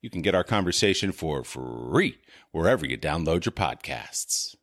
You 0.00 0.08
can 0.08 0.22
get 0.22 0.36
our 0.36 0.44
conversation 0.44 1.10
for 1.10 1.42
free 1.42 2.18
wherever 2.52 2.86
you 2.86 2.96
download 2.96 3.46
your 3.46 3.52
podcasts. 3.52 4.54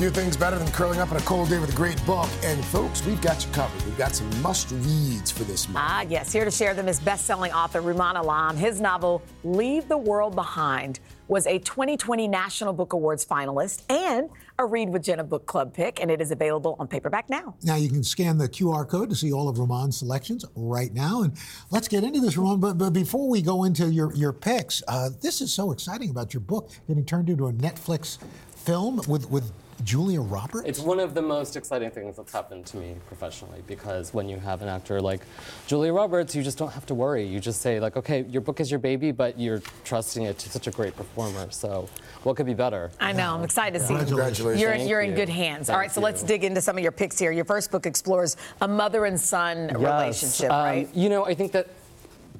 Few 0.00 0.08
things 0.08 0.34
better 0.34 0.58
than 0.58 0.66
curling 0.68 0.98
up 0.98 1.10
on 1.10 1.18
a 1.18 1.20
cold 1.20 1.50
day 1.50 1.58
with 1.58 1.74
a 1.74 1.76
great 1.76 2.02
book. 2.06 2.26
And 2.42 2.64
folks, 2.64 3.04
we've 3.04 3.20
got 3.20 3.44
you 3.44 3.52
covered. 3.52 3.84
We've 3.84 3.98
got 3.98 4.14
some 4.14 4.30
must 4.40 4.70
reads 4.70 5.30
for 5.30 5.44
this 5.44 5.68
month. 5.68 5.86
Ah, 5.86 6.06
yes. 6.08 6.32
Here 6.32 6.46
to 6.46 6.50
share 6.50 6.72
them 6.72 6.88
is 6.88 6.98
best-selling 6.98 7.52
author 7.52 7.82
Rumaan 7.82 8.18
Alam. 8.18 8.56
His 8.56 8.80
novel 8.80 9.20
"Leave 9.44 9.88
the 9.88 9.98
World 9.98 10.34
Behind" 10.34 11.00
was 11.28 11.46
a 11.46 11.58
2020 11.58 12.28
National 12.28 12.72
Book 12.72 12.94
Awards 12.94 13.26
finalist 13.26 13.82
and 13.90 14.30
a 14.58 14.64
Read 14.64 14.88
with 14.88 15.02
Jenna 15.02 15.22
book 15.22 15.44
club 15.44 15.74
pick, 15.74 16.00
and 16.00 16.10
it 16.10 16.22
is 16.22 16.30
available 16.30 16.76
on 16.78 16.88
paperback 16.88 17.28
now. 17.28 17.54
Now 17.62 17.76
you 17.76 17.90
can 17.90 18.02
scan 18.02 18.38
the 18.38 18.48
QR 18.48 18.88
code 18.88 19.10
to 19.10 19.14
see 19.14 19.34
all 19.34 19.50
of 19.50 19.58
Rumaan's 19.58 19.98
selections 19.98 20.46
right 20.54 20.94
now. 20.94 21.24
And 21.24 21.36
let's 21.70 21.88
get 21.88 22.04
into 22.04 22.20
this, 22.20 22.38
Ramon. 22.38 22.58
But, 22.58 22.78
but 22.78 22.94
before 22.94 23.28
we 23.28 23.42
go 23.42 23.64
into 23.64 23.90
your, 23.90 24.14
your 24.14 24.32
picks, 24.32 24.82
uh, 24.88 25.10
this 25.20 25.42
is 25.42 25.52
so 25.52 25.72
exciting 25.72 26.08
about 26.08 26.32
your 26.32 26.40
book 26.40 26.70
getting 26.88 27.04
turned 27.04 27.28
into 27.28 27.48
a 27.48 27.52
Netflix 27.52 28.16
film 28.54 29.02
with 29.06 29.30
with 29.30 29.52
Julia 29.84 30.20
Roberts? 30.20 30.66
It's 30.68 30.80
one 30.80 31.00
of 31.00 31.14
the 31.14 31.22
most 31.22 31.56
exciting 31.56 31.90
things 31.90 32.16
that's 32.16 32.32
happened 32.32 32.66
to 32.66 32.76
me 32.76 32.96
professionally 33.06 33.62
because 33.66 34.12
when 34.14 34.28
you 34.28 34.38
have 34.38 34.62
an 34.62 34.68
actor 34.68 35.00
like 35.00 35.20
Julia 35.66 35.92
Roberts, 35.92 36.34
you 36.34 36.42
just 36.42 36.58
don't 36.58 36.72
have 36.72 36.86
to 36.86 36.94
worry. 36.94 37.24
You 37.26 37.40
just 37.40 37.60
say 37.60 37.80
like, 37.80 37.96
okay, 37.96 38.22
your 38.28 38.42
book 38.42 38.60
is 38.60 38.70
your 38.70 38.80
baby, 38.80 39.12
but 39.12 39.38
you're 39.38 39.62
trusting 39.84 40.24
it 40.24 40.38
to 40.38 40.50
such 40.50 40.66
a 40.66 40.70
great 40.70 40.96
performer. 40.96 41.50
So, 41.50 41.88
what 42.22 42.36
could 42.36 42.46
be 42.46 42.54
better? 42.54 42.90
I 43.00 43.12
know. 43.12 43.34
I'm 43.34 43.44
excited 43.44 43.78
to 43.78 43.84
see. 43.84 43.96
Congratulations. 43.96 44.60
You're, 44.60 44.74
you're 44.74 45.00
in 45.00 45.10
you. 45.10 45.16
good 45.16 45.28
hands. 45.28 45.66
Thank 45.68 45.74
All 45.74 45.80
right, 45.80 45.90
so 45.90 46.00
you. 46.00 46.04
let's 46.04 46.22
dig 46.22 46.44
into 46.44 46.60
some 46.60 46.76
of 46.76 46.82
your 46.82 46.92
picks 46.92 47.18
here. 47.18 47.32
Your 47.32 47.44
first 47.44 47.70
book 47.70 47.86
explores 47.86 48.36
a 48.60 48.68
mother 48.68 49.04
and 49.06 49.18
son 49.20 49.68
Yes. 49.70 49.76
relationship, 49.78 50.50
Um, 50.50 50.64
right? 50.64 50.88
You 50.94 51.08
know, 51.08 51.24
I 51.24 51.34
think 51.34 51.52
that 51.52 51.66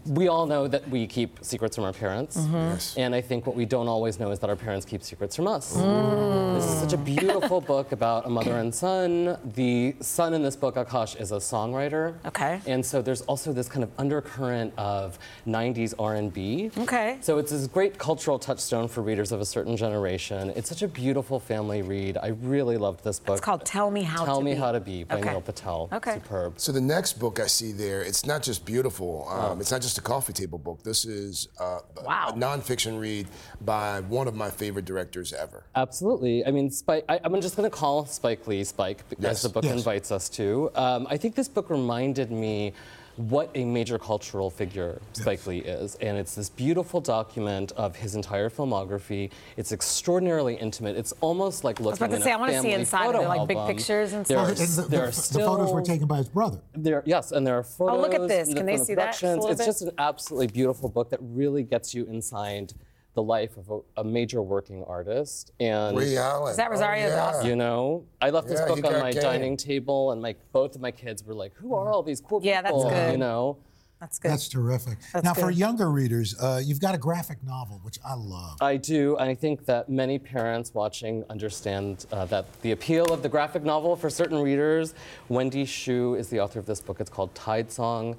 we 0.07 0.29
all 0.29 0.47
know 0.47 0.67
that 0.67 0.89
we 0.89 1.07
keep 1.07 1.39
secrets 1.43 1.77
from 1.77 1.85
our 1.85 1.93
parents. 1.93 2.37
Mhm. 2.37 2.53
Yes. 2.73 2.95
And 2.97 3.15
I 3.15 3.21
think 3.21 3.47
what 3.47 3.55
we 3.57 3.65
don't 3.67 3.89
always 3.89 4.19
know 4.19 4.31
is 4.31 4.39
that 4.39 4.49
our 4.51 4.57
parents 4.57 4.87
keep 4.87 5.03
secrets 5.03 5.37
from 5.37 5.47
us. 5.47 5.77
Mm. 5.77 6.55
This 6.55 6.65
is 6.65 6.79
such 6.81 6.93
a 6.93 6.97
beautiful 6.97 7.61
book 7.61 7.93
about 7.93 8.27
a 8.27 8.31
mother 8.31 8.57
and 8.59 8.75
son. 8.75 9.37
The 9.55 9.95
son 10.01 10.35
in 10.35 10.43
this 10.43 10.57
book, 10.57 10.77
Akash, 10.77 11.21
is 11.21 11.33
a 11.33 11.37
songwriter. 11.37 12.15
Okay. 12.27 12.61
And 12.67 12.85
so 12.85 13.03
there's 13.03 13.23
also 13.23 13.53
this 13.53 13.69
kind 13.69 13.83
of 13.85 13.91
undercurrent 13.99 14.73
of 14.79 15.19
90s 15.47 15.95
R&B. 15.99 16.71
Okay. 16.79 17.19
So 17.21 17.39
it's 17.39 17.51
this 17.51 17.67
great 17.67 17.99
cultural 17.99 18.39
touchstone 18.39 18.89
for 18.89 19.03
readers 19.03 19.33
of 19.33 19.41
a 19.41 19.45
certain 19.47 19.77
generation. 19.77 20.53
It's 20.57 20.69
such 20.69 20.83
a 20.83 20.89
beautiful 20.89 21.41
family 21.41 21.83
read. 21.83 22.17
I 22.23 22.29
really 22.43 22.77
loved 22.77 23.05
this 23.05 23.19
book. 23.19 23.37
It's 23.37 23.45
called 23.45 23.65
Tell 23.65 23.91
Me 23.91 24.03
How 24.03 24.25
Tell 24.25 24.39
to 24.39 24.45
Me 24.45 24.53
Be. 24.55 24.61
How 24.61 24.73
to 24.73 24.81
Be 24.81 25.05
by 25.05 25.17
Okay. 25.17 25.31
Neel 25.31 25.41
Patel. 25.41 25.89
Okay. 25.93 26.15
Superb. 26.15 26.55
So 26.57 26.73
the 26.73 26.81
next 26.81 27.15
book 27.19 27.39
I 27.41 27.47
see 27.47 27.73
there, 27.73 28.03
it's 28.03 28.25
not 28.27 28.43
just 28.43 28.65
beautiful. 28.65 29.27
Um, 29.29 29.41
Oh. 29.41 29.57
It's 29.61 29.71
not 29.73 29.81
just 29.81 29.90
a 29.99 30.03
coffee 30.03 30.33
table 30.33 30.59
book. 30.59 30.83
This 30.83 31.05
is 31.05 31.49
uh, 31.59 31.81
Wow. 32.05 32.29
a 32.29 32.33
nonfiction 32.33 32.99
read 33.01 33.27
by 33.61 34.01
one 34.01 34.29
of 34.29 34.35
my 34.35 34.51
favorite 34.51 34.85
directors 34.85 35.33
ever. 35.33 35.65
Absolutely. 35.75 36.45
I 36.45 36.51
mean, 36.51 36.71
Spike. 36.71 37.05
I, 37.09 37.21
I'm 37.25 37.41
just 37.41 37.57
going 37.57 37.71
to 37.71 37.75
call 37.77 38.07
Spike 38.07 38.47
Lee 38.47 38.65
Spike, 38.65 39.03
Yes. 39.19 39.33
as 39.33 39.43
the 39.43 39.49
book 39.49 39.65
Yes. 39.65 39.75
invites 39.79 40.11
us 40.13 40.29
to. 40.31 40.71
Um, 40.75 41.07
I 41.11 41.17
think 41.17 41.35
this 41.35 41.49
book 41.49 41.71
reminded 41.71 42.31
me 42.31 42.73
what 43.17 43.51
a 43.55 43.65
major 43.65 43.99
cultural 43.99 44.49
figure 44.51 45.01
Spike 45.13 45.47
Lee 45.47 45.59
is, 45.59 45.97
and 45.97 46.17
it's 46.17 46.35
this 46.35 46.49
beautiful 46.49 47.01
document 47.01 47.73
of 47.73 47.95
his 47.97 48.15
entire 48.15 48.49
filmography. 48.49 49.31
It's 49.57 49.73
extraordinarily 49.73 50.55
intimate. 50.55 50.97
It's 50.97 51.13
almost 51.21 51.65
like 51.65 51.81
I 51.81 51.85
was 51.85 52.01
looking 52.01 52.15
about 52.15 52.19
to 52.19 52.23
say, 52.25 52.31
a 52.31 52.35
I 52.35 52.37
want 52.39 52.53
to 52.53 52.57
see 52.59 52.63
family 52.63 52.81
inside 52.81 53.07
of 53.09 53.13
photo 53.15 53.25
it, 53.25 53.29
like 53.39 53.49
big 53.49 53.67
pictures 53.67 54.13
and 54.13 54.25
There 54.25 54.39
stuff. 54.39 54.59
are, 54.59 54.63
And 54.63 54.71
the, 54.71 54.83
there 54.83 55.01
the- 55.01 55.07
are 55.07 55.11
the 55.11 55.47
photos 55.47 55.73
were 55.73 55.83
taken 55.83 56.07
by 56.07 56.19
his 56.19 56.29
brother. 56.29 56.61
there, 56.75 57.03
yes, 57.05 57.33
and 57.33 57.47
there 57.47 57.59
are 57.59 57.63
photos. 57.63 57.99
Oh, 57.99 58.01
look 58.01 58.15
at 58.15 58.27
this. 58.29 58.49
and 58.49 58.57
Can 58.57 58.67
they 58.67 58.77
the 58.77 58.85
see 58.85 58.95
that 58.95 59.23
a 59.23 59.37
It's 59.37 59.47
bit? 59.59 59.67
just 59.67 59.83
an 59.83 59.91
absolutely 59.99 60.47
beautiful 60.47 60.89
book 60.89 61.11
that 61.11 61.19
really 61.23 61.63
gets 61.63 61.95
you 61.95 62.05
inside 62.07 62.73
the 63.15 63.23
life 63.23 63.57
of 63.57 63.71
a, 63.71 64.01
a 64.01 64.05
major 64.05 64.41
working 64.43 64.85
artist. 64.85 65.51
And 65.59 65.97
Ray 65.99 66.17
Allen. 66.17 66.51
Is 66.51 66.57
that 66.57 66.71
Rosario 66.71 67.07
Oh, 67.07 67.09
yeah. 67.09 67.17
Dawson? 67.17 67.47
you 67.47 67.57
know, 67.57 68.05
I 68.21 68.31
left 68.31 68.49
this 68.49 68.61
Yeah, 68.61 68.75
he 68.75 68.81
book 68.81 68.93
on 68.93 69.01
my 69.01 69.13
game. 69.13 69.23
dining 69.23 69.57
table, 69.57 70.13
and 70.13 70.23
my 70.23 70.37
both 70.53 70.75
of 70.77 70.81
my 70.81 70.91
kids 70.93 71.25
were 71.25 71.35
like, 71.35 71.53
"Who 71.55 71.75
are 71.75 71.91
all 71.91 72.03
these 72.03 72.21
cool 72.21 72.41
people? 72.41 72.51
Yeah, 72.53 72.63
that's 72.63 72.85
good. 72.85 73.13
You 73.13 73.19
know. 73.19 73.57
That's 73.99 74.19
good. 74.19 74.31
That's 74.31 74.49
terrific. 74.49 74.97
That's 75.13 75.25
now, 75.25 75.35
for 75.35 75.51
younger 75.51 75.91
readers, 75.91 76.35
uh, 76.41 76.59
you've 76.65 76.81
got 76.81 76.95
a 76.95 76.99
graphic 76.99 77.37
novel, 77.45 77.81
which 77.83 77.99
I 78.03 78.15
love. 78.15 78.57
I 78.63 78.79
do, 78.79 79.19
and 79.19 79.29
I 79.29 79.35
think 79.35 79.67
that 79.67 79.91
many 79.91 80.19
parents 80.19 80.73
watching 80.73 81.23
understand 81.29 82.07
uh, 82.11 82.25
that 82.27 82.47
the 82.63 82.71
appeal 82.73 83.13
of 83.13 83.23
the 83.23 83.29
graphic 83.29 83.63
novel 83.63 83.97
for 83.97 84.09
certain 84.09 84.39
readers. 84.41 84.95
Wendy 85.29 85.65
Xu 85.67 86.19
is 86.19 86.29
the 86.31 86.41
author 86.41 86.59
of 86.59 86.65
this 86.65 86.81
book. 86.81 86.99
It's 86.99 87.11
called 87.11 87.35
Tide 87.35 87.71
Song. 87.71 88.17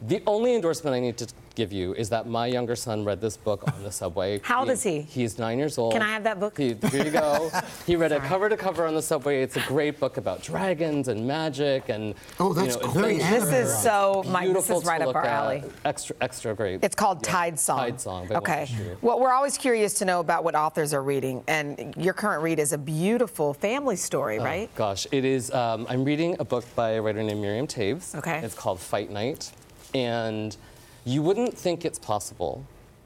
The 0.00 0.22
only 0.26 0.54
endorsement 0.54 0.94
I 0.96 1.00
need 1.00 1.18
to 1.18 1.26
give 1.58 1.72
you 1.72 1.92
is 1.94 2.08
that 2.08 2.26
my 2.28 2.46
younger 2.46 2.76
son 2.76 3.04
read 3.04 3.20
this 3.20 3.36
book 3.36 3.64
on 3.74 3.82
the 3.82 3.90
subway. 3.90 4.38
How 4.44 4.60
old 4.60 4.70
is 4.70 4.82
he? 4.84 5.00
He's 5.00 5.38
nine 5.40 5.58
years 5.58 5.76
old. 5.76 5.92
Can 5.92 6.02
I 6.02 6.08
have 6.12 6.22
that 6.22 6.38
book? 6.38 6.56
He, 6.56 6.74
here 6.74 7.04
you 7.04 7.10
go. 7.10 7.50
he 7.86 7.96
read 7.96 8.12
it 8.12 8.22
cover 8.22 8.48
to 8.48 8.56
cover 8.56 8.86
on 8.86 8.94
the 8.94 9.02
subway. 9.02 9.42
It's 9.42 9.56
a 9.56 9.60
great 9.62 9.98
book 9.98 10.16
about 10.18 10.40
dragons 10.40 11.08
and 11.08 11.26
magic 11.26 11.88
and 11.88 12.14
Oh, 12.38 12.52
that's 12.52 12.76
you 12.76 12.80
know, 12.82 12.88
cool. 12.88 13.04
adventure. 13.04 13.40
This 13.40 13.52
is 13.52 13.82
so, 13.82 14.22
my, 14.28 14.46
this 14.46 14.70
is 14.70 14.84
right 14.84 15.00
up 15.00 15.08
look 15.08 15.16
our 15.16 15.26
at. 15.26 15.32
alley. 15.44 15.64
Extra, 15.84 16.14
extra 16.20 16.54
great. 16.54 16.84
It's 16.84 16.94
called 16.94 17.18
Yeah. 17.26 17.32
Tide 17.32 17.58
Song. 17.58 17.78
Tide 17.78 18.00
Song. 18.00 18.28
by 18.28 18.36
Okay. 18.36 18.66
Wendy 18.70 18.96
Well, 19.02 19.18
we're 19.18 19.32
always 19.32 19.58
curious 19.58 19.94
to 19.94 20.04
know 20.04 20.20
about 20.20 20.44
what 20.44 20.54
authors 20.54 20.94
are 20.94 21.02
reading, 21.02 21.42
and 21.48 21.92
your 21.96 22.14
current 22.14 22.42
read 22.44 22.60
is 22.60 22.72
a 22.72 22.78
beautiful 22.78 23.52
family 23.52 23.96
story, 23.96 24.38
right? 24.38 24.72
Gosh, 24.76 25.08
it 25.10 25.24
is. 25.24 25.50
Um, 25.50 25.86
I'm 25.88 26.04
reading 26.04 26.36
a 26.38 26.44
book 26.44 26.64
by 26.76 26.90
a 26.90 27.02
writer 27.02 27.20
named 27.24 27.40
Miriam 27.40 27.66
Toews. 27.66 28.14
Okay. 28.14 28.38
It's 28.44 28.54
called 28.54 28.78
Fight 28.78 29.10
Night. 29.10 29.50
And 29.94 30.56
you 31.04 31.22
wouldn't 31.22 31.56
think 31.56 31.84
it's 31.84 31.98
possible 31.98 32.64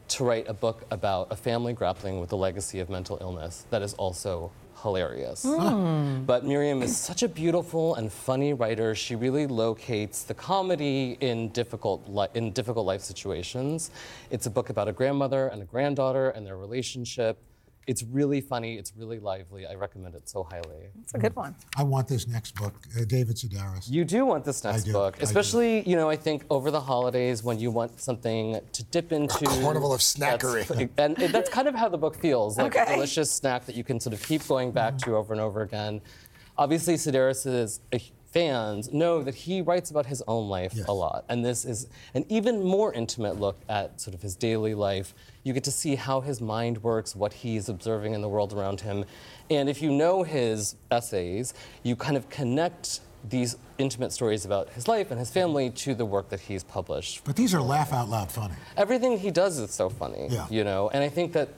to 0.09 0.25
write 0.25 0.49
a 0.49 0.53
book 0.53 0.85
about 0.91 1.29
a 1.31 1.37
family 1.37 1.73
grappling 1.73 2.21
with 2.21 2.29
the 2.29 2.37
legacy 2.37 2.81
of 2.81 2.91
mental 2.91 3.19
illness 3.21 3.65
that 3.71 3.83
is 3.83 3.95
also 3.95 4.51
hilarious. 4.83 5.45
Hmm. 5.45 6.25
But 6.25 6.45
Miriam 6.45 6.83
is 6.83 6.97
such 6.97 7.23
a 7.23 7.29
beautiful 7.29 7.95
and 7.95 8.13
funny 8.13 8.53
writer. 8.53 8.95
She 8.95 9.15
really 9.15 9.47
locates 9.47 10.25
the 10.25 10.35
comedy 10.35 11.17
in 11.21 11.49
difficult 11.51 12.07
in 12.35 12.51
difficult 12.53 12.85
life 12.85 13.01
situations. 13.01 13.91
It's 14.31 14.47
a 14.47 14.51
book 14.51 14.71
about 14.71 14.89
a 14.89 14.93
grandmother 14.93 15.49
and 15.49 15.63
a 15.63 15.65
granddaughter 15.65 16.31
and 16.31 16.47
their 16.47 16.57
relationship. 16.57 17.39
It's 17.89 18.05
really 18.05 18.41
funny. 18.41 18.77
It's 18.77 18.93
really 18.97 19.19
lively. 19.19 19.67
I 19.67 19.75
recommend 19.75 20.15
it 20.15 20.29
so 20.29 20.45
highly. 20.45 20.91
It's 21.03 21.15
a 21.15 21.19
good 21.19 21.35
one. 21.35 21.55
I 21.77 21.83
want 21.83 22.07
this 22.07 22.29
next 22.29 22.55
book, 22.55 22.75
uh, 22.97 23.05
David 23.05 23.37
Sedaris. 23.37 23.91
You 23.91 24.05
do 24.05 24.25
want 24.25 24.45
this 24.45 24.63
next 24.63 24.85
do, 24.85 24.93
book, 24.93 25.15
I 25.17 25.19
do. 25.19 25.25
especially 25.25 25.89
you 25.89 25.97
know 25.97 26.09
I 26.09 26.15
think 26.17 26.45
over 26.49 26.71
the 26.71 26.81
holidays 26.81 27.43
when 27.43 27.59
you 27.59 27.73
want 27.73 28.01
something 28.01 28.61
to 28.73 28.85
dip 28.85 29.11
into. 29.13 29.45
carnival 29.47 29.93
of 29.93 30.01
that's- 30.17 30.71
and 30.97 31.21
it- 31.21 31.33
that's 31.33 31.51
kind 31.51 31.67
of 31.67 31.75
how 31.75 31.89
the 31.89 31.99
book 31.99 32.17
feels, 32.17 32.57
like 32.57 32.77
Okay. 32.77 32.93
a 32.93 32.95
delicious 32.95 33.31
snack 33.33 33.67
that 33.67 33.75
you 33.75 33.83
can 33.83 33.99
sort 33.99 34.15
of 34.15 34.23
keep 34.23 34.47
going 34.47 34.71
back 34.71 34.97
to 34.99 35.17
over 35.17 35.33
and 35.35 35.41
over 35.41 35.63
again. 35.63 36.01
Obviously, 36.57 36.95
Sedaris's 36.95 37.81
uh, 37.93 37.99
fans 38.33 38.93
know 38.93 39.23
that 39.23 39.35
he 39.35 39.61
writes 39.61 39.91
about 39.91 40.07
his 40.07 40.23
own 40.27 40.49
life 40.49 40.75
a 40.89 40.93
lot, 40.93 41.25
and 41.29 41.45
this 41.45 41.65
is 41.65 41.87
an 42.15 42.25
even 42.29 42.63
more 42.65 42.93
intimate 42.93 43.39
look 43.39 43.57
at 43.69 44.01
sort 44.01 44.15
of 44.15 44.23
his 44.23 44.35
daily 44.35 44.75
life. 44.75 45.15
You 45.45 45.53
get 45.53 45.65
to 45.65 45.71
see 45.71 45.95
how 45.97 46.21
his 46.21 46.41
mind 46.41 46.83
works, 46.83 47.15
what 47.15 47.33
he's 47.33 47.69
observing 47.69 48.15
in 48.15 48.23
the 48.23 48.29
world 48.29 48.53
around 48.53 48.81
him, 48.81 49.05
and 49.51 49.69
if 49.69 49.83
you 49.83 49.93
know 49.93 50.23
his 50.23 50.77
essays, 50.91 51.53
you 51.83 51.95
kind 51.95 52.17
of 52.17 52.29
connect 52.31 53.01
these 53.29 53.57
intimate 53.79 54.11
stories 54.13 54.45
about 54.45 54.69
his 54.71 54.89
life 54.89 55.11
and 55.13 55.21
his 55.21 55.31
family 55.31 55.71
to 55.71 55.95
the 55.95 56.05
work 56.05 56.29
that 56.31 56.41
he's 56.41 56.65
published. 56.65 57.23
But 57.25 57.37
these 57.37 57.55
are 57.55 57.63
laugh 57.63 57.93
out 57.93 58.09
loud 58.09 58.33
funny. 58.33 58.55
Everything 58.77 59.17
he 59.19 59.31
does 59.31 59.59
is 59.59 59.71
so 59.71 59.89
funny, 59.91 60.27
Yeah. 60.29 60.47
you 60.51 60.65
know, 60.65 60.89
and 60.89 61.05
I 61.05 61.09
think 61.09 61.33
that 61.35 61.49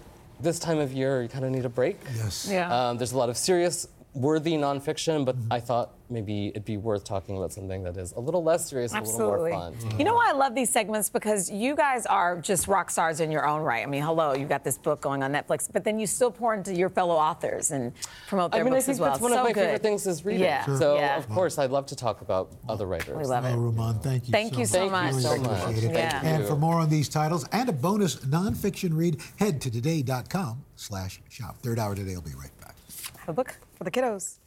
this 0.40 0.58
time 0.58 0.78
of 0.78 0.92
year 0.92 1.22
you 1.22 1.28
kind 1.28 1.44
of 1.44 1.52
need 1.52 1.64
a 1.64 1.70
break. 1.70 1.98
Yes. 2.16 2.48
Yeah. 2.50 2.88
Um, 2.90 2.98
there's 2.98 3.12
a 3.12 3.16
lot 3.16 3.30
of 3.30 3.38
serious, 3.38 3.86
worthy 4.12 4.54
nonfiction, 4.54 5.24
but 5.24 5.36
Mm-hmm. 5.36 5.52
I 5.54 5.60
thought 5.60 5.93
maybe 6.10 6.48
it'd 6.48 6.64
be 6.64 6.76
worth 6.76 7.04
talking 7.04 7.36
about 7.36 7.52
something 7.52 7.82
that 7.84 7.96
is 7.96 8.12
a 8.12 8.20
little 8.20 8.42
less 8.42 8.68
serious, 8.68 8.92
and 8.92 9.06
a 9.06 9.08
little 9.10 9.36
more 9.36 9.50
fun. 9.50 9.74
You 9.98 10.04
know 10.04 10.14
why 10.14 10.30
I 10.30 10.32
love 10.32 10.54
these 10.54 10.70
segments? 10.70 11.08
Because 11.08 11.50
you 11.50 11.74
guys 11.74 12.06
are 12.06 12.38
just 12.40 12.68
rock 12.68 12.90
stars 12.90 13.20
in 13.20 13.30
your 13.30 13.46
own 13.46 13.62
right. 13.62 13.82
I 13.82 13.86
mean, 13.86 14.02
hello, 14.02 14.34
you 14.34 14.46
got 14.46 14.64
this 14.64 14.78
book 14.78 15.00
going 15.00 15.22
on 15.22 15.32
Netflix, 15.32 15.68
but 15.72 15.84
then 15.84 15.98
you 15.98 16.06
still 16.06 16.30
pour 16.30 16.54
into 16.54 16.74
your 16.74 16.90
fellow 16.90 17.14
authors 17.14 17.70
and 17.70 17.92
promote 18.28 18.52
their 18.52 18.60
I 18.60 18.62
their 18.62 18.64
mean, 18.64 18.72
I 18.74 18.76
books 18.76 18.86
think 18.86 18.94
as 18.96 19.00
well. 19.00 19.10
that's 19.10 19.20
one 19.22 19.32
so 19.32 19.38
of 19.38 19.44
my 19.44 19.52
good. 19.52 19.60
favorite 19.64 19.82
things 19.82 20.06
is 20.06 20.24
reading. 20.24 20.42
Yeah. 20.42 20.64
So 20.76 20.96
yeah. 20.96 21.16
of 21.16 21.28
course 21.28 21.58
I'd 21.58 21.70
love 21.70 21.86
to 21.86 21.96
talk 21.96 22.20
about 22.20 22.52
other 22.68 22.86
writers. 22.86 23.16
We 23.16 23.24
love 23.24 23.44
it. 23.44 23.52
Oh, 23.52 23.58
Rumaan, 23.58 24.02
thank 24.02 24.26
you 24.28 24.32
Thank 24.32 24.54
so 24.54 24.60
you 24.60 24.66
so 24.66 24.90
much. 24.90 25.14
much. 25.14 25.14
Thank 25.14 25.16
you 25.16 25.22
so 25.22 25.30
Really 25.30 25.42
much. 25.48 25.62
appreciate 25.62 25.90
it. 25.90 25.96
Yeah. 25.96 26.24
And 26.24 26.46
for 26.46 26.56
more 26.56 26.74
on 26.80 26.88
these 26.90 27.08
titles 27.08 27.46
and 27.52 27.68
a 27.68 27.72
bonus 27.72 28.16
nonfiction 28.16 28.96
read, 28.96 29.20
head 29.38 29.60
to 29.62 29.70
today.com 29.70 30.64
slash 30.76 31.20
shop. 31.28 31.56
Third 31.62 31.78
hour 31.78 31.94
today. 31.94 32.14
will 32.14 32.22
be 32.22 32.34
right 32.34 32.56
back. 32.60 32.74
Have 33.20 33.28
a 33.30 33.32
book 33.32 33.56
for 33.76 33.84
the 33.84 33.90
kiddos. 33.90 34.38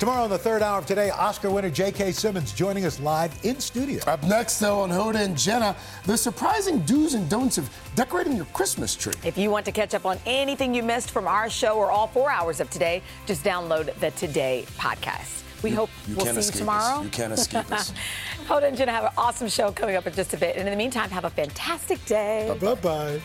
Tomorrow 0.00 0.24
on 0.24 0.30
the 0.30 0.38
third 0.38 0.62
hour 0.62 0.78
of 0.78 0.86
today, 0.86 1.10
Oscar 1.10 1.50
winner 1.50 1.68
J.K. 1.68 2.12
Simmons 2.12 2.52
joining 2.54 2.86
us 2.86 2.98
live 3.00 3.38
in 3.42 3.60
studio. 3.60 4.02
Up 4.06 4.22
next, 4.22 4.58
though, 4.58 4.80
on 4.80 4.88
Hoda 4.88 5.16
and 5.16 5.36
Jenna, 5.36 5.76
the 6.06 6.16
surprising 6.16 6.78
do's 6.86 7.12
and 7.12 7.28
don'ts 7.28 7.58
of 7.58 7.68
decorating 7.96 8.34
your 8.34 8.46
Christmas 8.46 8.96
tree. 8.96 9.12
If 9.26 9.36
you 9.36 9.50
want 9.50 9.66
to 9.66 9.72
catch 9.72 9.92
up 9.92 10.06
on 10.06 10.18
anything 10.24 10.74
you 10.74 10.82
missed 10.82 11.10
from 11.10 11.28
our 11.28 11.50
show 11.50 11.76
or 11.76 11.90
all 11.90 12.06
four 12.06 12.30
hours 12.30 12.60
of 12.60 12.70
today, 12.70 13.02
just 13.26 13.44
download 13.44 13.94
the 14.00 14.10
Today 14.12 14.64
podcast. 14.78 15.42
We 15.62 15.70
hope 15.70 15.90
you 16.08 16.16
we'll 16.16 16.24
can't 16.24 16.36
see 16.36 16.40
you 16.44 16.48
escape 16.48 16.58
tomorrow. 16.60 16.98
us. 17.00 17.04
You 17.04 17.10
can't 17.10 17.32
escape 17.34 17.70
us. 17.70 17.92
Hoda 18.46 18.68
and 18.68 18.78
Jenna 18.78 18.92
have 18.92 19.04
an 19.04 19.12
awesome 19.18 19.48
show 19.48 19.70
coming 19.70 19.96
up 19.96 20.06
in 20.06 20.14
just 20.14 20.32
a 20.32 20.38
bit. 20.38 20.56
And 20.56 20.66
in 20.66 20.72
the 20.72 20.78
meantime, 20.78 21.10
have 21.10 21.26
a 21.26 21.30
fantastic 21.30 22.02
day. 22.06 22.56
Bye 22.58 22.74
bye. 22.76 23.20